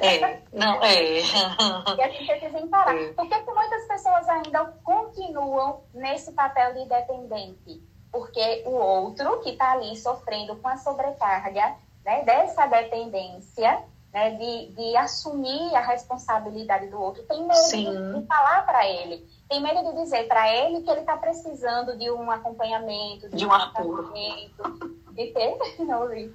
É, 0.00 0.40
não, 0.52 0.82
é. 0.82 1.20
E 1.20 2.02
a 2.02 2.08
gente 2.08 2.26
precisa 2.26 2.58
encarar. 2.58 2.96
É. 2.96 3.12
Por 3.12 3.28
que, 3.28 3.40
que 3.40 3.52
muitas 3.52 3.86
pessoas 3.86 4.28
ainda 4.28 4.64
continuam 4.84 5.82
nesse 5.94 6.32
papel 6.32 6.74
de 6.74 6.88
dependente? 6.88 7.82
Porque 8.10 8.62
o 8.66 8.72
outro 8.72 9.40
que 9.40 9.50
está 9.50 9.72
ali 9.72 9.96
sofrendo 9.96 10.56
com 10.56 10.68
a 10.68 10.76
sobrecarga 10.76 11.76
né, 12.04 12.22
dessa 12.24 12.66
dependência, 12.66 13.82
né, 14.18 14.30
de, 14.32 14.72
de 14.72 14.96
assumir 14.96 15.74
a 15.74 15.80
responsabilidade 15.80 16.88
do 16.88 17.00
outro, 17.00 17.22
tem 17.24 17.40
medo 17.46 17.68
de, 17.70 18.20
de 18.20 18.26
falar 18.26 18.66
para 18.66 18.86
ele 18.86 19.26
tem 19.48 19.62
medo 19.62 19.82
de 19.82 20.02
dizer 20.02 20.28
para 20.28 20.46
ele 20.52 20.82
que 20.82 20.90
ele 20.90 21.00
está 21.00 21.16
precisando 21.16 21.96
de 21.96 22.10
um 22.10 22.30
acompanhamento, 22.30 23.30
de, 23.30 23.36
de 23.36 23.46
um 23.46 23.52
ar 23.52 23.72
puro. 23.72 24.12
De 24.12 25.26
quê? 25.28 25.58
Não 25.80 26.02
ouvi. 26.02 26.34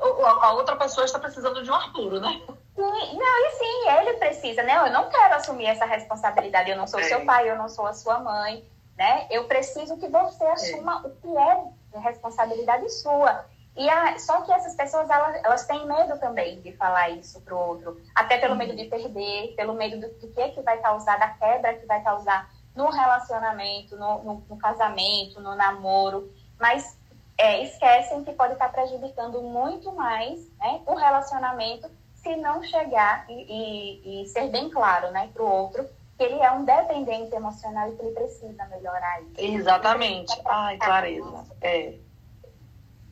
A 0.00 0.52
outra 0.54 0.74
pessoa 0.76 1.04
está 1.04 1.18
precisando 1.18 1.62
de 1.62 1.70
um 1.70 1.74
ar 1.74 1.92
puro, 1.92 2.18
né? 2.18 2.42
Sim, 2.74 3.16
não, 3.16 3.46
e 3.46 3.50
sim, 3.52 3.88
ele 3.88 4.14
precisa, 4.14 4.64
né? 4.64 4.76
Eu 4.76 4.92
não 4.92 5.08
quero 5.08 5.36
assumir 5.36 5.66
essa 5.66 5.84
responsabilidade. 5.84 6.68
Eu 6.68 6.76
não 6.76 6.88
sou 6.88 6.98
é. 6.98 7.04
seu 7.04 7.24
pai, 7.24 7.48
eu 7.48 7.56
não 7.56 7.68
sou 7.68 7.86
a 7.86 7.92
sua 7.92 8.18
mãe, 8.18 8.68
né? 8.98 9.28
Eu 9.30 9.44
preciso 9.44 9.96
que 9.96 10.08
você 10.08 10.42
é. 10.42 10.50
assuma 10.50 11.00
é. 11.04 11.06
o 11.06 11.10
que 11.12 11.36
é 11.36 12.00
responsabilidade 12.00 12.90
sua. 12.90 13.44
E 13.76 13.88
a, 13.88 14.18
só 14.18 14.42
que 14.42 14.52
essas 14.52 14.74
pessoas, 14.74 15.10
elas, 15.10 15.44
elas 15.44 15.66
têm 15.66 15.86
medo 15.86 16.18
também 16.18 16.60
de 16.60 16.72
falar 16.76 17.10
isso 17.10 17.40
para 17.40 17.54
o 17.54 17.58
outro. 17.58 18.00
Até 18.14 18.38
pelo 18.38 18.54
medo 18.54 18.74
de 18.76 18.84
perder, 18.84 19.54
pelo 19.56 19.74
medo 19.74 20.00
do, 20.00 20.08
do 20.20 20.32
que, 20.32 20.48
que 20.50 20.62
vai 20.62 20.78
causar, 20.78 21.18
da 21.18 21.28
quebra 21.28 21.74
que 21.74 21.86
vai 21.86 22.02
causar 22.02 22.48
no 22.74 22.88
relacionamento, 22.88 23.96
no, 23.96 24.22
no, 24.22 24.44
no 24.48 24.56
casamento, 24.56 25.40
no 25.40 25.56
namoro. 25.56 26.32
Mas 26.58 26.96
é, 27.36 27.62
esquecem 27.64 28.22
que 28.24 28.32
pode 28.32 28.52
estar 28.52 28.68
prejudicando 28.70 29.42
muito 29.42 29.92
mais 29.92 30.48
né, 30.58 30.80
o 30.86 30.94
relacionamento 30.94 31.90
se 32.14 32.36
não 32.36 32.62
chegar 32.62 33.26
e, 33.28 33.34
e, 33.34 34.22
e 34.22 34.26
ser 34.28 34.48
bem 34.48 34.70
claro 34.70 35.10
né, 35.10 35.30
para 35.34 35.42
o 35.42 35.50
outro 35.50 35.84
que 36.16 36.22
ele 36.22 36.40
é 36.40 36.50
um 36.52 36.64
dependente 36.64 37.34
emocional 37.34 37.88
e 37.88 37.96
que 37.96 38.02
ele 38.02 38.14
precisa 38.14 38.64
melhorar 38.66 39.20
isso. 39.22 39.32
Exatamente. 39.36 40.40
Ai, 40.44 40.78
clareza. 40.78 41.44
É. 41.60 41.94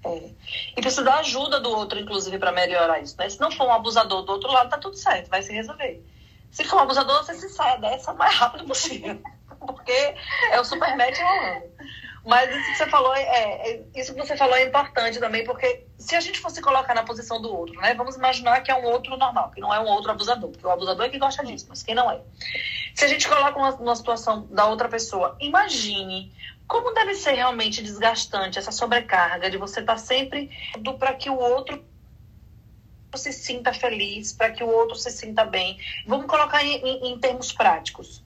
É. 0.04 0.30
E 0.76 0.80
precisa 0.80 1.04
da 1.04 1.16
ajuda 1.16 1.60
do 1.60 1.70
outro, 1.70 1.98
inclusive, 1.98 2.38
para 2.38 2.52
melhorar 2.52 3.00
isso. 3.00 3.16
Né? 3.18 3.28
Se 3.28 3.40
não 3.40 3.50
for 3.50 3.66
um 3.66 3.72
abusador 3.72 4.22
do 4.22 4.32
outro 4.32 4.50
lado, 4.50 4.70
tá 4.70 4.78
tudo 4.78 4.96
certo, 4.96 5.28
vai 5.28 5.42
se 5.42 5.52
resolver. 5.52 6.04
Se 6.50 6.64
for 6.64 6.76
um 6.76 6.80
abusador, 6.80 7.24
você 7.24 7.34
se 7.34 7.48
sai 7.48 7.80
dessa 7.80 8.12
o 8.12 8.16
mais 8.16 8.34
rápido 8.34 8.64
possível. 8.66 9.20
Porque 9.64 10.14
é 10.50 10.60
o 10.60 10.64
super 10.64 10.96
médio 10.96 11.24
rolando. 11.24 11.70
Mas 12.24 12.54
isso 12.54 12.70
que 12.70 12.78
você 12.78 12.86
falou 12.86 13.14
é, 13.14 13.22
é, 13.22 13.82
isso 13.96 14.14
que 14.14 14.20
você 14.20 14.36
falou 14.36 14.54
é 14.54 14.64
importante 14.64 15.18
também, 15.18 15.44
porque 15.44 15.86
se 15.98 16.14
a 16.14 16.20
gente 16.20 16.38
fosse 16.38 16.62
colocar 16.62 16.94
na 16.94 17.02
posição 17.02 17.42
do 17.42 17.52
outro, 17.52 17.74
né? 17.80 17.94
Vamos 17.94 18.14
imaginar 18.14 18.60
que 18.60 18.70
é 18.70 18.74
um 18.76 18.84
outro 18.84 19.16
normal, 19.16 19.50
que 19.50 19.60
não 19.60 19.74
é 19.74 19.80
um 19.80 19.86
outro 19.86 20.12
abusador, 20.12 20.50
porque 20.50 20.64
o 20.64 20.70
abusador 20.70 21.06
é 21.06 21.08
que 21.08 21.18
gosta 21.18 21.44
disso, 21.44 21.66
mas 21.68 21.82
quem 21.82 21.96
não 21.96 22.08
é. 22.08 22.20
Se 22.94 23.04
a 23.04 23.08
gente 23.08 23.28
coloca 23.28 23.58
uma, 23.58 23.74
uma 23.74 23.96
situação 23.96 24.46
da 24.50 24.66
outra 24.66 24.88
pessoa, 24.88 25.36
imagine 25.40 26.32
como 26.72 26.94
deve 26.94 27.14
ser 27.14 27.32
realmente 27.32 27.82
desgastante 27.82 28.58
essa 28.58 28.72
sobrecarga 28.72 29.50
de 29.50 29.58
você 29.58 29.80
estar 29.80 29.92
tá 29.92 29.98
sempre 29.98 30.50
do 30.78 30.94
para 30.94 31.12
que 31.12 31.28
o 31.28 31.36
outro 31.36 31.84
se 33.14 33.30
sinta 33.30 33.74
feliz, 33.74 34.32
para 34.32 34.50
que 34.50 34.64
o 34.64 34.68
outro 34.68 34.96
se 34.96 35.10
sinta 35.10 35.44
bem. 35.44 35.78
Vamos 36.06 36.26
colocar 36.26 36.64
em, 36.64 36.76
em, 36.76 37.12
em 37.12 37.18
termos 37.18 37.52
práticos. 37.52 38.24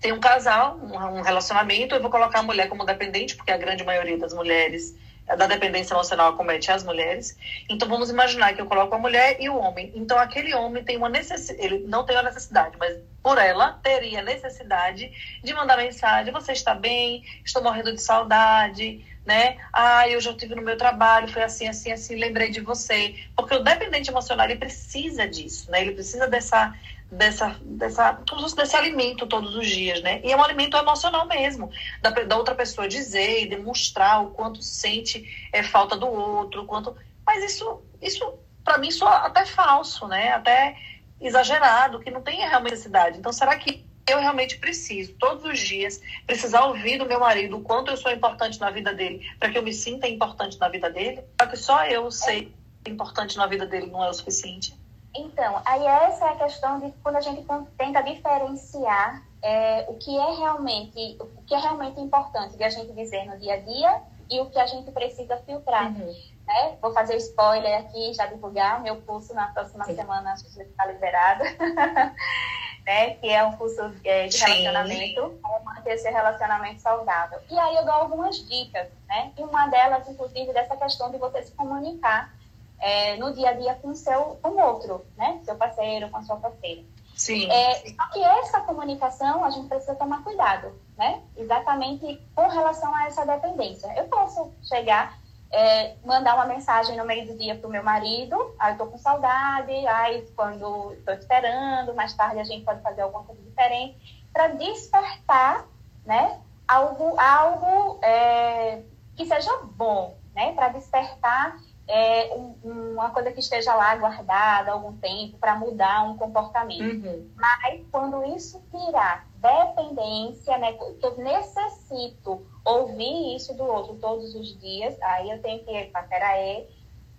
Tem 0.00 0.12
um 0.12 0.18
casal, 0.18 0.78
um, 0.78 1.18
um 1.18 1.20
relacionamento, 1.20 1.94
eu 1.94 2.00
vou 2.00 2.10
colocar 2.10 2.38
a 2.38 2.42
mulher 2.42 2.70
como 2.70 2.86
dependente, 2.86 3.36
porque 3.36 3.52
a 3.52 3.58
grande 3.58 3.84
maioria 3.84 4.16
das 4.16 4.32
mulheres 4.32 4.96
da 5.34 5.46
dependência 5.46 5.94
emocional 5.94 6.30
acomete 6.30 6.70
as 6.70 6.84
mulheres. 6.84 7.36
Então 7.68 7.88
vamos 7.88 8.10
imaginar 8.10 8.54
que 8.54 8.60
eu 8.60 8.66
coloco 8.66 8.94
a 8.94 8.98
mulher 8.98 9.36
e 9.40 9.48
o 9.48 9.56
homem. 9.56 9.90
Então 9.94 10.18
aquele 10.18 10.54
homem 10.54 10.84
tem 10.84 10.96
uma 10.96 11.08
necessidade, 11.08 11.64
ele 11.64 11.78
não 11.86 12.04
tem 12.04 12.16
uma 12.16 12.22
necessidade, 12.22 12.76
mas 12.78 12.96
por 13.22 13.38
ela 13.38 13.72
teria 13.82 14.22
necessidade 14.22 15.10
de 15.42 15.54
mandar 15.54 15.76
mensagem: 15.76 16.32
você 16.32 16.52
está 16.52 16.74
bem? 16.74 17.24
Estou 17.44 17.62
morrendo 17.62 17.92
de 17.92 18.00
saudade, 18.00 19.04
né? 19.26 19.56
Ah, 19.72 20.08
eu 20.08 20.20
já 20.20 20.30
estive 20.30 20.54
no 20.54 20.62
meu 20.62 20.76
trabalho, 20.76 21.26
foi 21.26 21.42
assim, 21.42 21.66
assim, 21.66 21.90
assim, 21.90 22.14
lembrei 22.14 22.50
de 22.50 22.60
você. 22.60 23.16
Porque 23.34 23.54
o 23.54 23.64
dependente 23.64 24.10
emocional 24.10 24.46
ele 24.46 24.60
precisa 24.60 25.26
disso, 25.26 25.68
né? 25.70 25.80
Ele 25.80 25.92
precisa 25.92 26.28
dessa 26.28 26.72
dessa, 27.10 27.56
dessa, 27.62 28.20
desse 28.56 28.76
alimento 28.76 29.26
todos 29.26 29.54
os 29.54 29.66
dias, 29.66 30.02
né? 30.02 30.20
E 30.24 30.32
é 30.32 30.36
um 30.36 30.42
alimento 30.42 30.76
emocional 30.76 31.26
mesmo, 31.26 31.70
da, 32.02 32.10
da 32.10 32.36
outra 32.36 32.54
pessoa 32.54 32.88
dizer 32.88 33.42
e 33.42 33.46
demonstrar 33.46 34.24
o 34.24 34.30
quanto 34.30 34.62
sente 34.62 35.48
é, 35.52 35.62
falta 35.62 35.96
do 35.96 36.06
outro, 36.06 36.66
quanto. 36.66 36.96
Mas 37.24 37.44
isso, 37.44 37.82
isso 38.02 38.38
para 38.64 38.78
mim, 38.78 38.88
isso 38.88 39.06
até 39.06 39.46
falso, 39.46 40.08
né? 40.08 40.32
Até 40.32 40.76
exagerado, 41.20 42.00
que 42.00 42.10
não 42.10 42.20
tem 42.20 42.38
realmente 42.38 42.72
necessidade. 42.72 43.18
Então, 43.18 43.32
será 43.32 43.56
que 43.56 43.86
eu 44.08 44.18
realmente 44.18 44.58
preciso, 44.58 45.14
todos 45.14 45.44
os 45.44 45.58
dias, 45.58 46.00
precisar 46.26 46.64
ouvir 46.66 46.98
do 46.98 47.06
meu 47.06 47.18
marido 47.18 47.56
o 47.56 47.62
quanto 47.62 47.90
eu 47.90 47.96
sou 47.96 48.12
importante 48.12 48.60
na 48.60 48.70
vida 48.70 48.92
dele, 48.92 49.26
para 49.38 49.50
que 49.50 49.58
eu 49.58 49.62
me 49.62 49.72
sinta 49.72 50.06
importante 50.06 50.58
na 50.58 50.68
vida 50.68 50.90
dele? 50.90 51.22
Para 51.36 51.48
que 51.48 51.56
só 51.56 51.84
eu 51.86 52.10
sei 52.10 52.52
importante 52.86 53.36
na 53.36 53.46
vida 53.46 53.66
dele 53.66 53.86
não 53.86 54.04
é 54.04 54.08
o 54.08 54.14
suficiente? 54.14 54.74
Então, 55.18 55.62
aí 55.64 55.86
essa 55.86 56.26
é 56.26 56.28
a 56.30 56.36
questão 56.36 56.80
de 56.80 56.92
quando 57.02 57.16
a 57.16 57.20
gente 57.20 57.44
tenta 57.78 58.02
diferenciar 58.02 59.22
é, 59.42 59.86
o 59.88 59.94
que 59.94 60.16
é 60.16 60.34
realmente 60.36 61.16
o 61.20 61.42
que 61.42 61.54
é 61.54 61.58
realmente 61.58 62.00
importante 62.00 62.56
de 62.56 62.64
a 62.64 62.68
gente 62.68 62.92
dizer 62.92 63.24
no 63.26 63.38
dia 63.38 63.54
a 63.54 63.58
dia 63.58 64.02
e 64.30 64.40
o 64.40 64.50
que 64.50 64.58
a 64.58 64.66
gente 64.66 64.90
precisa 64.90 65.36
filtrar. 65.38 65.86
Uhum. 65.86 66.14
Né? 66.46 66.76
Vou 66.80 66.92
fazer 66.92 67.16
spoiler 67.16 67.80
aqui, 67.80 68.12
já 68.14 68.26
divulgar 68.26 68.82
meu 68.82 69.00
curso 69.02 69.34
na 69.34 69.46
próxima 69.48 69.84
Sim. 69.84 69.96
semana, 69.96 70.32
acho 70.32 70.44
que 70.44 70.60
está 70.60 70.86
liberado. 70.86 71.44
né? 72.84 73.10
Que 73.14 73.28
é 73.28 73.44
um 73.44 73.56
curso 73.56 73.92
é, 74.04 74.26
de 74.26 74.38
relacionamento, 74.38 75.40
manter 75.64 75.94
esse 75.94 76.08
relacionamento 76.10 76.80
saudável. 76.80 77.40
E 77.50 77.58
aí 77.58 77.76
eu 77.76 77.84
dou 77.84 77.94
algumas 77.94 78.36
dicas, 78.48 78.88
né? 79.08 79.32
E 79.36 79.42
uma 79.42 79.66
delas, 79.68 80.08
inclusive, 80.08 80.52
dessa 80.52 80.76
questão 80.76 81.10
de 81.10 81.18
você 81.18 81.42
se 81.42 81.52
comunicar 81.52 82.32
é, 82.80 83.16
no 83.16 83.32
dia 83.32 83.50
a 83.50 83.52
dia 83.52 83.74
com 83.76 83.88
o 83.88 83.94
seu 83.94 84.38
com 84.42 84.60
outro, 84.60 85.06
né? 85.16 85.40
Seu 85.44 85.56
parceiro, 85.56 86.10
com 86.10 86.18
a 86.18 86.22
sua 86.22 86.36
parceira. 86.36 86.82
Sim. 87.16 87.50
É, 87.50 87.74
só 87.76 88.08
que 88.12 88.22
essa 88.22 88.60
comunicação 88.60 89.42
a 89.42 89.50
gente 89.50 89.68
precisa 89.68 89.94
tomar 89.94 90.22
cuidado, 90.22 90.78
né? 90.98 91.22
Exatamente 91.34 92.22
com 92.34 92.46
relação 92.46 92.94
a 92.94 93.06
essa 93.06 93.24
dependência. 93.24 93.90
Eu 93.96 94.04
posso 94.04 94.52
chegar, 94.62 95.18
é, 95.50 95.96
mandar 96.04 96.34
uma 96.34 96.44
mensagem 96.44 96.94
no 96.94 97.06
meio 97.06 97.26
do 97.26 97.38
dia 97.38 97.56
para 97.56 97.66
o 97.66 97.70
meu 97.70 97.82
marido, 97.82 98.54
aí 98.58 98.74
eu 98.74 98.78
tô 98.78 98.86
com 98.86 98.98
saudade, 98.98 99.72
aí 99.86 100.30
quando 100.36 100.92
estou 100.92 101.14
esperando, 101.14 101.94
mais 101.94 102.12
tarde 102.12 102.38
a 102.38 102.44
gente 102.44 102.64
pode 102.64 102.82
fazer 102.82 103.00
alguma 103.00 103.24
coisa 103.24 103.40
diferente, 103.40 104.26
para 104.30 104.48
despertar, 104.48 105.64
né? 106.04 106.38
Algo, 106.68 107.18
algo 107.18 107.98
é, 108.02 108.82
que 109.16 109.24
seja 109.24 109.56
bom, 109.62 110.18
né? 110.34 110.52
Para 110.52 110.68
despertar 110.68 111.56
é, 111.88 112.34
um, 112.34 112.92
uma 112.92 113.10
coisa 113.10 113.30
que 113.30 113.40
esteja 113.40 113.74
lá 113.74 113.94
guardada 113.96 114.72
algum 114.72 114.96
tempo 114.96 115.38
para 115.38 115.54
mudar 115.54 116.02
um 116.04 116.16
comportamento. 116.16 117.06
Uhum. 117.06 117.30
Mas 117.36 117.82
quando 117.92 118.24
isso 118.34 118.62
virar 118.72 119.26
dependência, 119.36 120.58
né, 120.58 120.72
que 120.72 121.06
eu 121.06 121.16
necessito 121.18 122.44
ouvir 122.64 123.36
isso 123.36 123.54
do 123.54 123.64
outro 123.64 123.96
todos 123.96 124.34
os 124.34 124.58
dias, 124.58 125.00
aí 125.00 125.30
eu 125.30 125.40
tenho 125.40 125.64
que 125.64 125.70
ir 125.70 125.90
para 125.92 126.02
peraí, 126.02 126.66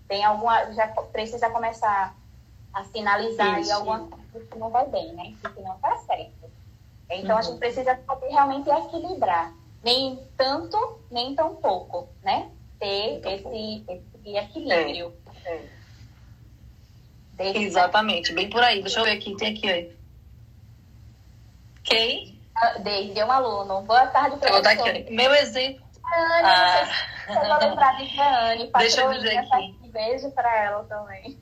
tem 0.07 0.24
alguma, 0.24 0.72
já 0.74 0.88
precisa 0.88 1.49
começar 1.49 2.15
a 2.74 2.84
sinalizar 2.86 3.55
aí 3.55 3.72
alguma 3.72 4.07
coisa 4.32 4.47
que 4.47 4.57
não 4.57 4.70
vai 4.70 4.88
bem, 4.88 5.13
né? 5.13 5.34
Que 5.53 5.61
não 5.61 5.76
está 5.76 5.95
certo. 5.97 6.51
Então 7.09 7.32
uhum. 7.32 7.38
a 7.38 7.41
gente 7.41 7.59
precisa 7.59 7.97
realmente 8.30 8.70
equilibrar, 8.70 9.53
nem 9.82 10.22
tanto, 10.36 10.99
nem 11.09 11.34
tão 11.34 11.55
pouco, 11.55 12.09
né? 12.22 12.51
Ter 12.80 13.22
esse, 13.26 13.86
esse 13.88 14.16
e 14.28 14.38
equilíbrio. 14.38 15.16
É, 15.46 15.62
é. 17.40 17.58
Exatamente, 17.58 18.34
bem 18.34 18.50
por 18.50 18.62
aí. 18.62 18.82
Deixa 18.82 19.00
eu 19.00 19.06
ver 19.06 19.12
aqui, 19.12 19.36
tem 19.38 19.54
aqui 19.54 19.70
aí. 19.70 19.98
Quem? 21.84 22.42
Desde 22.84 23.24
um 23.24 23.32
aluno. 23.32 23.82
Boa 23.84 24.08
tarde, 24.08 24.38
professor. 24.38 25.12
Meu 25.12 25.34
exemplo. 25.34 25.88
Anne, 26.04 26.44
ah. 26.44 26.58
não 26.58 26.86
sei 26.86 26.86
se 26.86 27.40
você 27.40 27.48
vai 27.48 27.70
lembrar 27.70 27.98
de 27.98 28.20
Anne. 28.20 28.72
Deixa 28.78 29.02
eu 29.02 29.14
dizer 29.14 29.38
aqui. 29.38 29.90
Beijo 29.92 30.32
para 30.32 30.64
ela 30.64 30.84
também. 30.84 31.40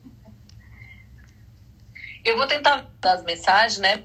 Eu 2.24 2.36
vou 2.36 2.46
tentar 2.46 2.86
dar 3.00 3.14
as 3.14 3.24
mensagens, 3.24 3.78
né? 3.78 4.04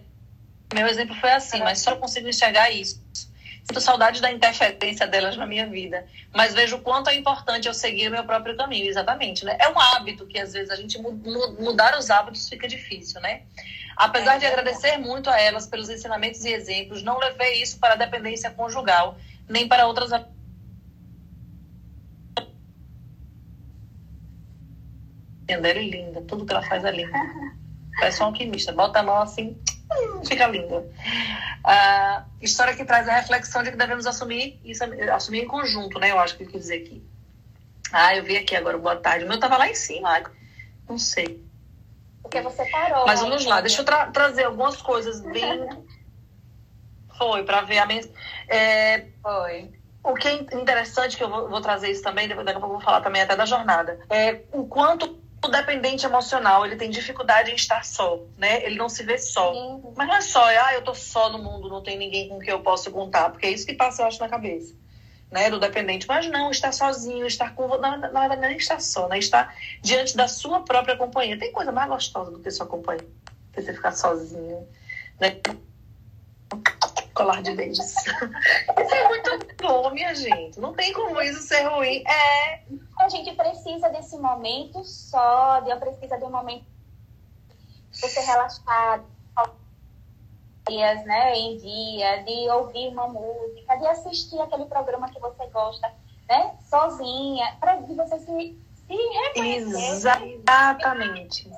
Meu 0.73 0.87
exemplo 0.87 1.15
foi 1.15 1.31
assim, 1.31 1.59
mas 1.59 1.79
só 1.79 1.95
consigo 1.97 2.27
enxergar 2.27 2.71
isso. 2.71 3.00
Sinto 3.71 3.79
saudade 3.79 4.21
da 4.21 4.29
interferência 4.29 5.07
delas 5.07 5.37
na 5.37 5.45
minha 5.45 5.65
vida, 5.65 6.05
mas 6.33 6.53
vejo 6.53 6.75
o 6.75 6.81
quanto 6.81 7.09
é 7.09 7.15
importante 7.15 7.69
eu 7.69 7.73
seguir 7.73 8.09
o 8.09 8.11
meu 8.11 8.25
próprio 8.25 8.57
caminho, 8.57 8.89
exatamente, 8.89 9.45
né? 9.45 9.55
É 9.61 9.69
um 9.69 9.79
hábito 9.79 10.27
que 10.27 10.37
às 10.37 10.51
vezes 10.51 10.69
a 10.69 10.75
gente 10.75 10.99
mudar 10.99 11.97
os 11.97 12.09
hábitos 12.09 12.49
fica 12.49 12.67
difícil, 12.67 13.21
né? 13.21 13.43
Apesar 13.95 14.35
é, 14.35 14.39
de 14.39 14.45
agradecer 14.45 14.97
muito 14.97 15.29
a 15.29 15.39
elas 15.39 15.67
pelos 15.67 15.89
ensinamentos 15.89 16.43
e 16.43 16.51
exemplos, 16.51 17.01
não 17.01 17.17
levei 17.17 17.61
isso 17.61 17.79
para 17.79 17.93
a 17.93 17.95
dependência 17.95 18.51
conjugal, 18.51 19.15
nem 19.47 19.65
para 19.69 19.87
outras 19.87 20.11
Ela 25.47 25.67
é 25.67 25.73
linda, 25.73 26.21
tudo 26.23 26.45
que 26.45 26.51
ela 26.51 26.61
faz 26.63 26.83
é. 26.83 26.91
Parece 27.97 28.21
um 28.21 28.25
alquimista, 28.25 28.73
bota 28.73 28.99
a 28.99 29.03
mão 29.03 29.21
assim, 29.21 29.57
fica 30.27 30.47
linda. 30.47 30.85
A 31.63 32.25
história 32.41 32.75
que 32.75 32.85
traz 32.85 33.07
a 33.07 33.13
reflexão 33.13 33.63
de 33.63 33.71
que 33.71 33.77
devemos 33.77 34.05
assumir 34.05 34.59
isso, 34.63 34.83
assumir 35.13 35.43
em 35.43 35.47
conjunto, 35.47 35.99
né? 35.99 36.11
Eu 36.11 36.19
acho 36.19 36.35
que 36.35 36.43
ele 36.43 36.51
quer 36.51 36.57
dizer 36.59 36.83
aqui. 36.83 37.03
Ah, 37.91 38.15
eu 38.15 38.23
vi 38.23 38.37
aqui 38.37 38.55
agora, 38.55 38.77
boa 38.77 38.95
tarde. 38.95 39.25
O 39.25 39.27
meu 39.27 39.39
tava 39.39 39.57
lá 39.57 39.69
em 39.69 39.75
cima, 39.75 40.23
não 40.87 40.97
sei. 40.97 41.43
Porque 42.21 42.41
você 42.41 42.65
parou. 42.65 43.05
Mas 43.05 43.19
vamos 43.19 43.45
lá, 43.45 43.61
deixa 43.61 43.81
eu 43.81 43.85
tra 43.85 44.07
trazer 44.07 44.45
algumas 44.45 44.81
coisas 44.81 45.19
bem. 45.21 45.69
Foi, 47.17 47.43
para 47.43 47.61
ver 47.61 47.77
a 47.77 47.85
mensagem. 47.85 48.15
É... 48.47 49.05
Foi. 49.21 49.69
O 50.03 50.15
que 50.15 50.27
é 50.27 50.33
interessante, 50.33 51.15
que 51.15 51.23
eu 51.23 51.29
vou, 51.29 51.47
vou 51.47 51.61
trazer 51.61 51.91
isso 51.91 52.01
também, 52.01 52.27
daqui 52.27 52.41
a 52.41 52.53
pouco 52.53 52.65
eu 52.65 52.71
vou 52.71 52.81
falar 52.81 53.01
também 53.01 53.21
até 53.21 53.35
da 53.35 53.45
jornada, 53.45 53.99
é 54.09 54.41
o 54.51 54.65
quanto 54.65 55.20
o 55.43 55.47
dependente 55.47 56.05
emocional, 56.05 56.65
ele 56.65 56.75
tem 56.75 56.89
dificuldade 56.89 57.51
em 57.51 57.55
estar 57.55 57.83
só, 57.83 58.19
né? 58.37 58.63
Ele 58.63 58.75
não 58.75 58.87
se 58.87 59.03
vê 59.03 59.17
só. 59.17 59.51
Sim. 59.51 59.81
Mas 59.95 60.07
não 60.07 60.15
é 60.15 60.21
só, 60.21 60.49
é, 60.49 60.57
ah, 60.57 60.73
eu 60.75 60.83
tô 60.83 60.93
só 60.93 61.29
no 61.29 61.39
mundo, 61.39 61.67
não 61.67 61.81
tem 61.81 61.97
ninguém 61.97 62.29
com 62.29 62.39
quem 62.39 62.51
eu 62.51 62.61
posso 62.61 62.91
contar, 62.91 63.31
porque 63.31 63.47
é 63.47 63.51
isso 63.51 63.65
que 63.65 63.73
passa, 63.73 64.03
eu 64.03 64.07
acho, 64.07 64.19
na 64.19 64.29
cabeça, 64.29 64.75
né? 65.31 65.49
Do 65.49 65.59
dependente. 65.59 66.07
Mas 66.07 66.27
não, 66.27 66.51
estar 66.51 66.71
sozinho, 66.71 67.25
estar 67.25 67.55
com... 67.55 67.67
Na, 67.77 67.97
verdade, 67.97 68.41
nem 68.41 68.57
estar 68.57 68.79
só, 68.79 69.07
né? 69.07 69.17
Estar 69.17 69.55
diante 69.81 70.15
da 70.15 70.27
sua 70.27 70.61
própria 70.61 70.95
companhia. 70.95 71.39
Tem 71.39 71.51
coisa 71.51 71.71
mais 71.71 71.89
gostosa 71.89 72.31
do 72.31 72.39
que 72.39 72.51
sua 72.51 72.67
companhia, 72.67 73.07
que 73.51 73.61
você 73.61 73.73
ficar 73.73 73.93
sozinho, 73.93 74.67
né? 75.19 75.41
colar 77.13 77.41
de 77.41 77.55
dentes. 77.55 77.79
isso 77.95 78.95
é 78.95 79.07
muito 79.07 79.39
bom, 79.61 79.89
minha 79.91 80.13
gente. 80.15 80.59
Não 80.59 80.73
tem 80.73 80.91
como 80.93 81.21
isso 81.21 81.41
ser 81.41 81.63
ruim. 81.63 82.03
É. 82.07 82.61
A 83.01 83.09
gente 83.09 83.33
precisa 83.35 83.89
desse 83.89 84.17
momento 84.17 84.83
só, 84.83 85.59
de, 85.61 85.75
precisa 85.77 86.17
de 86.17 86.23
um 86.23 86.29
momento 86.29 86.65
você 87.91 88.21
relaxado, 88.21 89.05
dias, 90.67 91.03
né, 91.05 91.35
em 91.35 91.57
dia, 91.57 92.23
de 92.23 92.49
ouvir 92.51 92.89
uma 92.89 93.07
música, 93.07 93.75
de 93.75 93.87
assistir 93.87 94.39
aquele 94.39 94.65
programa 94.65 95.09
que 95.09 95.19
você 95.19 95.47
gosta, 95.47 95.91
né, 96.29 96.55
sozinha, 96.69 97.57
para 97.59 97.75
você 97.77 98.19
se 98.19 98.57
Exatamente. 100.29 101.49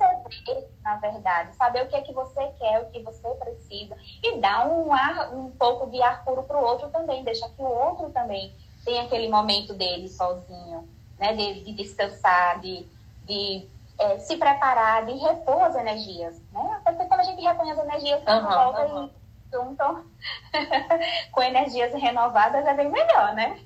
na 0.82 0.96
verdade, 0.96 1.56
saber 1.56 1.84
o 1.84 1.88
que 1.88 1.96
é 1.96 2.02
que 2.02 2.12
você 2.12 2.46
quer, 2.58 2.82
o 2.82 2.90
que 2.90 3.02
você 3.02 3.28
precisa 3.34 3.96
e 4.22 4.38
dar 4.38 4.68
um 4.68 4.92
ar, 4.92 5.34
um 5.34 5.50
pouco 5.50 5.90
de 5.90 6.00
ar 6.00 6.24
puro 6.24 6.44
para 6.44 6.58
o 6.58 6.64
outro 6.64 6.88
também, 6.90 7.24
deixa 7.24 7.48
que 7.48 7.60
o 7.60 7.64
outro 7.64 8.10
também 8.10 8.54
tenha 8.84 9.02
aquele 9.02 9.28
momento 9.28 9.74
dele 9.74 10.08
sozinho, 10.08 10.88
né, 11.18 11.32
de, 11.34 11.64
de 11.64 11.72
descansar, 11.72 12.60
de, 12.60 12.86
de 13.26 13.68
é, 13.98 14.18
se 14.18 14.36
preparar, 14.36 15.06
de 15.06 15.12
repor 15.12 15.62
as 15.62 15.74
energias, 15.76 16.40
né? 16.52 16.80
Porque 16.84 17.04
quando 17.06 17.20
a 17.20 17.24
gente 17.24 17.42
repõe 17.42 17.70
as 17.70 17.78
energias, 17.78 18.20
uhum, 18.26 18.42
volta 18.42 18.86
uhum. 18.86 19.06
e 19.06 19.52
juntam 19.52 20.04
com 21.32 21.42
energias 21.42 21.92
renovadas 21.94 22.66
é 22.66 22.74
bem 22.74 22.90
melhor, 22.90 23.34
né? 23.34 23.58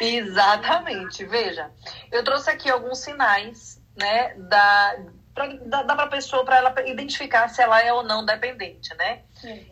Exatamente. 0.00 1.24
Veja, 1.24 1.70
eu 2.10 2.24
trouxe 2.24 2.50
aqui 2.50 2.70
alguns 2.70 2.98
sinais, 2.98 3.82
né, 3.96 4.34
da 4.34 4.96
pra, 5.36 5.46
dá, 5.66 5.82
dá 5.82 5.94
para 5.94 6.04
a 6.04 6.10
pessoa 6.10 6.44
para 6.44 6.56
ela 6.56 6.74
identificar 6.86 7.48
se 7.48 7.62
ela 7.62 7.80
é 7.82 7.92
ou 7.92 8.02
não 8.02 8.24
dependente, 8.24 8.94
né? 8.94 9.20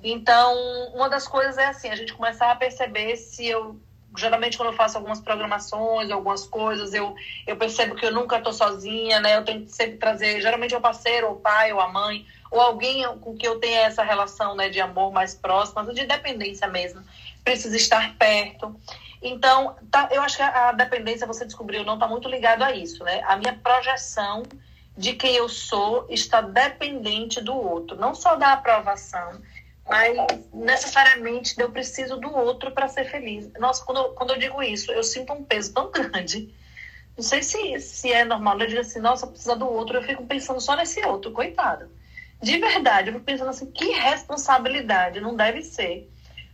Então, 0.03 0.55
uma 0.95 1.09
das 1.09 1.26
coisas 1.26 1.57
é 1.57 1.66
assim, 1.66 1.88
a 1.88 1.97
gente 1.97 2.12
começar 2.12 2.51
a 2.51 2.57
perceber 2.57 3.16
se 3.16 3.47
eu 3.47 3.80
geralmente 4.17 4.57
quando 4.57 4.71
eu 4.71 4.77
faço 4.77 4.97
algumas 4.97 5.21
programações, 5.21 6.11
algumas 6.11 6.47
coisas, 6.47 6.95
eu, 6.95 7.15
eu 7.47 7.57
percebo 7.57 7.95
que 7.95 8.07
eu 8.07 8.12
nunca 8.12 8.39
estou 8.39 8.53
sozinha, 8.53 9.21
né? 9.21 9.37
Eu 9.37 9.45
tenho 9.45 9.65
que 9.65 9.73
sempre 9.73 9.97
trazer, 9.97 10.41
geralmente 10.41 10.75
é 10.75 10.79
o 10.79 10.81
parceiro, 10.81 11.29
ou 11.29 11.33
o 11.35 11.41
pai, 11.41 11.73
ou 11.73 11.81
a 11.81 11.89
mãe, 11.89 12.27
ou 12.51 12.61
alguém 12.61 13.05
com 13.19 13.37
que 13.37 13.47
eu 13.47 13.59
tenha 13.59 13.81
essa 13.81 14.03
relação 14.03 14.55
né, 14.55 14.69
de 14.69 14.81
amor 14.81 15.12
mais 15.12 15.35
próxima, 15.35 15.85
de 15.93 16.07
dependência 16.07 16.69
mesmo. 16.69 17.03
Precisa 17.43 17.77
estar 17.77 18.15
perto. 18.17 18.75
Então, 19.21 19.75
tá, 19.91 20.09
eu 20.12 20.21
acho 20.23 20.37
que 20.37 20.43
a, 20.43 20.73
dependência, 20.73 21.27
você 21.27 21.45
descobriu, 21.45 21.83
não 21.83 21.95
está 21.95 22.07
muito 22.07 22.29
ligado 22.29 22.62
a 22.62 22.73
isso, 22.73 23.03
né? 23.03 23.23
A 23.27 23.37
minha 23.37 23.55
projeção 23.55 24.43
de 24.97 25.15
quem 25.15 25.35
eu 25.35 25.49
sou 25.49 26.07
está 26.09 26.41
dependente 26.41 27.41
do 27.41 27.55
outro, 27.55 27.97
não 27.97 28.15
só 28.15 28.37
da 28.37 28.53
aprovação, 28.53 29.41
mas 29.89 30.16
necessariamente 30.53 31.55
eu 31.59 31.70
preciso 31.70 32.16
do 32.16 32.35
outro 32.35 32.70
para 32.72 32.89
ser 32.89 33.05
feliz. 33.05 33.51
Nossa, 33.59 33.85
quando 33.85 33.99
eu, 33.99 34.05
quando 34.11 34.30
eu 34.30 34.39
digo 34.39 34.62
isso, 34.62 34.91
eu 34.93 35.05
sinto 35.05 35.32
um 35.32 35.45
peso 35.45 35.72
tão 35.72 35.91
grande. 35.93 36.55
Não 37.16 37.22
sei 37.22 37.43
se, 37.43 37.78
se 37.78 38.12
é 38.12 38.24
normal, 38.24 38.61
eu 38.61 38.66
digo 38.66 38.80
assim, 38.80 38.99
nossa, 38.99 39.26
precisa 39.26 39.55
do 39.55 39.68
outro, 39.68 39.99
eu 39.99 40.03
fico 40.03 40.26
pensando 40.26 40.61
só 40.61 40.74
nesse 40.74 41.05
outro, 41.07 41.30
coitado. 41.30 41.89
De 42.43 42.59
verdade, 42.59 43.09
eu 43.09 43.14
fico 43.14 43.24
pensando 43.24 43.51
assim, 43.51 43.70
que 43.70 43.93
responsabilidade, 43.93 45.20
não 45.20 45.37
deve 45.37 45.62
ser. 45.62 46.11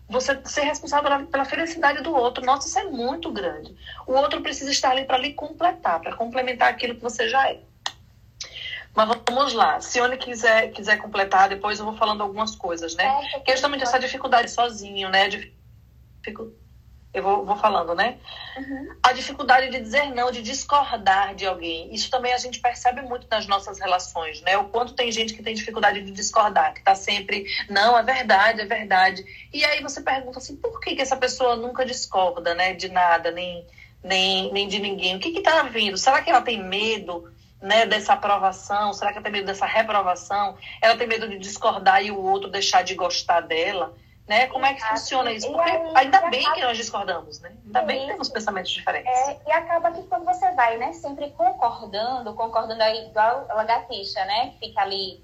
Você 0.08 0.38
ser 0.44 0.62
responsável 0.62 1.08
pela, 1.08 1.24
pela 1.24 1.44
felicidade 1.44 2.02
do 2.02 2.14
outro, 2.14 2.44
nossa, 2.44 2.66
isso 2.66 2.78
é 2.78 2.84
muito 2.84 3.30
grande. 3.30 3.74
O 4.06 4.12
outro 4.12 4.42
precisa 4.42 4.70
estar 4.70 4.90
ali 4.90 5.04
para 5.04 5.18
lhe 5.18 5.32
completar, 5.32 6.00
para 6.00 6.16
complementar 6.16 6.68
aquilo 6.68 6.96
que 6.96 7.02
você 7.02 7.28
já 7.28 7.48
é. 7.48 7.60
Mas 8.94 9.08
vamos 9.28 9.52
lá. 9.52 9.80
Se 9.80 9.92
Sione 9.92 10.16
quiser, 10.16 10.72
quiser 10.72 10.96
completar, 10.98 11.48
depois 11.48 11.78
eu 11.78 11.84
vou 11.84 11.96
falando 11.96 12.22
algumas 12.22 12.56
coisas, 12.56 12.94
né? 12.94 13.04
É, 13.34 13.40
que 13.40 13.50
é 13.50 13.54
justamente 13.54 13.84
essa 13.84 13.98
dificuldade 13.98 14.50
sozinho, 14.50 15.08
né? 15.08 15.28
Eu 17.12 17.22
vou, 17.22 17.44
vou 17.44 17.56
falando, 17.56 17.94
né? 17.94 18.18
Uhum. 18.56 18.94
A 19.02 19.12
dificuldade 19.12 19.70
de 19.70 19.80
dizer 19.80 20.14
não, 20.14 20.30
de 20.30 20.42
discordar 20.42 21.34
de 21.34 21.44
alguém. 21.44 21.92
Isso 21.92 22.08
também 22.08 22.32
a 22.32 22.38
gente 22.38 22.60
percebe 22.60 23.02
muito 23.02 23.26
nas 23.28 23.46
nossas 23.46 23.80
relações, 23.80 24.40
né? 24.42 24.56
O 24.58 24.68
quanto 24.68 24.94
tem 24.94 25.10
gente 25.10 25.34
que 25.34 25.42
tem 25.42 25.54
dificuldade 25.54 26.02
de 26.02 26.10
discordar, 26.12 26.72
que 26.72 26.82
tá 26.82 26.94
sempre, 26.94 27.46
não, 27.68 27.98
é 27.98 28.02
verdade, 28.02 28.60
é 28.60 28.64
verdade. 28.64 29.24
E 29.52 29.64
aí 29.64 29.82
você 29.82 30.00
pergunta 30.00 30.38
assim, 30.38 30.54
por 30.56 30.80
que, 30.80 30.94
que 30.94 31.02
essa 31.02 31.16
pessoa 31.16 31.56
nunca 31.56 31.84
discorda, 31.84 32.54
né? 32.54 32.74
De 32.74 32.88
nada, 32.88 33.32
nem, 33.32 33.66
nem, 34.04 34.52
nem 34.52 34.68
de 34.68 34.78
ninguém. 34.78 35.16
O 35.16 35.20
que 35.20 35.32
que 35.32 35.40
tá 35.40 35.62
vindo? 35.62 35.98
Será 35.98 36.22
que 36.22 36.30
ela 36.30 36.42
tem 36.42 36.62
medo? 36.62 37.28
Né, 37.60 37.86
dessa 37.86 38.14
aprovação? 38.14 38.92
Será 38.92 39.12
que 39.12 39.18
ela 39.18 39.24
tem 39.24 39.32
medo 39.32 39.46
dessa 39.46 39.66
reprovação? 39.66 40.56
Ela 40.80 40.96
tem 40.96 41.06
medo 41.06 41.28
de 41.28 41.38
discordar 41.38 42.02
e 42.02 42.10
o 42.10 42.20
outro 42.20 42.48
deixar 42.48 42.82
de 42.82 42.94
gostar 42.94 43.40
dela? 43.40 43.94
Né? 44.26 44.46
Como 44.46 44.64
é 44.64 44.74
que 44.74 44.84
funciona 44.84 45.32
isso? 45.32 45.50
Porque 45.50 45.68
aí, 45.68 45.92
ainda 45.96 46.30
bem 46.30 46.42
acaba... 46.42 46.54
que 46.54 46.62
nós 46.62 46.76
discordamos, 46.76 47.40
né? 47.40 47.52
Ainda 47.66 47.82
bem 47.82 48.00
que 48.02 48.06
temos 48.12 48.28
pensamentos 48.28 48.70
diferentes. 48.70 49.10
É, 49.10 49.40
e 49.44 49.50
acaba 49.50 49.90
que 49.90 50.02
quando 50.04 50.24
você 50.24 50.52
vai, 50.52 50.78
né, 50.78 50.92
sempre 50.92 51.30
concordando, 51.30 52.32
concordando 52.34 52.80
aí 52.80 53.08
igual 53.08 53.44
a 53.48 53.54
lagartixa, 53.54 54.24
né? 54.24 54.54
Fica 54.60 54.82
ali 54.82 55.20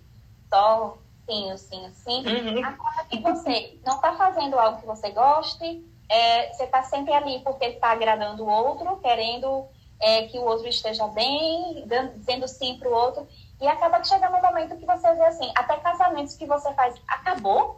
só 0.53 0.99
sim, 1.25 1.57
sim, 1.57 1.91
sim. 1.93 2.27
Uhum. 2.27 2.65
Acaba 2.65 3.05
que 3.09 3.21
você 3.21 3.79
não 3.87 3.95
está 3.95 4.13
fazendo 4.15 4.59
algo 4.59 4.81
que 4.81 4.87
você 4.87 5.11
goste, 5.11 5.85
é, 6.09 6.53
você 6.53 6.65
está 6.65 6.83
sempre 6.83 7.13
ali 7.13 7.41
porque 7.41 7.65
está 7.67 7.91
agradando 7.91 8.45
o 8.45 8.49
outro, 8.49 8.97
querendo 8.97 9.69
é, 10.01 10.27
que 10.27 10.39
o 10.39 10.45
outro 10.45 10.69
esteja 10.69 11.07
bem, 11.09 11.85
dando, 11.87 12.15
dizendo 12.15 12.47
sim 12.49 12.79
para 12.79 12.89
o 12.89 12.93
outro. 12.93 13.27
E 13.61 13.67
acaba 13.67 14.01
que 14.01 14.09
chega 14.09 14.29
no 14.29 14.41
momento 14.41 14.77
que 14.77 14.85
você 14.85 15.15
vê 15.15 15.25
assim, 15.25 15.51
até 15.55 15.77
casamentos 15.79 16.37
que 16.37 16.47
você 16.47 16.73
faz, 16.75 16.95
acabou? 17.09 17.77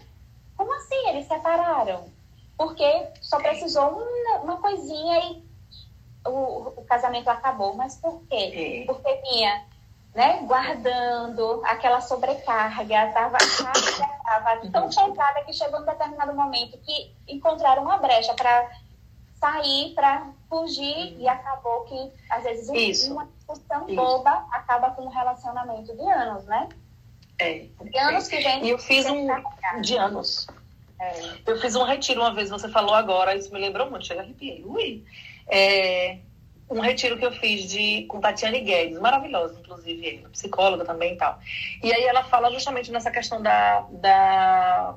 Como 0.57 0.73
assim? 0.75 1.09
Eles 1.09 1.27
separaram? 1.27 2.09
Porque 2.57 3.09
só 3.23 3.39
precisou 3.39 3.91
uma, 3.91 4.39
uma 4.41 4.57
coisinha 4.57 5.19
e 5.21 5.49
o, 6.27 6.73
o, 6.77 6.85
casamento 6.85 7.29
acabou. 7.29 7.75
Mas 7.75 7.97
por 7.97 8.21
quê? 8.29 8.85
Porque 8.87 9.15
vinha 9.23 9.65
né, 10.15 10.41
guardando 10.43 11.61
aquela 11.65 12.01
sobrecarga, 12.01 13.07
estava 13.07 13.39
tão 14.73 14.89
pesada 14.89 15.45
que 15.45 15.53
chegou 15.53 15.81
um 15.81 15.85
determinado 15.85 16.35
momento 16.35 16.77
que 16.79 17.15
encontraram 17.29 17.83
uma 17.83 17.99
brecha 17.99 18.35
para 18.35 18.69
sair 19.41 19.95
para 19.95 20.31
fugir 20.49 21.17
e 21.19 21.29
acabou 21.29 21.83
que, 21.83 22.13
às 22.31 22.43
vezes, 22.45 22.69
Isso. 22.71 23.13
uma 23.13 23.27
discussão 23.27 23.87
Isso. 23.87 23.97
boba 23.97 24.47
acaba 24.51 24.91
com 24.91 25.03
um 25.03 25.09
relacionamento 25.09 25.95
de 25.97 26.11
anos, 26.11 26.45
né? 26.47 26.69
É. 27.39 27.67
De 27.83 27.99
anos 27.99 28.29
que 28.29 28.39
vem. 28.39 28.65
E 28.65 28.71
eu 28.71 28.79
fiz 28.79 29.07
um. 29.07 29.29
De 29.81 29.97
anos. 29.97 30.47
É. 31.01 31.39
Eu 31.47 31.61
fiz 31.61 31.77
um 31.77 31.85
retiro 31.85 32.21
uma 32.21 32.35
vez, 32.35 32.51
você 32.51 32.69
falou 32.69 32.95
agora, 32.95 33.37
isso 33.37 33.53
me 33.53 33.61
lembrou 33.61 33.89
muito, 33.89 34.07
chega 34.07 34.23
arrepiei. 34.23 34.65
Ui! 34.65 35.05
É, 35.47 36.19
um 36.69 36.81
retiro 36.81 37.17
que 37.17 37.25
eu 37.25 37.33
fiz 37.33 37.71
de, 37.71 38.05
com 38.05 38.21
Tatiane 38.21 38.61
Guedes, 38.61 38.99
maravilhosa, 38.99 39.59
inclusive, 39.61 40.27
psicóloga 40.33 40.85
também 40.85 41.15
e 41.15 41.17
tal. 41.17 41.39
E 41.83 41.93
aí 41.93 42.03
ela 42.03 42.25
fala 42.25 42.51
justamente 42.51 42.91
nessa 42.91 43.11
questão 43.11 43.41
da, 43.41 43.87
da 43.93 44.95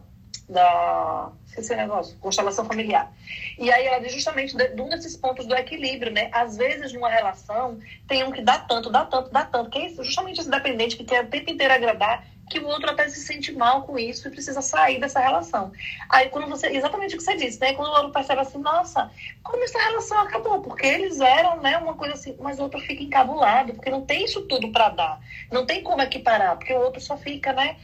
da 0.52 1.32
esqueci 1.48 1.76
negócio, 1.76 2.18
constelação 2.20 2.66
familiar. 2.66 3.12
E 3.58 3.72
aí 3.72 3.86
ela 3.86 4.00
diz 4.00 4.14
justamente 4.14 4.56
de, 4.56 4.68
de 4.70 4.82
um 4.82 4.90
desses 4.90 5.18
pontos 5.18 5.46
do 5.46 5.56
equilíbrio, 5.56 6.12
né? 6.12 6.30
Às 6.32 6.58
vezes 6.58 6.94
numa 6.94 7.10
relação 7.10 7.80
tem 8.08 8.24
um 8.24 8.32
que 8.32 8.42
dá 8.42 8.60
tanto, 8.60 8.90
dá 8.90 9.06
tanto, 9.06 9.32
dá 9.32 9.46
tanto, 9.46 9.70
que 9.70 9.80
é 9.80 9.90
justamente 10.04 10.40
esse 10.40 10.50
dependente 10.50 10.96
que 10.96 11.04
quer 11.04 11.24
o 11.24 11.28
tempo 11.28 11.50
inteiro 11.50 11.74
agradar, 11.74 12.26
que 12.50 12.60
o 12.60 12.68
outro 12.68 12.90
até 12.90 13.08
se 13.08 13.22
sente 13.22 13.52
mal 13.54 13.84
com 13.84 13.98
isso 13.98 14.28
e 14.28 14.32
precisa 14.32 14.62
sair 14.62 15.00
dessa 15.00 15.20
relação. 15.20 15.72
Aí 16.10 16.30
quando 16.30 16.48
você, 16.48 16.68
exatamente 16.68 17.16
o 17.16 17.18
que 17.18 17.24
você 17.24 17.36
disse, 17.36 17.60
né? 17.60 17.74
Quando 17.74 17.90
o 17.90 17.96
outro 17.96 18.12
percebe 18.12 18.42
assim, 18.42 18.58
nossa, 18.58 19.10
como 19.44 19.64
essa 19.64 19.80
relação 19.80 20.20
acabou? 20.20 20.62
Porque 20.62 20.86
eles 20.86 21.20
eram, 21.22 21.62
né, 21.62 21.78
uma 21.78 21.94
coisa 21.94 22.14
assim, 22.14 22.36
mas 22.40 22.60
o 22.60 22.64
outro 22.64 22.80
fica 22.82 23.04
encabulado, 23.04 23.74
porque 23.74 23.90
não 23.90 24.06
tem 24.06 24.26
isso 24.26 24.42
tudo 24.48 24.70
para 24.72 24.90
dar. 24.90 25.22
Não 25.50 25.66
tem 25.66 25.82
como 25.82 26.02
equiparar, 26.02 26.58
porque 26.58 26.74
o 26.74 26.80
outro 26.80 27.00
só 27.00 27.18
fica, 27.18 27.54
né? 27.54 27.78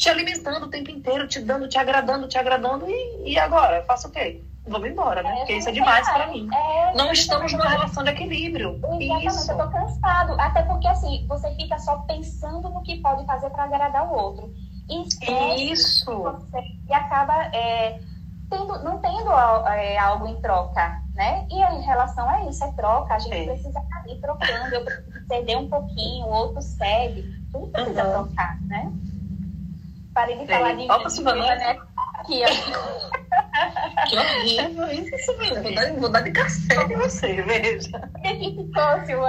Te 0.00 0.08
alimentando 0.08 0.64
o 0.64 0.70
tempo 0.70 0.90
inteiro, 0.90 1.28
te 1.28 1.40
dando, 1.40 1.68
te 1.68 1.76
agradando, 1.76 2.26
te 2.26 2.38
agradando, 2.38 2.88
e, 2.88 3.32
e 3.32 3.38
agora? 3.38 3.76
Eu 3.76 3.84
faço 3.84 4.08
o 4.08 4.10
quê? 4.10 4.42
Vamos 4.66 4.88
embora, 4.88 5.22
né? 5.22 5.30
É, 5.30 5.36
Porque 5.36 5.52
isso 5.56 5.68
é 5.68 5.72
demais 5.72 6.08
para 6.08 6.26
mim. 6.28 6.48
É, 6.50 6.94
não 6.94 7.12
estamos 7.12 7.52
numa 7.52 7.68
relação 7.68 8.02
de 8.02 8.08
equilíbrio. 8.08 8.80
Exatamente, 8.98 9.26
isso. 9.26 9.52
eu 9.52 9.58
tô 9.58 9.68
cansado. 9.68 10.40
Até 10.40 10.62
porque, 10.62 10.88
assim, 10.88 11.26
você 11.28 11.54
fica 11.54 11.78
só 11.78 11.98
pensando 11.98 12.70
no 12.70 12.82
que 12.82 12.96
pode 13.02 13.26
fazer 13.26 13.50
para 13.50 13.64
agradar 13.64 14.10
o 14.10 14.14
outro. 14.14 14.54
E 14.88 15.70
isso. 15.70 16.10
Você, 16.10 16.62
e 16.88 16.94
acaba 16.94 17.34
é, 17.54 18.00
tendo, 18.48 18.82
não 18.82 18.98
tendo 18.98 19.30
é, 19.68 19.98
algo 19.98 20.28
em 20.28 20.40
troca, 20.40 21.02
né? 21.14 21.46
E 21.50 21.62
em 21.62 21.82
relação 21.82 22.26
a 22.26 22.46
isso, 22.46 22.64
é 22.64 22.72
troca. 22.72 23.14
A 23.14 23.18
gente 23.18 23.34
é. 23.34 23.44
precisa 23.44 23.82
ir 24.08 24.18
trocando. 24.20 24.74
Eu 24.74 24.84
preciso 24.84 25.26
ceder 25.26 25.58
um 25.58 25.68
pouquinho, 25.68 26.24
o 26.24 26.30
outro 26.30 26.62
cede. 26.62 27.22
Tudo 27.52 27.66
precisa 27.66 28.04
uhum. 28.04 28.28
trocar, 28.28 28.58
né? 28.62 28.90
Parei 30.20 30.36
de 30.36 30.46
falar 30.46 30.74
de 30.74 30.82
Opa, 30.82 31.08
Silvana. 31.08 31.54
Né? 31.56 31.78
Aqui, 32.18 32.42
ó. 32.44 32.48
Que 34.06 34.18
horrível 34.18 34.92
isso, 34.92 35.16
Silvana. 35.24 35.62
Vou 35.62 35.74
dar, 35.74 35.92
vou 35.94 36.08
dar 36.10 36.20
de 36.20 36.30
cacete 36.32 36.92
em 36.92 36.96
você, 36.96 37.40
veja. 37.40 37.90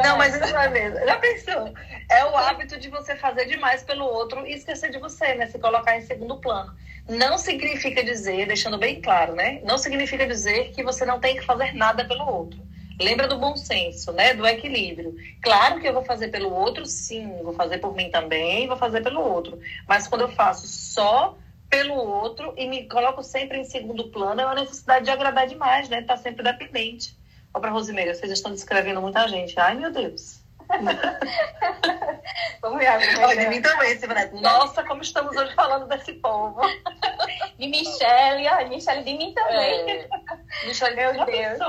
Não, 0.03 0.17
mas 0.17 0.35
isso 0.35 0.51
não 0.51 0.61
é 0.61 0.67
mesmo. 0.67 0.99
Já 1.05 1.17
pensou? 1.17 1.73
É 2.09 2.25
o 2.25 2.35
hábito 2.35 2.77
de 2.77 2.89
você 2.89 3.15
fazer 3.15 3.45
demais 3.45 3.83
pelo 3.83 4.03
outro 4.03 4.45
e 4.45 4.53
esquecer 4.53 4.91
de 4.91 4.97
você, 4.97 5.33
né? 5.35 5.45
Se 5.45 5.57
colocar 5.59 5.97
em 5.97 6.01
segundo 6.01 6.35
plano. 6.41 6.75
Não 7.07 7.37
significa 7.37 8.03
dizer, 8.03 8.47
deixando 8.47 8.77
bem 8.77 9.01
claro, 9.01 9.33
né? 9.33 9.61
Não 9.63 9.77
significa 9.77 10.27
dizer 10.27 10.71
que 10.71 10.83
você 10.83 11.05
não 11.05 11.21
tem 11.21 11.37
que 11.37 11.45
fazer 11.45 11.73
nada 11.73 12.03
pelo 12.03 12.27
outro. 12.27 12.59
Lembra 13.01 13.27
do 13.27 13.37
bom 13.37 13.55
senso, 13.57 14.11
né? 14.11 14.33
Do 14.33 14.45
equilíbrio. 14.45 15.15
Claro 15.41 15.79
que 15.79 15.87
eu 15.87 15.93
vou 15.93 16.03
fazer 16.03 16.29
pelo 16.29 16.53
outro, 16.53 16.85
sim. 16.85 17.41
Vou 17.43 17.53
fazer 17.53 17.79
por 17.79 17.95
mim 17.95 18.09
também, 18.09 18.67
vou 18.67 18.77
fazer 18.77 19.01
pelo 19.01 19.21
outro. 19.21 19.59
Mas 19.87 20.07
quando 20.07 20.21
eu 20.21 20.29
faço 20.29 20.67
só 20.67 21.35
pelo 21.69 21.95
outro 21.95 22.53
e 22.57 22.67
me 22.67 22.87
coloco 22.87 23.23
sempre 23.23 23.57
em 23.57 23.63
segundo 23.63 24.09
plano, 24.09 24.41
é 24.41 24.45
uma 24.45 24.55
necessidade 24.55 25.05
de 25.05 25.11
agradar 25.11 25.47
demais, 25.47 25.89
né? 25.89 26.01
Tá 26.01 26.17
sempre 26.17 26.43
dependente. 26.43 27.15
Ó, 27.53 27.59
para 27.59 27.71
Rosimeira, 27.71 28.13
vocês 28.13 28.31
estão 28.31 28.51
descrevendo 28.51 29.01
muita 29.01 29.27
gente. 29.27 29.59
Ai, 29.59 29.75
meu 29.75 29.91
Deus. 29.91 30.40
Vamos 32.61 32.79
ver. 32.79 32.89
Olha, 33.19 33.41
de 33.43 33.49
mim 33.49 33.61
também. 33.61 33.97
Nossa, 34.41 34.83
como 34.83 35.01
estamos 35.01 35.35
hoje 35.35 35.53
falando 35.55 35.87
desse 35.87 36.13
povo. 36.13 36.61
De 37.57 37.67
Michelle, 37.67 38.47
ai, 38.47 38.69
Michelle 38.69 39.03
de 39.03 39.13
mim 39.13 39.33
também. 39.33 39.91
É. 39.91 40.07
Michelle, 40.65 40.95
meu 40.95 41.25
Deus. 41.25 41.59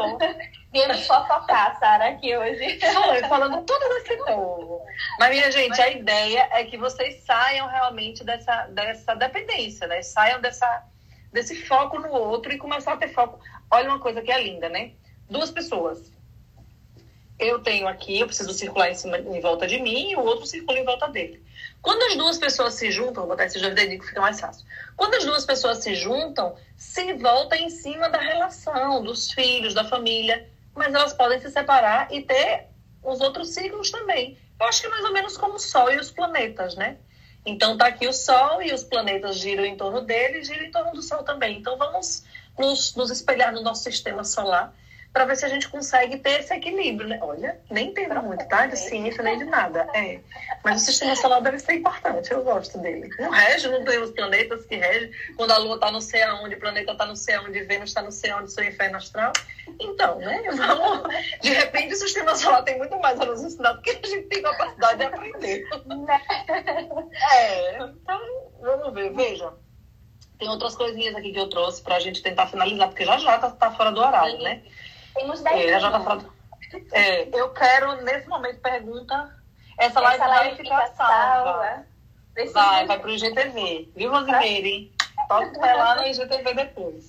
Viemos 0.72 1.06
fofocar, 1.06 1.78
Sara, 1.78 2.08
aqui 2.08 2.34
hoje. 2.34 2.80
Foi, 2.80 3.20
falando 3.28 3.62
tudo 3.64 3.88
desse 3.90 4.16
povo. 4.16 4.80
Mas, 5.18 5.30
minha 5.30 5.50
gente, 5.50 5.68
Mas... 5.68 5.80
a 5.80 5.90
ideia 5.90 6.48
é 6.52 6.64
que 6.64 6.78
vocês 6.78 7.22
saiam 7.24 7.68
realmente 7.68 8.24
dessa, 8.24 8.66
dessa 8.68 9.14
dependência, 9.14 9.86
né? 9.86 10.00
Saiam 10.00 10.40
dessa, 10.40 10.82
desse 11.30 11.56
foco 11.66 11.98
no 11.98 12.10
outro 12.10 12.50
e 12.50 12.58
começar 12.58 12.94
a 12.94 12.96
ter 12.96 13.12
foco. 13.12 13.38
Olha 13.70 13.90
uma 13.90 13.98
coisa 13.98 14.22
que 14.22 14.32
é 14.32 14.42
linda, 14.42 14.70
né? 14.70 14.92
Duas 15.28 15.50
pessoas 15.50 16.10
eu 17.42 17.58
tenho 17.58 17.88
aqui, 17.88 18.20
eu 18.20 18.26
preciso 18.26 18.52
circular 18.52 18.90
em, 18.90 18.94
cima, 18.94 19.18
em 19.18 19.40
volta 19.40 19.66
de 19.66 19.80
mim 19.80 20.10
e 20.10 20.16
o 20.16 20.20
outro 20.20 20.46
circula 20.46 20.78
em 20.78 20.84
volta 20.84 21.08
dele. 21.08 21.42
Quando 21.80 22.02
as 22.04 22.16
duas 22.16 22.38
pessoas 22.38 22.74
se 22.74 22.90
juntam, 22.90 23.26
vou 23.26 23.36
botar 23.36 23.46
dedinhos 23.46 24.00
que 24.00 24.08
fica 24.08 24.20
mais 24.20 24.40
fácil. 24.40 24.64
Quando 24.96 25.14
as 25.14 25.24
duas 25.24 25.44
pessoas 25.44 25.78
se 25.78 25.94
juntam, 25.94 26.54
se 26.76 27.12
volta 27.14 27.56
em 27.56 27.68
cima 27.68 28.08
da 28.08 28.18
relação, 28.18 29.02
dos 29.02 29.32
filhos, 29.32 29.74
da 29.74 29.84
família, 29.84 30.48
mas 30.74 30.94
elas 30.94 31.12
podem 31.12 31.40
se 31.40 31.50
separar 31.50 32.12
e 32.12 32.22
ter 32.22 32.68
os 33.02 33.20
outros 33.20 33.48
ciclos 33.48 33.90
também. 33.90 34.38
Eu 34.60 34.66
acho 34.66 34.80
que 34.80 34.86
é 34.86 34.90
mais 34.90 35.04
ou 35.04 35.12
menos 35.12 35.36
como 35.36 35.54
o 35.54 35.58
Sol 35.58 35.92
e 35.92 35.98
os 35.98 36.10
planetas, 36.10 36.76
né? 36.76 36.98
Então 37.44 37.76
tá 37.76 37.88
aqui 37.88 38.06
o 38.06 38.12
Sol 38.12 38.62
e 38.62 38.72
os 38.72 38.84
planetas 38.84 39.36
giram 39.38 39.64
em 39.64 39.76
torno 39.76 40.02
dele 40.02 40.38
e 40.38 40.44
giram 40.44 40.64
em 40.64 40.70
torno 40.70 40.92
do 40.92 41.02
Sol 41.02 41.24
também. 41.24 41.58
Então 41.58 41.76
vamos 41.76 42.22
nos, 42.56 42.94
nos 42.94 43.10
espelhar 43.10 43.52
no 43.52 43.60
nosso 43.60 43.82
sistema 43.82 44.22
solar 44.22 44.72
para 45.12 45.26
ver 45.26 45.36
se 45.36 45.44
a 45.44 45.48
gente 45.48 45.68
consegue 45.68 46.18
ter 46.18 46.40
esse 46.40 46.54
equilíbrio, 46.54 47.06
né? 47.06 47.18
Olha, 47.20 47.60
nem 47.70 47.88
entendo 47.88 48.22
muito, 48.22 48.46
tá? 48.48 48.66
De 48.66 48.78
ciência 48.78 49.22
nem 49.22 49.36
de 49.36 49.44
nada. 49.44 49.86
É. 49.94 50.20
Mas 50.64 50.82
o 50.82 50.84
sistema 50.86 51.14
solar 51.14 51.42
deve 51.42 51.58
ser 51.58 51.74
importante, 51.74 52.32
eu 52.32 52.42
gosto 52.42 52.78
dele. 52.78 53.10
Não 53.18 53.30
rege, 53.30 53.68
não 53.68 53.84
tem 53.84 54.00
os 54.00 54.10
planetas 54.12 54.64
que 54.64 54.76
regem. 54.76 55.10
Quando 55.36 55.50
a 55.50 55.58
Lua 55.58 55.74
está 55.74 55.90
no 55.90 56.00
sei 56.00 56.22
aonde, 56.22 56.54
o 56.54 56.60
planeta 56.60 56.92
está 56.92 57.04
no 57.04 57.14
sei 57.14 57.34
aonde, 57.34 57.62
Vênus 57.64 57.90
está 57.90 58.00
no 58.00 58.10
sei 58.10 58.30
aonde, 58.30 58.52
seu 58.52 58.64
inferno 58.64 58.96
astral. 58.96 59.32
Então, 59.78 60.18
né? 60.18 60.42
Vamos... 60.56 61.14
De 61.42 61.50
repente 61.50 61.92
o 61.92 61.96
sistema 61.96 62.34
solar 62.34 62.64
tem 62.64 62.78
muito 62.78 62.98
mais 62.98 63.20
a 63.20 63.26
nos 63.26 63.42
ensinar 63.42 63.72
do 63.72 63.82
que 63.82 63.90
a 63.90 64.08
gente 64.08 64.28
tem 64.28 64.42
capacidade 64.42 64.98
de 64.98 65.04
aprender. 65.04 65.64
É, 67.34 67.76
então, 67.78 68.50
vamos 68.60 68.94
ver. 68.94 69.12
Veja. 69.12 69.52
Tem 70.38 70.48
outras 70.48 70.74
coisinhas 70.74 71.14
aqui 71.14 71.32
que 71.32 71.38
eu 71.38 71.48
trouxe 71.48 71.82
para 71.82 71.96
a 71.96 72.00
gente 72.00 72.22
tentar 72.22 72.46
finalizar, 72.46 72.88
porque 72.88 73.04
já 73.04 73.18
já 73.18 73.38
tá, 73.38 73.50
tá 73.50 73.70
fora 73.72 73.92
do 73.92 74.00
horário, 74.00 74.38
né? 74.38 74.62
Temos 75.14 75.40
10 75.40 75.56
é, 75.60 75.80
tá 75.80 76.18
é, 76.92 77.28
Eu 77.32 77.50
quero, 77.50 78.02
nesse 78.02 78.28
momento, 78.28 78.60
pergunta. 78.60 79.34
Essa 79.78 80.00
live 80.00 80.18
vai 80.18 80.56
ficar 80.56 80.86
salva. 80.94 81.84
Vai, 82.52 82.86
vai 82.86 82.98
pro 82.98 83.10
IGTV. 83.10 83.90
Viu? 83.94 84.10
Pode 85.28 85.58
vai 85.58 85.76
lá 85.76 85.96
no 85.96 86.06
IGTV 86.06 86.54
depois. 86.54 87.08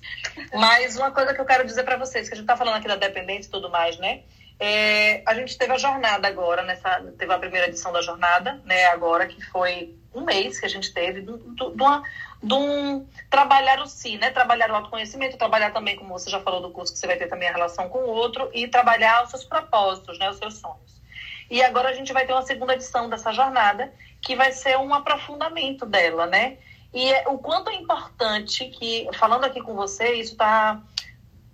Mas 0.53 0.95
uma 0.97 1.11
coisa 1.11 1.33
que 1.33 1.41
eu 1.41 1.45
quero 1.45 1.65
dizer 1.65 1.83
para 1.83 1.97
vocês, 1.97 2.27
que 2.27 2.33
a 2.33 2.37
gente 2.37 2.45
tá 2.45 2.55
falando 2.55 2.75
aqui 2.75 2.87
da 2.87 2.95
dependência 2.95 3.49
e 3.49 3.51
tudo 3.51 3.69
mais, 3.69 3.97
né? 3.97 4.21
É, 4.59 5.23
a 5.25 5.33
gente 5.33 5.57
teve 5.57 5.73
a 5.73 5.77
jornada 5.77 6.27
agora, 6.27 6.63
nessa, 6.63 7.01
teve 7.17 7.33
a 7.33 7.39
primeira 7.39 7.67
edição 7.67 7.91
da 7.91 8.01
jornada, 8.01 8.61
né, 8.63 8.85
agora, 8.85 9.25
que 9.25 9.43
foi 9.47 9.95
um 10.13 10.21
mês 10.21 10.59
que 10.59 10.65
a 10.65 10.69
gente 10.69 10.93
teve, 10.93 11.21
de, 11.21 11.63
uma, 11.63 12.03
de 12.43 12.53
um 12.53 13.07
trabalhar 13.29 13.79
o 13.79 13.87
si, 13.87 14.17
né? 14.17 14.29
Trabalhar 14.29 14.69
o 14.69 14.75
autoconhecimento, 14.75 15.37
trabalhar 15.37 15.71
também, 15.71 15.95
como 15.95 16.11
você 16.11 16.29
já 16.29 16.41
falou 16.41 16.61
do 16.61 16.71
curso, 16.71 16.91
que 16.91 16.99
você 16.99 17.07
vai 17.07 17.15
ter 17.15 17.27
também 17.27 17.47
a 17.47 17.53
relação 17.53 17.87
com 17.87 17.99
o 17.99 18.09
outro, 18.09 18.49
e 18.53 18.67
trabalhar 18.67 19.23
os 19.23 19.29
seus 19.29 19.45
propósitos, 19.45 20.19
né? 20.19 20.29
Os 20.29 20.37
seus 20.37 20.57
sonhos. 20.57 21.01
E 21.49 21.63
agora 21.63 21.89
a 21.89 21.93
gente 21.93 22.11
vai 22.11 22.25
ter 22.25 22.33
uma 22.33 22.41
segunda 22.41 22.73
edição 22.73 23.09
dessa 23.09 23.31
jornada, 23.31 23.93
que 24.21 24.35
vai 24.35 24.51
ser 24.51 24.77
um 24.77 24.93
aprofundamento 24.93 25.85
dela, 25.85 26.25
né? 26.25 26.57
E 26.93 27.11
é, 27.13 27.23
o 27.29 27.37
quanto 27.37 27.69
é 27.69 27.75
importante 27.75 28.65
que, 28.65 29.07
falando 29.13 29.45
aqui 29.45 29.61
com 29.61 29.73
você, 29.73 30.13
isso 30.15 30.33
está 30.33 30.81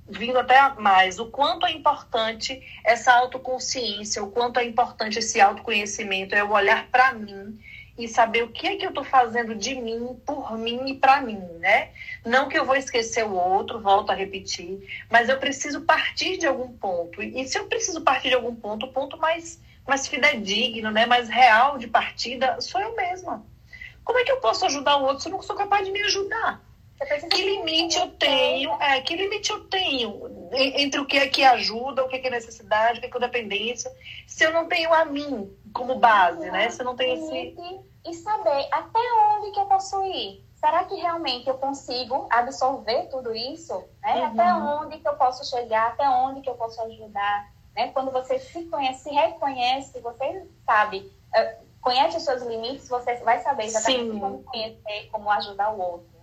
vindo 0.08 0.40
até 0.40 0.60
mais, 0.74 1.20
o 1.20 1.28
quanto 1.28 1.68
é 1.68 1.72
importante 1.72 2.60
essa 2.84 3.14
autoconsciência, 3.14 4.24
o 4.24 4.32
quanto 4.32 4.60
é 4.60 4.66
importante 4.66 5.20
esse 5.20 5.40
autoconhecimento, 5.40 6.34
é 6.34 6.44
o 6.44 6.52
olhar 6.52 6.88
para 6.88 7.14
mim 7.14 7.60
e 8.00 8.08
saber 8.08 8.44
o 8.44 8.52
que 8.52 8.66
é 8.66 8.76
que 8.78 8.86
eu 8.86 8.90
estou 8.90 9.04
fazendo 9.04 9.54
de 9.54 9.76
mim, 9.76 10.20
por 10.26 10.58
mim 10.58 10.90
e 10.90 10.96
para 10.96 11.22
mim, 11.22 11.40
né? 11.60 11.92
Não 12.26 12.48
que 12.48 12.58
eu 12.58 12.66
vou 12.66 12.76
esquecer 12.76 13.26
o 13.26 13.34
outro, 13.34 13.82
volto 13.82 14.10
a 14.10 14.16
repetir, 14.16 14.80
mas 15.12 15.28
eu 15.28 15.38
preciso 15.38 15.82
partir 15.82 16.38
de 16.38 16.48
algum 16.48 16.72
ponto. 16.72 17.22
E 17.22 17.46
se 17.46 17.60
eu 17.60 17.68
preciso 17.68 18.02
partir 18.02 18.30
de 18.30 18.36
algum 18.36 18.56
ponto, 18.56 18.86
o 18.86 18.94
ponto 18.94 19.18
mais, 19.18 19.62
mais 19.86 20.08
fidedigno, 20.08 20.92
né? 20.92 21.06
mais 21.06 21.28
real 21.28 21.78
de 21.78 21.88
partida, 21.88 22.60
sou 22.62 22.80
eu 22.80 22.96
mesma. 22.96 23.46
Como 24.04 24.18
é 24.18 24.24
que 24.24 24.32
eu 24.32 24.38
posso 24.38 24.66
ajudar 24.66 24.98
o 24.98 25.04
outro 25.04 25.22
se 25.22 25.28
eu 25.28 25.34
não 25.34 25.42
sou 25.42 25.56
capaz 25.56 25.86
de 25.86 25.92
me 25.92 26.02
ajudar? 26.04 26.64
Que 27.30 27.42
limite 27.42 27.98
eu 27.98 28.08
tenho? 28.08 28.74
É, 28.82 29.00
que 29.02 29.16
limite 29.16 29.52
eu 29.52 29.62
tenho 29.66 30.50
entre 30.52 31.00
o 31.00 31.06
que 31.06 31.18
é 31.18 31.28
que 31.28 31.44
ajuda, 31.44 32.04
o 32.04 32.10
que 32.10 32.18
é, 32.18 32.20
que 32.20 32.28
é 32.28 32.32
necessidade, 32.32 32.98
o 32.98 33.02
que 33.02 33.08
é, 33.08 33.10
que 33.10 33.18
é 33.18 33.20
dependência, 33.20 33.92
se 34.28 34.44
eu 34.44 34.52
não 34.52 34.68
tenho 34.68 34.94
a 34.94 35.06
mim 35.06 35.50
como 35.72 35.96
base, 35.96 36.50
né? 36.52 36.70
Se 36.70 36.82
eu 36.82 36.86
não 36.86 36.96
tenho 36.96 37.14
esse. 37.14 37.89
E 38.10 38.14
saber 38.16 38.68
até 38.72 39.00
onde 39.36 39.52
que 39.52 39.60
eu 39.60 39.66
posso 39.66 40.04
ir. 40.06 40.44
Será 40.56 40.84
que 40.84 40.96
realmente 40.96 41.48
eu 41.48 41.58
consigo 41.58 42.28
absorver 42.30 43.08
tudo 43.10 43.34
isso? 43.34 43.74
Né? 44.02 44.16
Uhum. 44.16 44.26
Até 44.26 44.54
onde 44.54 44.98
que 44.98 45.08
eu 45.08 45.14
posso 45.14 45.50
chegar? 45.50 45.90
Até 45.90 46.10
onde 46.10 46.42
que 46.42 46.50
eu 46.50 46.56
posso 46.56 46.82
ajudar? 46.82 47.52
Né? 47.76 47.90
Quando 47.94 48.12
você 48.12 48.40
se 48.40 48.66
conhece, 48.66 49.04
se 49.04 49.10
reconhece, 49.12 50.00
você 50.02 50.48
sabe, 50.66 51.12
eh, 51.34 51.58
conhece 51.82 52.18
os 52.18 52.24
seus 52.24 52.42
limites, 52.42 52.90
você 52.90 53.16
vai 53.18 53.40
saber 53.40 53.66
exatamente 53.66 54.12
Sim. 54.12 54.20
como 54.20 54.44
conhecer, 54.44 55.10
como 55.12 55.30
ajudar 55.32 55.72
o 55.72 55.80
outro. 55.80 56.20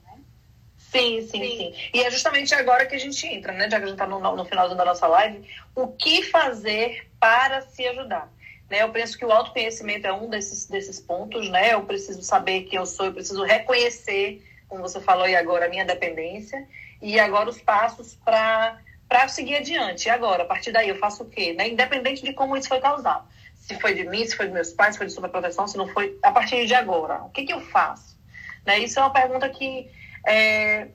Sim, 0.91 1.20
sim, 1.22 1.41
sim, 1.41 1.57
sim, 1.57 1.91
E 1.93 2.03
é 2.03 2.11
justamente 2.11 2.55
agora 2.55 2.87
que 2.87 2.95
a 2.95 2.99
gente 2.99 3.26
entra, 3.26 3.53
né? 3.53 3.68
Já 3.68 3.78
que 3.78 3.84
a 3.84 3.89
gente 3.89 3.97
está 3.97 4.07
no, 4.07 4.18
no 4.18 4.45
finalzinho 4.45 4.78
da 4.78 4.84
nossa 4.84 5.07
live, 5.07 5.47
o 5.74 5.89
que 5.89 6.22
fazer 6.22 7.11
para 7.18 7.61
se 7.62 7.87
ajudar? 7.89 8.30
Né? 8.71 8.83
Eu 8.83 8.91
penso 8.91 9.17
que 9.17 9.25
o 9.25 9.33
autoconhecimento 9.33 10.07
é 10.07 10.12
um 10.12 10.29
desses, 10.29 10.67
desses 10.67 10.99
pontos, 11.01 11.49
né? 11.49 11.75
Eu 11.75 11.83
preciso 11.85 12.23
saber 12.23 12.62
quem 12.62 12.79
eu 12.79 12.87
sou, 12.87 13.07
eu 13.07 13.12
preciso 13.12 13.43
reconhecer, 13.43 14.43
como 14.69 14.83
você 14.83 15.01
falou 15.01 15.25
aí 15.25 15.37
agora, 15.37 15.67
a 15.67 15.69
minha 15.69 15.85
dependência, 15.85 16.67
e 17.01 17.19
agora 17.19 17.49
os 17.49 17.61
passos 17.61 18.17
para 18.25 18.81
para 19.09 19.29
seguir 19.29 19.57
adiante. 19.57 20.07
E 20.07 20.11
agora, 20.11 20.43
a 20.43 20.47
partir 20.47 20.73
daí, 20.73 20.89
eu 20.89 20.99
faço 20.99 21.23
o 21.23 21.31
quê? 21.31 21.53
Né? 21.53 21.69
Independente 21.69 22.25
de 22.25 22.33
como 22.33 22.57
isso 22.57 22.69
foi 22.69 22.81
causado. 22.81 23.25
Se 23.55 23.79
foi 23.81 23.95
de 23.95 24.05
mim, 24.05 24.27
se 24.27 24.37
foi 24.37 24.47
dos 24.47 24.55
meus 24.55 24.73
pais, 24.73 24.95
se 24.95 24.99
foi 24.99 25.07
de 25.07 25.12
superproteção, 25.12 25.67
se 25.69 25.77
não 25.77 25.87
foi, 25.89 26.19
a 26.23 26.33
partir 26.33 26.67
de 26.67 26.75
agora, 26.75 27.23
o 27.23 27.31
que, 27.31 27.45
que 27.45 27.53
eu 27.53 27.61
faço? 27.61 28.17
Né? 28.64 28.81
Isso 28.81 28.99
é 28.99 29.03
uma 29.03 29.12
pergunta 29.12 29.49
que 29.49 29.89
é, 30.27 30.89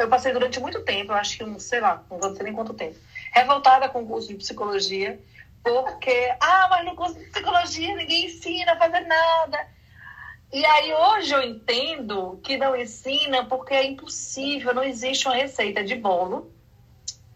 eu 0.00 0.08
passei 0.08 0.32
durante 0.32 0.60
muito 0.60 0.82
tempo, 0.82 1.12
eu 1.12 1.16
acho 1.16 1.36
que, 1.36 1.44
um, 1.44 1.58
sei 1.58 1.80
lá, 1.80 2.02
não 2.10 2.18
vou 2.18 2.30
dizer 2.30 2.44
nem 2.44 2.52
quanto 2.52 2.74
tempo, 2.74 2.96
revoltada 3.32 3.88
com 3.88 4.02
o 4.02 4.06
curso 4.06 4.28
de 4.28 4.34
psicologia, 4.34 5.18
porque, 5.64 6.32
ah, 6.40 6.68
mas 6.68 6.84
no 6.84 6.94
curso 6.94 7.18
de 7.18 7.24
psicologia 7.24 7.96
ninguém 7.96 8.26
ensina 8.26 8.72
a 8.72 8.76
fazer 8.76 9.00
nada. 9.00 9.66
E 10.52 10.64
aí 10.64 10.92
hoje 10.92 11.34
eu 11.34 11.42
entendo 11.42 12.38
que 12.44 12.56
não 12.58 12.76
ensina 12.76 13.44
porque 13.46 13.74
é 13.74 13.84
impossível, 13.84 14.74
não 14.74 14.84
existe 14.84 15.26
uma 15.26 15.34
receita 15.34 15.82
de 15.82 15.96
bolo. 15.96 16.52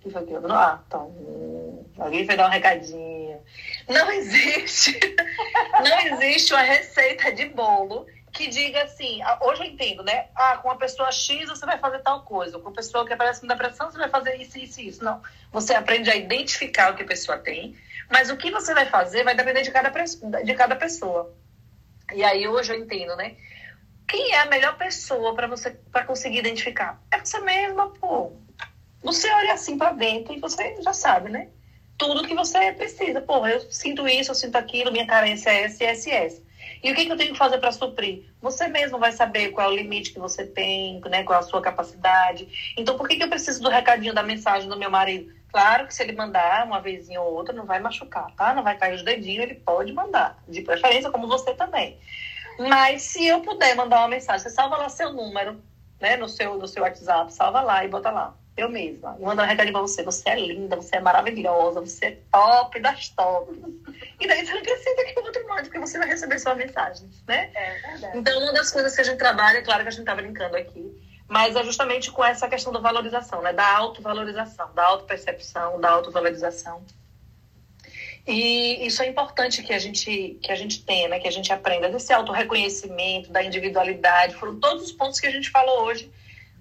Que 0.00 0.10
foi 0.10 0.22
aquilo? 0.22 0.52
Ah, 0.52 0.80
então, 0.86 1.84
alguém 1.98 2.24
vai 2.26 2.36
dar 2.36 2.46
um 2.46 2.52
recadinho. 2.52 3.40
Não 3.88 4.10
existe, 4.12 5.00
não 5.82 6.00
existe 6.12 6.52
uma 6.52 6.62
receita 6.62 7.32
de 7.32 7.46
bolo 7.46 8.06
que 8.30 8.46
diga 8.46 8.84
assim, 8.84 9.20
ah, 9.22 9.38
hoje 9.40 9.62
eu 9.62 9.66
entendo, 9.66 10.04
né? 10.04 10.26
Ah, 10.36 10.58
com 10.58 10.70
a 10.70 10.76
pessoa 10.76 11.10
X 11.10 11.48
você 11.48 11.64
vai 11.66 11.78
fazer 11.78 12.00
tal 12.00 12.22
coisa, 12.22 12.58
com 12.58 12.68
a 12.68 12.72
pessoa 12.72 13.06
que 13.06 13.12
aparece 13.12 13.40
com 13.40 13.46
depressão 13.46 13.90
você 13.90 13.98
vai 13.98 14.08
fazer 14.08 14.36
isso, 14.36 14.58
isso 14.58 14.80
isso. 14.80 15.04
Não. 15.04 15.20
Você 15.50 15.74
aprende 15.74 16.10
a 16.10 16.14
identificar 16.14 16.92
o 16.92 16.96
que 16.96 17.02
a 17.02 17.06
pessoa 17.06 17.38
tem, 17.38 17.76
mas 18.10 18.30
o 18.30 18.36
que 18.36 18.50
você 18.50 18.74
vai 18.74 18.86
fazer 18.86 19.24
vai 19.24 19.34
depender 19.34 19.62
de 19.62 19.70
cada, 19.70 19.90
de 19.90 20.54
cada 20.54 20.76
pessoa. 20.76 21.34
E 22.14 22.24
aí 22.24 22.48
hoje 22.48 22.72
eu 22.72 22.78
entendo, 22.78 23.14
né? 23.16 23.36
Quem 24.08 24.32
é 24.32 24.40
a 24.40 24.46
melhor 24.46 24.76
pessoa 24.78 25.34
para 25.34 25.46
você 25.46 25.70
para 25.92 26.04
conseguir 26.04 26.38
identificar? 26.38 27.00
É 27.10 27.18
você 27.18 27.38
mesma, 27.40 27.90
pô. 27.90 28.32
Você 29.02 29.30
olha 29.30 29.52
assim 29.52 29.76
para 29.76 29.92
dentro 29.92 30.32
e 30.32 30.40
você 30.40 30.80
já 30.82 30.92
sabe, 30.92 31.28
né? 31.28 31.48
Tudo 31.98 32.26
que 32.26 32.34
você 32.34 32.72
precisa. 32.72 33.20
Pô, 33.20 33.46
eu 33.46 33.60
sinto 33.70 34.08
isso, 34.08 34.30
eu 34.30 34.34
sinto 34.34 34.56
aquilo, 34.56 34.90
minha 34.90 35.06
carência 35.06 35.50
é 35.50 35.64
essa, 35.64 35.84
essa 35.84 36.10
essa. 36.10 36.48
E 36.82 36.90
o 36.90 36.94
que, 36.94 37.06
que 37.06 37.12
eu 37.12 37.16
tenho 37.16 37.32
que 37.32 37.38
fazer 37.38 37.58
para 37.58 37.72
suprir? 37.72 38.24
Você 38.40 38.68
mesmo 38.68 38.98
vai 38.98 39.12
saber 39.12 39.50
qual 39.50 39.68
é 39.68 39.72
o 39.72 39.76
limite 39.76 40.12
que 40.12 40.18
você 40.18 40.46
tem, 40.46 41.00
né, 41.00 41.24
qual 41.24 41.38
é 41.38 41.42
a 41.42 41.46
sua 41.46 41.60
capacidade. 41.60 42.74
Então, 42.76 42.96
por 42.96 43.08
que, 43.08 43.16
que 43.16 43.24
eu 43.24 43.28
preciso 43.28 43.62
do 43.62 43.68
recadinho 43.68 44.14
da 44.14 44.22
mensagem 44.22 44.68
do 44.68 44.78
meu 44.78 44.90
marido? 44.90 45.32
Claro 45.50 45.86
que 45.86 45.94
se 45.94 46.02
ele 46.02 46.12
mandar 46.12 46.66
uma 46.66 46.80
vezinha 46.80 47.20
ou 47.20 47.34
outra, 47.34 47.54
não 47.54 47.64
vai 47.64 47.80
machucar, 47.80 48.30
tá? 48.36 48.52
Não 48.54 48.62
vai 48.62 48.76
cair 48.76 48.94
os 48.94 49.02
dedinhos, 49.02 49.44
ele 49.44 49.54
pode 49.54 49.92
mandar. 49.92 50.38
De 50.46 50.62
preferência, 50.62 51.10
como 51.10 51.26
você 51.26 51.54
também. 51.54 51.98
Mas 52.58 53.02
se 53.02 53.26
eu 53.26 53.40
puder 53.40 53.74
mandar 53.74 54.00
uma 54.00 54.08
mensagem, 54.08 54.42
você 54.42 54.50
salva 54.50 54.76
lá 54.76 54.88
seu 54.88 55.12
número, 55.12 55.62
né, 56.00 56.16
no 56.16 56.28
seu, 56.28 56.58
no 56.58 56.66
seu 56.66 56.82
WhatsApp, 56.82 57.32
salva 57.32 57.60
lá 57.60 57.84
e 57.84 57.88
bota 57.88 58.10
lá. 58.10 58.34
Eu 58.56 58.68
mesma. 58.68 59.16
E 59.20 59.22
mando 59.22 59.40
um 59.40 59.44
recadinho 59.44 59.72
pra 59.72 59.82
você. 59.82 60.02
Você 60.02 60.28
é 60.30 60.34
linda, 60.34 60.74
você 60.74 60.96
é 60.96 61.00
maravilhosa, 61.00 61.80
você 61.80 62.06
é 62.06 62.18
top 62.32 62.80
das 62.80 63.08
tops. 63.10 63.56
E 64.18 64.26
daí 64.26 64.44
você 64.44 64.52
não 64.52 64.62
precisa 64.62 65.04
que 65.04 65.20
o 65.20 65.22
outro 65.22 65.48
mande, 65.48 65.62
porque 65.62 65.78
você 65.78 65.96
vai 65.96 66.08
receber 66.08 66.40
sua 66.40 66.56
mensagem, 66.56 67.08
né? 67.28 67.52
É 67.54 67.74
verdade. 67.88 68.18
Então, 68.18 68.42
uma 68.42 68.52
das 68.52 68.72
coisas 68.72 68.96
que 68.96 69.00
a 69.00 69.04
gente 69.04 69.18
trabalha, 69.18 69.58
é 69.58 69.62
claro 69.62 69.82
que 69.82 69.88
a 69.88 69.92
gente 69.92 70.04
tá 70.04 70.14
brincando 70.16 70.56
aqui, 70.56 70.92
mas 71.28 71.54
é 71.54 71.62
justamente 71.62 72.10
com 72.10 72.24
essa 72.24 72.48
questão 72.48 72.72
da 72.72 72.80
valorização, 72.80 73.42
né? 73.42 73.52
Da 73.52 73.76
autovalorização, 73.76 74.72
da 74.74 74.84
autopercepção, 74.86 75.80
da 75.80 75.90
autovalorização. 75.90 76.82
E 78.26 78.86
isso 78.86 79.02
é 79.02 79.06
importante 79.06 79.62
que 79.62 79.72
a 79.72 79.78
gente 79.78 80.38
que 80.42 80.50
a 80.50 80.56
gente 80.56 80.84
tenha, 80.84 81.08
né? 81.08 81.18
Que 81.18 81.28
a 81.28 81.32
gente 81.32 81.52
aprenda 81.52 81.88
desse 81.88 82.12
autorreconhecimento, 82.12 83.30
da 83.30 83.42
individualidade, 83.42 84.34
foram 84.34 84.58
todos 84.58 84.84
os 84.84 84.92
pontos 84.92 85.20
que 85.20 85.26
a 85.26 85.30
gente 85.30 85.50
falou 85.50 85.84
hoje 85.84 86.10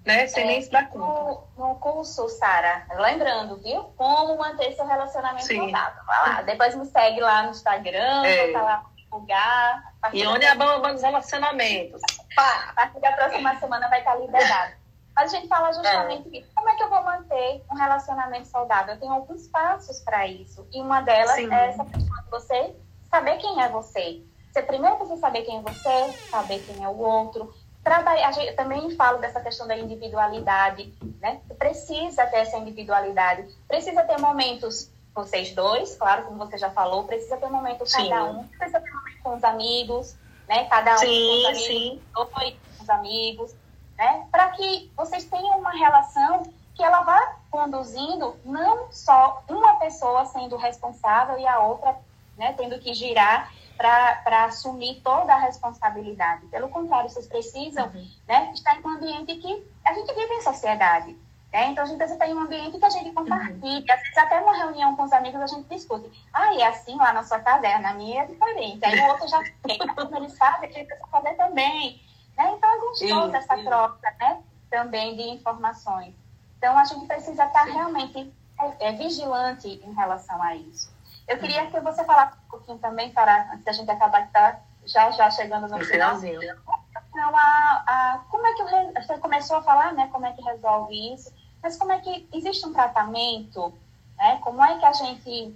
né? 0.08 0.26
Sem 0.26 0.44
é, 0.44 0.46
nem 0.46 0.62
se 0.62 0.70
dar 0.70 0.88
conta. 0.88 1.06
No, 1.06 1.68
no 1.68 1.74
curso, 1.76 2.26
Sara, 2.30 2.86
lembrando, 2.96 3.56
viu? 3.58 3.84
Como 3.94 4.38
manter 4.38 4.72
seu 4.72 4.86
relacionamento 4.86 5.44
Sim. 5.44 5.58
saudável. 5.58 6.02
Vai 6.06 6.18
lá. 6.20 6.42
Depois 6.42 6.74
me 6.74 6.86
segue 6.86 7.20
lá 7.20 7.42
no 7.42 7.50
Instagram, 7.50 8.24
é. 8.24 8.52
tá 8.52 8.62
lá 8.62 8.84
divulgar. 8.96 9.92
E 10.14 10.26
onde 10.26 10.46
é 10.46 10.48
a 10.48 10.54
bomba 10.54 10.94
dos 10.94 11.02
relacionamentos? 11.02 12.00
Pá. 12.34 12.68
A 12.68 12.72
partir 12.74 13.00
da 13.00 13.12
próxima 13.12 13.58
semana 13.58 13.88
vai 13.88 14.00
estar 14.00 14.16
liberado. 14.16 14.72
Mas 15.14 15.32
a 15.32 15.36
gente 15.36 15.48
fala 15.48 15.72
justamente 15.72 16.38
é. 16.38 16.44
como 16.54 16.68
é 16.68 16.76
que 16.76 16.82
eu 16.82 16.88
vou 16.88 17.02
manter 17.02 17.64
um 17.70 17.74
relacionamento 17.74 18.46
saudável. 18.46 18.94
Eu 18.94 19.00
tenho 19.00 19.12
alguns 19.12 19.48
passos 19.48 19.98
para 20.00 20.26
isso. 20.28 20.66
E 20.72 20.80
uma 20.80 21.00
delas 21.00 21.34
Sim. 21.34 21.52
é 21.52 21.70
essa 21.70 21.84
questão 21.84 22.22
de 22.22 22.30
você 22.30 22.76
saber 23.10 23.36
quem 23.38 23.60
é 23.60 23.68
você. 23.68 24.22
Você 24.52 24.62
primeiro 24.62 24.96
precisa 24.96 25.20
saber 25.20 25.42
quem 25.42 25.58
é 25.58 25.60
você, 25.60 26.12
saber 26.30 26.60
quem 26.60 26.84
é 26.84 26.88
o 26.88 26.96
outro. 26.96 27.52
Trabalhar, 27.82 28.36
eu 28.44 28.54
também 28.54 28.94
falo 28.94 29.18
dessa 29.18 29.40
questão 29.40 29.66
da 29.66 29.76
individualidade, 29.76 30.94
né? 31.20 31.40
Precisa 31.58 32.26
ter 32.26 32.38
essa 32.38 32.56
individualidade. 32.58 33.52
Precisa 33.66 34.02
ter 34.04 34.20
momentos 34.20 34.90
vocês 35.14 35.52
dois, 35.52 35.96
claro, 35.96 36.26
como 36.26 36.38
você 36.38 36.56
já 36.58 36.70
falou, 36.70 37.04
precisa 37.04 37.36
ter 37.36 37.48
momentos 37.48 37.90
sim. 37.90 38.08
cada 38.08 38.24
um. 38.24 38.46
Precisa 38.46 38.80
ter 38.80 38.90
momentos 38.92 39.20
com 39.20 39.34
os 39.34 39.44
amigos, 39.44 40.16
né? 40.48 40.64
Cada 40.64 40.94
um 40.94 40.98
sim, 40.98 42.00
com 42.14 42.22
os 42.22 42.28
amigos, 42.28 42.32
dois 42.32 42.56
com 42.76 42.82
os 42.82 42.90
amigos 42.90 43.54
né? 43.98 44.26
Para 44.30 44.50
que 44.50 44.90
vocês 44.96 45.24
tenham 45.24 45.58
uma 45.58 45.72
relação 45.72 46.44
que 46.74 46.82
ela 46.82 47.02
vá 47.02 47.36
conduzindo 47.50 48.36
não 48.44 48.90
só 48.92 49.42
uma 49.48 49.74
pessoa 49.76 50.24
sendo 50.26 50.56
responsável 50.56 51.36
e 51.38 51.46
a 51.46 51.58
outra 51.58 51.96
né, 52.36 52.54
tendo 52.56 52.78
que 52.78 52.94
girar 52.94 53.52
para 53.76 54.44
assumir 54.44 55.00
toda 55.02 55.34
a 55.34 55.38
responsabilidade. 55.38 56.46
Pelo 56.46 56.68
contrário, 56.68 57.10
vocês 57.10 57.26
precisam 57.26 57.86
uhum. 57.88 58.08
né, 58.28 58.52
estar 58.54 58.76
em 58.76 58.84
um 58.84 58.90
ambiente 58.90 59.34
que 59.36 59.66
a 59.84 59.92
gente 59.92 60.14
vive 60.14 60.34
em 60.34 60.42
sociedade. 60.42 61.16
Né? 61.58 61.70
Então, 61.70 61.82
a 61.82 61.86
gente 61.88 61.98
precisa 61.98 62.24
em 62.24 62.34
um 62.34 62.40
ambiente 62.42 62.78
que 62.78 62.84
a 62.84 62.88
gente 62.88 63.10
compartilha. 63.10 63.58
Uhum. 63.64 63.84
Às 63.90 64.00
vezes, 64.00 64.16
até 64.16 64.40
numa 64.40 64.56
reunião 64.56 64.94
com 64.94 65.02
os 65.02 65.12
amigos, 65.12 65.40
a 65.40 65.46
gente 65.48 65.68
discute. 65.68 66.08
Ah, 66.32 66.54
é 66.54 66.64
assim 66.64 66.94
lá 66.94 67.12
na 67.12 67.24
sua 67.24 67.40
casa? 67.40 67.66
É, 67.66 67.78
na 67.80 67.94
minha 67.94 68.22
é 68.22 68.26
diferente. 68.26 68.84
Aí 68.84 69.00
o 69.00 69.08
outro 69.08 69.26
já 69.26 69.42
tem, 69.66 69.78
como 69.78 70.16
eles 70.18 70.38
fazem, 70.38 70.68
a 70.68 70.72
gente 70.72 70.86
precisa 70.86 71.08
fazer 71.08 71.34
também. 71.34 72.00
Né? 72.36 72.52
Então, 72.56 72.70
é 72.70 72.78
gostoso 72.78 73.34
essa 73.34 73.56
troca 73.64 74.14
né? 74.20 74.40
também 74.70 75.16
de 75.16 75.22
informações. 75.22 76.14
Então, 76.58 76.78
a 76.78 76.84
gente 76.84 77.04
precisa 77.06 77.44
estar 77.44 77.64
realmente 77.64 78.32
é, 78.60 78.88
é, 78.88 78.92
vigilante 78.92 79.66
em 79.84 79.92
relação 79.94 80.40
a 80.40 80.54
isso. 80.54 80.96
Eu 81.26 81.38
queria 81.38 81.66
que 81.66 81.80
você 81.80 82.04
falasse 82.04 82.36
um 82.46 82.50
pouquinho 82.50 82.78
também, 82.78 83.10
para, 83.10 83.50
antes 83.52 83.64
da 83.64 83.72
gente 83.72 83.90
acabar, 83.90 84.22
que 84.22 84.28
está 84.28 84.60
já, 84.86 85.10
já 85.10 85.28
chegando 85.32 85.66
no 85.66 85.84
finalzinho. 85.84 86.40
Então, 86.40 87.36
a, 87.36 87.84
a, 87.86 88.20
como 88.30 88.46
é 88.46 88.54
que 88.54 89.02
você 89.02 89.18
começou 89.18 89.56
a 89.56 89.62
falar, 89.62 89.92
né? 89.92 90.08
Como 90.12 90.24
é 90.24 90.32
que 90.32 90.40
resolve 90.40 91.14
isso? 91.14 91.36
Mas 91.62 91.76
como 91.76 91.92
é 91.92 92.00
que 92.00 92.28
existe 92.32 92.66
um 92.66 92.72
tratamento? 92.72 93.72
Né? 94.16 94.38
Como 94.42 94.62
é 94.62 94.78
que 94.78 94.84
a 94.84 94.92
gente 94.92 95.54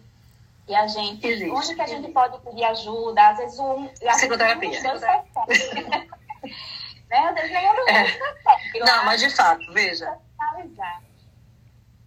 e 0.68 0.74
a 0.74 0.86
gente, 0.86 1.26
existe. 1.26 1.50
onde 1.50 1.74
que 1.74 1.82
a 1.82 1.86
gente 1.86 2.12
pode 2.12 2.38
pedir 2.40 2.64
ajuda? 2.64 3.28
Às 3.28 3.38
vezes 3.38 3.58
um, 3.58 3.88
psicoterapia. 3.88 4.70
né? 7.10 7.18
Às 7.18 7.34
vezes 7.34 7.50
nenhum 7.50 7.74
dos 7.74 7.88
é. 7.88 8.18
Não, 8.78 9.04
mas 9.04 9.20
de 9.20 9.28
fato, 9.30 9.72
veja. 9.72 10.16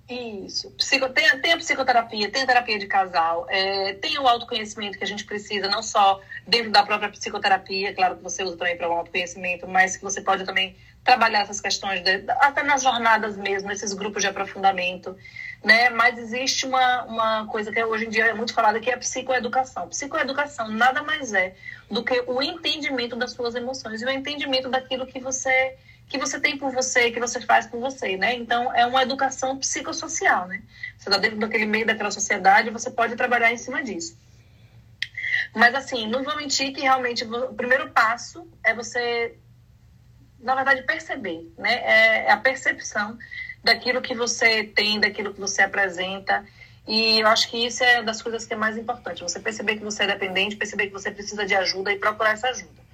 Isso. 0.07 0.69
Psico, 0.71 1.09
tem, 1.09 1.39
tem 1.41 1.53
a 1.53 1.57
psicoterapia, 1.57 2.29
tem 2.29 2.43
a 2.43 2.45
terapia 2.45 2.77
de 2.77 2.85
casal, 2.85 3.47
é, 3.49 3.93
tem 3.93 4.19
o 4.19 4.27
autoconhecimento 4.27 4.99
que 4.99 5.03
a 5.03 5.07
gente 5.07 5.25
precisa, 5.25 5.67
não 5.67 5.81
só 5.81 6.21
dentro 6.45 6.71
da 6.71 6.83
própria 6.83 7.09
psicoterapia, 7.09 7.93
claro 7.95 8.17
que 8.17 8.21
você 8.21 8.43
usa 8.43 8.55
também 8.55 8.77
para 8.77 8.87
o 8.87 8.93
autoconhecimento, 8.93 9.67
mas 9.67 9.97
que 9.97 10.03
você 10.03 10.21
pode 10.21 10.45
também 10.45 10.75
trabalhar 11.03 11.41
essas 11.41 11.59
questões, 11.59 12.01
de, 12.01 12.23
até 12.39 12.61
nas 12.61 12.83
jornadas 12.83 13.35
mesmo, 13.35 13.69
nesses 13.69 13.93
grupos 13.93 14.21
de 14.21 14.27
aprofundamento, 14.27 15.17
né? 15.63 15.89
Mas 15.89 16.19
existe 16.19 16.67
uma, 16.67 17.03
uma 17.05 17.47
coisa 17.47 17.71
que 17.71 17.83
hoje 17.83 18.05
em 18.05 18.09
dia 18.09 18.25
é 18.25 18.33
muito 18.33 18.53
falada, 18.53 18.79
que 18.79 18.91
é 18.91 18.93
a 18.93 18.97
psicoeducação. 18.97 19.87
Psicoeducação 19.87 20.67
nada 20.69 21.01
mais 21.01 21.33
é 21.33 21.55
do 21.89 22.03
que 22.03 22.23
o 22.27 22.43
entendimento 22.43 23.15
das 23.15 23.31
suas 23.31 23.55
emoções 23.55 24.03
e 24.03 24.05
o 24.05 24.09
entendimento 24.09 24.69
daquilo 24.69 25.07
que 25.07 25.19
você 25.19 25.75
que 26.07 26.17
você 26.17 26.39
tem 26.39 26.57
por 26.57 26.71
você, 26.71 27.11
que 27.11 27.19
você 27.19 27.41
faz 27.41 27.65
por 27.65 27.79
você, 27.79 28.15
né? 28.17 28.35
Então, 28.35 28.73
é 28.73 28.85
uma 28.85 29.01
educação 29.01 29.57
psicossocial, 29.57 30.47
né? 30.47 30.61
Você 30.97 31.09
está 31.09 31.17
dentro 31.17 31.39
daquele 31.39 31.65
meio 31.65 31.85
daquela 31.85 32.11
sociedade, 32.11 32.69
você 32.69 32.91
pode 32.91 33.15
trabalhar 33.15 33.51
em 33.51 33.57
cima 33.57 33.83
disso. 33.83 34.17
Mas, 35.53 35.73
assim, 35.73 36.07
não 36.07 36.23
vou 36.23 36.35
mentir 36.35 36.73
que 36.73 36.81
realmente 36.81 37.23
o 37.23 37.53
primeiro 37.53 37.89
passo 37.89 38.47
é 38.63 38.73
você, 38.73 39.35
na 40.39 40.53
verdade, 40.53 40.83
perceber, 40.83 41.51
né? 41.57 41.73
É, 41.73 42.25
é 42.25 42.31
a 42.31 42.37
percepção 42.37 43.17
daquilo 43.63 44.01
que 44.01 44.13
você 44.13 44.63
tem, 44.63 44.99
daquilo 44.99 45.33
que 45.33 45.39
você 45.39 45.63
apresenta. 45.63 46.45
E 46.87 47.19
eu 47.19 47.27
acho 47.27 47.49
que 47.49 47.65
isso 47.65 47.83
é 47.83 48.03
das 48.03 48.21
coisas 48.21 48.45
que 48.45 48.53
é 48.53 48.57
mais 48.57 48.77
importante. 48.77 49.23
Você 49.23 49.39
perceber 49.39 49.77
que 49.77 49.83
você 49.83 50.03
é 50.03 50.07
dependente, 50.07 50.55
perceber 50.55 50.87
que 50.87 50.93
você 50.93 51.09
precisa 51.09 51.45
de 51.45 51.55
ajuda 51.55 51.91
e 51.91 51.97
procurar 51.97 52.33
essa 52.33 52.49
ajuda. 52.49 52.85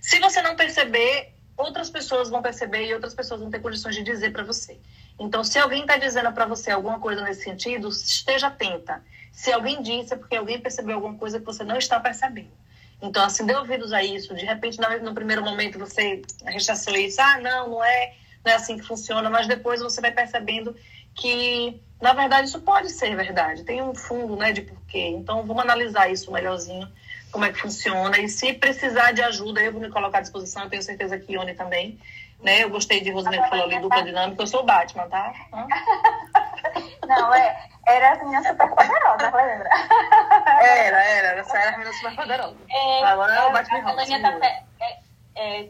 Se 0.00 0.18
você 0.18 0.40
não 0.40 0.56
perceber, 0.56 1.33
outras 1.56 1.90
pessoas 1.90 2.28
vão 2.28 2.42
perceber 2.42 2.86
e 2.86 2.94
outras 2.94 3.14
pessoas 3.14 3.40
vão 3.40 3.50
ter 3.50 3.60
condições 3.60 3.94
de 3.94 4.02
dizer 4.02 4.32
para 4.32 4.44
você. 4.44 4.78
Então, 5.18 5.44
se 5.44 5.58
alguém 5.58 5.82
está 5.82 5.96
dizendo 5.96 6.32
para 6.32 6.46
você 6.46 6.70
alguma 6.70 6.98
coisa 6.98 7.22
nesse 7.22 7.44
sentido, 7.44 7.88
esteja 7.88 8.48
atenta. 8.48 9.02
Se 9.32 9.52
alguém 9.52 9.82
disse, 9.82 10.14
é 10.14 10.16
porque 10.16 10.36
alguém 10.36 10.60
percebeu 10.60 10.96
alguma 10.96 11.16
coisa 11.16 11.38
que 11.38 11.46
você 11.46 11.64
não 11.64 11.76
está 11.76 11.98
percebendo. 12.00 12.52
Então, 13.00 13.24
assim, 13.24 13.44
dê 13.44 13.54
ouvidos 13.54 13.92
a 13.92 14.02
isso. 14.02 14.34
De 14.34 14.44
repente, 14.44 14.78
no 15.02 15.14
primeiro 15.14 15.42
momento, 15.42 15.78
você 15.78 16.22
rechaçou 16.44 16.94
isso. 16.96 17.20
Ah, 17.20 17.38
não, 17.40 17.70
não 17.70 17.84
é, 17.84 18.14
não 18.44 18.52
é 18.52 18.54
assim 18.54 18.78
que 18.78 18.84
funciona. 18.84 19.28
Mas 19.28 19.46
depois 19.46 19.80
você 19.80 20.00
vai 20.00 20.10
percebendo 20.10 20.74
que, 21.14 21.80
na 22.00 22.12
verdade, 22.12 22.48
isso 22.48 22.60
pode 22.60 22.90
ser 22.90 23.14
verdade. 23.14 23.64
Tem 23.64 23.82
um 23.82 23.94
fundo, 23.94 24.36
né, 24.36 24.52
de 24.52 24.62
porquê. 24.62 25.08
Então, 25.08 25.44
vamos 25.44 25.62
analisar 25.62 26.10
isso 26.10 26.32
melhorzinho 26.32 26.88
como 27.34 27.44
é 27.44 27.52
que 27.52 27.58
funciona. 27.58 28.16
E 28.20 28.28
se 28.28 28.52
precisar 28.52 29.10
de 29.10 29.20
ajuda, 29.20 29.60
eu 29.60 29.72
vou 29.72 29.80
me 29.80 29.90
colocar 29.90 30.18
à 30.18 30.20
disposição. 30.20 30.62
Eu 30.62 30.70
tenho 30.70 30.82
certeza 30.82 31.18
que 31.18 31.32
Ione 31.32 31.52
também. 31.52 31.98
Né? 32.40 32.62
Eu 32.62 32.70
gostei 32.70 33.00
de 33.00 33.10
Rosemary 33.10 33.42
que 33.42 33.48
falou 33.48 33.64
ali, 33.64 33.80
dupla 33.80 34.04
dinâmica. 34.04 34.40
Eu 34.40 34.46
sou 34.46 34.60
o 34.60 34.64
Batman, 34.64 35.08
tá? 35.08 35.34
Não, 37.08 37.34
é, 37.34 37.68
era 37.88 38.12
a 38.12 38.16
menina 38.18 38.40
super 38.44 38.68
poderosa, 38.68 39.36
lembra? 39.36 39.68
Era, 40.62 41.04
era. 41.04 41.40
Essa 41.40 41.58
era 41.58 41.68
a 41.70 41.72
menina 41.72 41.92
super 41.92 42.14
poderosa. 42.14 42.56
É, 42.70 43.04
Agora 43.04 43.34
é 43.34 43.46
o 43.46 43.52
Batman 43.52 43.78
a 43.78 43.82
Robson. 43.82 44.22
Tá, 44.22 44.38
é, 44.40 44.62
é, 45.34 45.68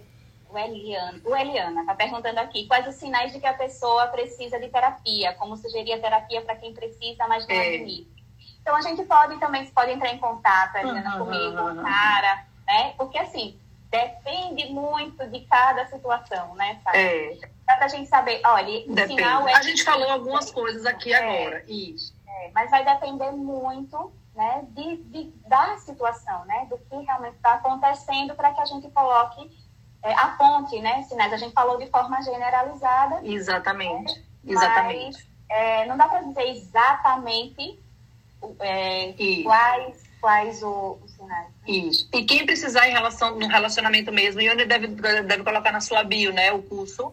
o 0.51 0.59
Eliana, 0.59 1.21
o 1.25 1.35
Eliana 1.35 1.81
está 1.81 1.95
perguntando 1.95 2.39
aqui 2.39 2.67
quais 2.67 2.87
os 2.87 2.95
sinais 2.95 3.33
de 3.33 3.41
que 3.41 3.47
a 3.47 3.55
pessoa 3.55 4.07
precisa 4.09 4.61
de 4.61 4.69
terapia, 4.69 5.33
como 5.35 5.57
sugerir 5.57 5.95
a 5.95 6.01
terapia 6.01 6.43
para 6.43 6.57
quem 6.57 6.73
precisa, 6.75 7.27
mas 7.27 7.47
não 7.49 7.57
é. 7.57 7.75
admite. 7.75 8.24
Então 8.65 8.75
a 8.75 8.81
gente 8.81 9.05
pode 9.05 9.39
também 9.39 9.67
pode 9.67 9.91
entrar 9.91 10.09
em 10.09 10.19
contato, 10.19 10.79
uhum, 10.79 11.19
comigo, 11.19 11.83
cara, 11.83 12.47
né? 12.67 12.95
Porque 12.97 13.19
assim, 13.19 13.61
depende 13.91 14.73
muito 14.73 15.27
de 15.29 15.41
cada 15.41 15.87
situação, 15.87 16.55
né? 16.55 16.81
Sabe? 16.83 16.97
É. 16.97 17.39
Dá 17.67 17.77
pra 17.77 17.89
gente 17.89 18.09
saber, 18.09 18.41
olha, 18.43 18.81
depende. 18.89 19.17
sinal 19.17 19.47
é. 19.47 19.53
A 19.53 19.61
gente 19.61 19.85
falou 19.85 20.09
algumas 20.09 20.51
coisas 20.51 20.87
aqui 20.87 21.13
é. 21.13 21.19
agora, 21.19 21.63
isso. 21.69 22.15
É, 22.27 22.51
mas 22.55 22.71
vai 22.71 22.83
depender 22.87 23.33
muito 23.33 24.11
né, 24.35 24.65
de, 24.71 24.97
de, 24.97 25.25
da 25.47 25.77
situação, 25.77 26.47
né, 26.47 26.67
do 26.71 26.79
que 26.79 26.97
realmente 27.05 27.37
está 27.37 27.55
acontecendo 27.55 28.35
para 28.35 28.51
que 28.55 28.63
a 28.63 28.65
gente 28.65 28.89
coloque 28.93 29.51
é, 30.03 30.15
a 30.15 30.29
ponte, 30.29 30.81
né, 30.81 31.03
sinais. 31.03 31.35
A 31.35 31.37
gente 31.37 31.53
falou 31.53 31.77
de 31.77 31.87
forma 31.91 32.23
generalizada. 32.23 33.21
Exatamente, 33.23 34.19
né, 34.19 34.25
exatamente. 34.47 35.19
Mas, 35.19 35.35
é, 35.51 35.85
não 35.85 35.99
dá 35.99 36.09
para 36.09 36.23
dizer 36.23 36.49
exatamente 36.49 37.84
é, 38.61 39.15
quais, 39.43 40.03
quais 40.21 40.63
o, 40.63 40.99
os 41.05 41.11
sinais. 41.13 41.49
Isso. 41.67 42.09
E 42.13 42.25
quem 42.25 42.45
precisar 42.45 42.89
em 42.89 42.93
relação 42.93 43.39
no 43.39 43.47
relacionamento 43.47 44.13
mesmo, 44.13 44.41
Ione 44.41 44.65
deve, 44.65 44.89
deve 44.89 45.43
colocar 45.43 45.73
na 45.73 45.81
sua 45.81 46.03
bio, 46.03 46.33
né, 46.33 46.53
o 46.53 46.63
curso. 46.63 47.13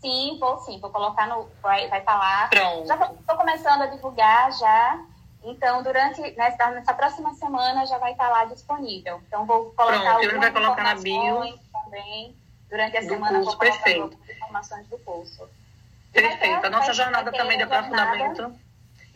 Sim, 0.00 0.36
vou 0.38 0.58
sim, 0.58 0.78
vou 0.78 0.90
colocar 0.90 1.26
no. 1.26 1.48
Vai, 1.60 1.88
vai 1.88 2.00
falar. 2.02 2.48
Pronto. 2.50 2.86
Já 2.86 2.94
estou 2.94 3.36
começando 3.36 3.82
a 3.82 3.86
divulgar 3.86 4.52
já. 4.52 5.04
Então, 5.42 5.82
durante 5.82 6.20
nessa, 6.36 6.70
nessa 6.70 6.94
próxima 6.94 7.34
semana 7.34 7.86
já 7.86 7.98
vai 7.98 8.12
estar 8.12 8.28
lá 8.28 8.44
disponível. 8.44 9.20
Então, 9.26 9.46
vou 9.46 9.72
colocar 9.76 10.16
Pronto, 10.16 10.24
eu 10.24 10.40
vai 10.40 10.52
colocar 10.52 10.82
na 10.82 10.94
bio 10.94 11.58
também. 11.72 12.36
Durante 12.68 12.96
a 12.98 13.02
semana 13.02 13.38
curso, 13.38 13.44
vou 13.44 13.58
colocar 13.58 13.82
perfeito. 13.82 14.18
informações 14.30 14.86
do 14.88 14.98
curso. 14.98 15.48
Perfeito. 16.12 16.66
A 16.66 16.70
nossa 16.70 16.92
jornada 16.92 17.32
também 17.32 17.56
de 17.56 17.64
aprofundamento. 17.64 18.54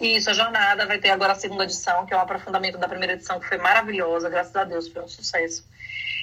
Isso, 0.03 0.28
a 0.30 0.32
jornada 0.32 0.84
vai 0.84 0.98
ter 0.98 1.11
agora 1.11 1.32
a 1.32 1.36
segunda 1.36 1.62
edição, 1.62 2.05
que 2.05 2.12
é 2.12 2.16
o 2.16 2.20
aprofundamento 2.20 2.76
da 2.76 2.88
primeira 2.88 3.12
edição, 3.12 3.38
que 3.38 3.46
foi 3.46 3.59
maravilhosa, 3.59 4.28
graças 4.28 4.55
a 4.57 4.64
Deus, 4.64 4.88
foi 4.88 5.00
um 5.00 5.09
sucesso. 5.09 5.64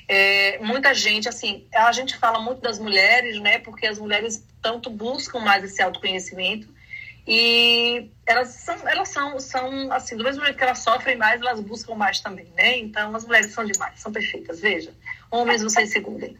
É, 0.05 0.59
muita 0.59 0.93
gente, 0.93 1.29
assim, 1.29 1.65
a 1.73 1.89
gente 1.93 2.17
fala 2.17 2.41
muito 2.41 2.59
das 2.61 2.77
mulheres, 2.77 3.39
né, 3.39 3.59
porque 3.59 3.87
as 3.87 3.97
mulheres 3.97 4.45
tanto 4.61 4.89
buscam 4.89 5.39
mais 5.39 5.63
esse 5.63 5.81
autoconhecimento 5.81 6.67
e 7.25 8.09
elas 8.25 8.49
são, 8.49 8.75
elas 8.87 9.07
são, 9.09 9.39
são 9.39 9.93
assim, 9.93 10.17
do 10.17 10.23
mesmo 10.25 10.43
jeito 10.43 10.57
que 10.57 10.63
elas 10.63 10.79
sofrem 10.79 11.15
mais, 11.15 11.39
elas 11.39 11.61
buscam 11.61 11.95
mais 11.95 12.19
também, 12.19 12.51
né? 12.57 12.79
Então, 12.79 13.15
as 13.15 13.23
mulheres 13.23 13.53
são 13.53 13.63
demais, 13.63 13.99
são 13.99 14.11
perfeitas, 14.11 14.59
veja. 14.59 14.91
Homens, 15.29 15.61
vocês 15.61 15.91
segurem. 15.91 16.35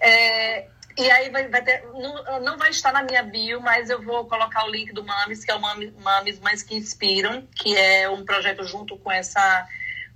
É, 0.00 0.66
E 0.98 1.10
aí 1.10 1.30
vai, 1.30 1.48
vai 1.48 1.62
ter, 1.62 1.84
não, 1.94 2.40
não, 2.40 2.58
vai 2.58 2.70
estar 2.70 2.92
na 2.92 3.02
minha 3.02 3.22
bio, 3.22 3.60
mas 3.60 3.90
eu 3.90 4.02
vou 4.02 4.26
colocar 4.26 4.64
o 4.64 4.70
link 4.70 4.92
do 4.92 5.04
Mames, 5.04 5.44
que 5.44 5.50
é 5.50 5.54
o 5.54 5.60
Mames, 5.60 5.92
Mames 5.94 6.40
Mães 6.40 6.62
que 6.62 6.76
Inspiram, 6.76 7.46
que 7.54 7.76
é 7.76 8.08
um 8.08 8.24
projeto 8.24 8.64
junto 8.64 8.98
com 8.98 9.10
essa 9.10 9.66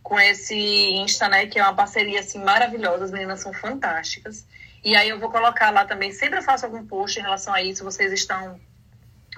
com 0.03 0.21
esse 0.21 0.55
Insta, 0.55 1.29
né, 1.29 1.47
que 1.47 1.59
é 1.59 1.63
uma 1.63 1.75
parceria 1.75 2.21
assim 2.21 2.39
maravilhosa, 2.39 3.05
as 3.07 3.11
meninas 3.11 3.41
são 3.41 3.55
fantásticas. 3.55 4.47
E 4.85 4.95
aí 4.95 5.09
eu 5.09 5.19
vou 5.19 5.31
colocar 5.31 5.71
lá 5.71 5.87
também, 5.87 6.13
sempre 6.13 6.43
faço 6.43 6.67
algum 6.67 6.87
post 6.87 7.19
em 7.19 7.23
relação 7.23 7.55
a 7.55 7.63
isso, 7.63 7.83
vocês 7.83 8.13
estão 8.13 8.61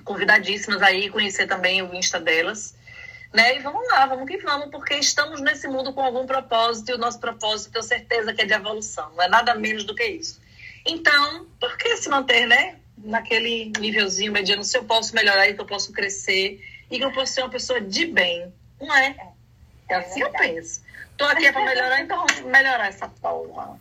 convidadíssimas 0.04 0.82
aí 0.82 1.08
conhecer 1.08 1.46
também 1.46 1.82
o 1.82 1.94
Insta 1.94 2.18
delas. 2.18 2.74
Né? 3.32 3.56
E 3.56 3.58
vamos 3.60 3.86
lá, 3.88 4.06
vamos 4.06 4.26
que 4.26 4.38
vamos, 4.38 4.70
porque 4.70 4.94
estamos 4.94 5.40
nesse 5.40 5.68
mundo 5.68 5.92
com 5.92 6.00
algum 6.00 6.26
propósito, 6.26 6.90
e 6.90 6.94
o 6.94 6.98
nosso 6.98 7.20
propósito, 7.20 7.70
tenho 7.70 7.84
certeza 7.84 8.34
que 8.34 8.42
é 8.42 8.44
de 8.44 8.54
evolução, 8.54 9.12
não 9.14 9.22
é 9.22 9.28
nada 9.28 9.54
menos 9.54 9.84
do 9.84 9.94
que 9.94 10.04
isso. 10.04 10.40
Então, 10.86 11.46
por 11.60 11.76
que 11.76 11.96
se 11.96 12.08
manter, 12.08 12.46
né? 12.46 12.76
Naquele 12.96 13.72
nívelzinho 13.78 14.32
mediano, 14.32 14.64
se 14.64 14.76
eu 14.78 14.84
posso 14.84 15.14
melhorar 15.14 15.48
e 15.48 15.54
que 15.54 15.60
eu 15.60 15.66
posso 15.66 15.92
crescer 15.92 16.60
e 16.90 16.98
que 16.98 17.04
eu 17.04 17.12
posso 17.12 17.34
ser 17.34 17.42
uma 17.42 17.50
pessoa 17.50 17.80
de 17.80 18.06
bem, 18.06 18.52
não 18.80 18.94
é? 18.94 19.16
É 19.88 19.94
assim 19.96 20.20
eu 20.22 20.30
penso. 20.30 20.82
Tô 21.16 21.24
aqui 21.24 21.50
para 21.50 21.64
melhorar, 21.64 22.00
então 22.00 22.26
vamos 22.26 22.40
melhorar 22.42 22.88
essa 22.88 23.08
porra. 23.08 23.78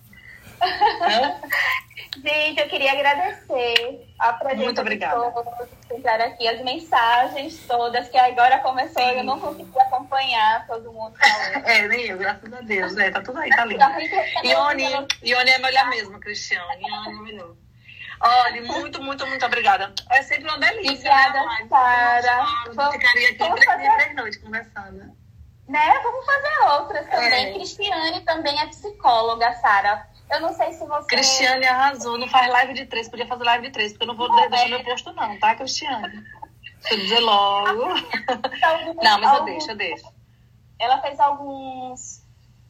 Gente, 2.23 2.59
eu 2.59 2.69
queria 2.69 2.91
agradecer 2.93 4.07
a 4.17 4.33
presença 4.33 4.63
Muito 4.63 4.81
obrigada. 4.81 5.27
de 5.27 5.31
todos 5.31 6.05
aqui, 6.05 6.47
as 6.47 6.61
mensagens 6.63 7.59
todas, 7.67 8.09
que 8.09 8.17
agora 8.17 8.59
começou, 8.59 9.01
Sim. 9.01 9.17
eu 9.17 9.23
não 9.23 9.39
consegui 9.39 9.79
acompanhar 9.79 10.65
todo 10.65 10.91
mundo 10.91 11.15
falando. 11.17 11.65
É, 11.65 11.87
nem 11.87 12.05
eu, 12.05 12.17
graças 12.17 12.51
a 12.51 12.61
Deus. 12.61 12.97
É, 12.97 13.11
tá 13.11 13.21
tudo 13.21 13.39
aí, 13.39 13.49
tá 13.49 13.65
lindo. 13.65 13.83
Ione, 14.43 15.07
Ione 15.23 15.49
é 15.51 15.57
melhor 15.59 15.89
mesmo, 15.89 16.19
Cristiane. 16.19 16.87
Ione 16.87 17.21
melhor. 17.21 17.55
Olha, 18.21 18.61
muito, 18.61 19.01
muito, 19.01 19.27
muito 19.27 19.45
obrigada. 19.45 19.93
É 20.09 20.23
sempre 20.23 20.45
uma 20.45 20.57
delícia. 20.57 21.11
Obrigada, 21.11 21.45
né, 21.45 21.67
Sara. 21.69 22.91
Ficaria 22.91 23.29
aqui 23.29 23.37
três, 23.37 23.65
fazer... 23.65 23.97
três 23.97 24.15
noites 24.15 24.41
conversando. 24.41 25.15
Né? 25.67 25.99
Vamos 26.03 26.25
fazer 26.25 26.57
outras 26.73 27.05
também. 27.07 27.49
É. 27.49 27.53
Cristiane 27.53 28.21
também 28.21 28.59
é 28.59 28.67
psicóloga, 28.67 29.53
Sara. 29.55 30.07
Eu 30.36 30.41
não 30.41 30.53
sei 30.53 30.73
se 30.73 30.86
você. 30.86 31.07
Cristiane 31.07 31.65
arrasou, 31.65 32.17
não 32.17 32.27
faz 32.27 32.51
live 32.51 32.73
de 32.73 32.86
três, 32.86 33.07
podia 33.07 33.25
fazer 33.25 33.43
live 33.43 33.67
de 33.67 33.71
três, 33.71 33.93
porque 33.93 34.03
eu 34.03 34.07
não 34.07 34.15
vou 34.15 34.27
não, 34.27 34.49
deixar 34.49 34.65
é. 34.65 34.69
meu 34.69 34.83
posto, 34.83 35.13
não, 35.13 35.39
tá, 35.39 35.55
Cristiane? 35.55 36.23
Deixa 36.81 36.93
eu 36.93 36.97
dizer 36.99 37.19
logo. 37.19 37.83
Alguns, 37.83 39.03
não, 39.03 39.19
mas 39.19 39.38
eu 39.38 39.45
deixo, 39.45 39.71
eu 39.71 39.75
deixo. 39.75 40.13
Ela 40.77 41.01
fez 41.01 41.19
alguns 41.19 42.21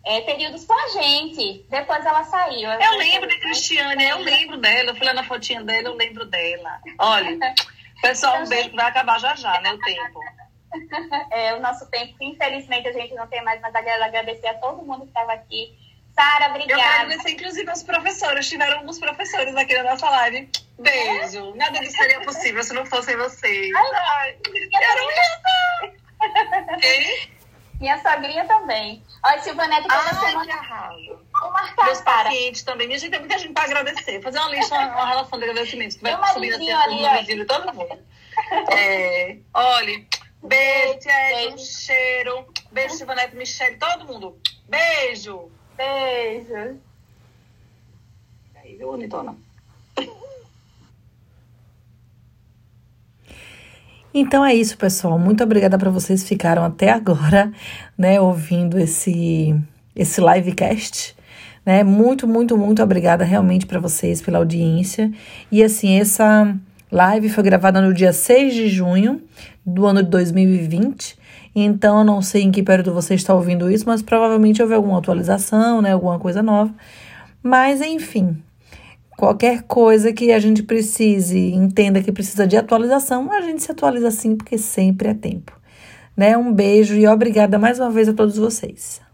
é, 0.06 0.22
períodos 0.22 0.64
com 0.66 0.74
a 0.74 0.88
gente. 0.90 1.66
Depois 1.70 2.06
ela 2.06 2.24
saiu. 2.24 2.70
Eu, 2.70 2.80
eu 2.80 2.98
lembro 2.98 3.28
de 3.28 3.40
Cristiane, 3.40 4.06
eu 4.06 4.20
lembro 4.20 4.58
dela. 4.58 4.92
Eu 4.92 4.96
fui 4.96 5.06
lá 5.08 5.14
na 5.14 5.24
fotinha 5.24 5.64
dela, 5.64 5.90
eu 5.90 5.96
lembro 5.96 6.26
dela. 6.26 6.80
Olha, 7.00 7.38
pessoal, 8.02 8.44
um 8.44 8.48
beijo, 8.48 8.76
vai 8.76 8.86
acabar 8.86 9.20
já 9.20 9.36
já, 9.36 9.60
né, 9.62 9.74
o 9.74 9.80
tempo. 9.80 10.20
É, 11.32 11.56
o 11.56 11.62
nosso 11.62 11.90
tempo, 11.90 12.16
infelizmente, 12.20 12.86
a 12.90 12.92
gente 12.92 13.14
não 13.14 13.26
tem 13.28 13.42
mais, 13.46 13.62
mas 13.62 13.74
agradecer 13.74 14.48
a 14.48 14.56
todo 14.56 14.84
mundo 14.84 15.04
que 15.04 15.08
estava 15.08 15.32
aqui 15.32 15.74
Sara, 16.16 16.50
obrigada. 16.50 16.82
Eu 16.82 16.88
agradecer, 16.88 17.32
inclusive, 17.32 17.70
aos 17.70 17.84
professores. 17.84 18.48
Tiveram 18.48 18.80
alguns 18.80 18.98
professores 18.98 19.56
aqui 19.56 19.74
na 19.76 19.84
nossa 19.84 20.10
live. 20.10 20.50
Beijo. 20.80 21.54
É? 21.54 21.58
Nada 21.58 21.80
disso 21.80 21.98
seria 21.98 22.22
possível 22.22 22.64
se 22.64 22.74
não 22.74 22.86
fossem 22.86 23.18
vocês. 23.18 23.72
Ai, 23.76 23.92
Ai? 23.94 24.38
Minha 27.80 28.02
sogrinha 28.02 28.46
também. 28.46 29.04
Olha, 29.26 29.42
Silvanete, 29.42 29.82
toda 29.82 29.96
Ai, 29.96 30.14
semana... 30.14 30.46
que 30.46 30.52
arraso. 30.52 31.20
Vou 31.42 31.52
marcar, 31.52 31.86
Meus 31.86 31.98
Sarah. 31.98 32.24
pacientes 32.24 32.64
também. 32.64 32.88
Minha 32.88 33.00
gente, 33.00 33.12
tem 33.12 33.20
muita 33.20 33.38
gente 33.38 33.54
para 33.54 33.64
agradecer. 33.64 34.22
Fazer 34.22 34.40
uma 34.40 34.50
lista, 34.50 34.76
uma 34.76 35.08
relação 35.08 35.38
de 35.38 35.46
agradecimentos. 35.46 35.98
Que 35.98 36.04
vai 36.04 36.34
subir 36.34 36.54
assim, 36.54 36.72
ali, 36.72 37.36
no 37.36 37.46
todo 37.46 37.74
mundo. 37.74 38.00
É, 38.72 39.38
olha, 39.54 40.06
beijo, 40.42 41.00
beijo, 41.06 41.56
um 41.56 41.58
cheiro. 41.58 42.54
Beijo, 42.72 42.96
Silvanete, 42.96 43.36
Michelle, 43.36 43.78
todo 43.78 44.06
mundo. 44.06 44.40
Beijo. 44.68 45.52
Beijo. 45.78 46.78
Aí, 48.56 48.76
viu, 48.78 48.88
bonitona? 48.88 49.36
Então 54.14 54.46
é 54.46 54.54
isso, 54.54 54.78
pessoal. 54.78 55.20
Muito 55.20 55.44
obrigada 55.44 55.78
para 55.78 55.90
vocês 55.90 56.24
que 56.24 56.30
ficaram 56.30 56.64
até 56.64 56.90
agora, 56.90 57.52
né, 57.98 58.20
ouvindo 58.20 58.80
esse 58.80 59.54
esse 59.94 60.22
livecast, 60.22 61.16
né? 61.66 61.84
Muito, 61.84 62.28
muito, 62.28 62.58
muito 62.58 62.82
obrigada 62.84 63.24
realmente 63.24 63.66
para 63.66 63.80
vocês 63.80 64.22
pela 64.22 64.38
audiência. 64.38 65.12
E 65.52 65.62
assim, 65.64 66.00
essa 66.00 66.56
live 66.92 67.30
foi 67.30 67.44
gravada 67.44 67.82
no 67.82 67.94
dia 67.94 68.14
6 68.14 68.54
de 68.54 68.70
junho 68.70 69.22
do 69.66 69.86
ano 69.86 70.02
de 70.02 70.10
2020 70.10 71.18
então, 71.56 72.00
eu 72.00 72.04
não 72.04 72.22
sei 72.22 72.44
em 72.44 72.52
que 72.52 72.62
período 72.62 72.94
você 72.94 73.16
está 73.16 73.34
ouvindo 73.34 73.72
isso, 73.72 73.86
mas 73.88 74.02
provavelmente 74.02 74.62
houve 74.62 74.74
alguma 74.74 74.98
atualização, 74.98 75.82
né? 75.82 75.94
Alguma 75.94 76.20
coisa 76.20 76.44
nova. 76.44 76.74
Mas, 77.42 77.80
enfim, 77.82 78.38
qualquer 79.18 79.64
coisa 79.64 80.12
que 80.12 80.34
a 80.34 80.40
gente 80.40 80.64
precise, 80.64 81.54
entenda 81.54 82.02
que 82.02 82.12
precisa 82.12 82.46
de 82.46 82.58
atualização, 82.58 83.32
a 83.32 83.40
gente 83.40 83.64
se 83.64 83.72
atualiza 83.72 84.12
sim, 84.12 84.36
porque 84.36 84.58
sempre 84.58 85.10
é 85.10 85.14
tempo. 85.14 85.58
Né? 86.18 86.38
Um 86.38 86.52
beijo 86.54 86.96
e 86.96 87.08
obrigada 87.08 87.58
mais 87.58 87.80
uma 87.80 87.90
vez 87.90 88.10
a 88.10 88.14
todos 88.14 88.38
vocês. 88.38 89.05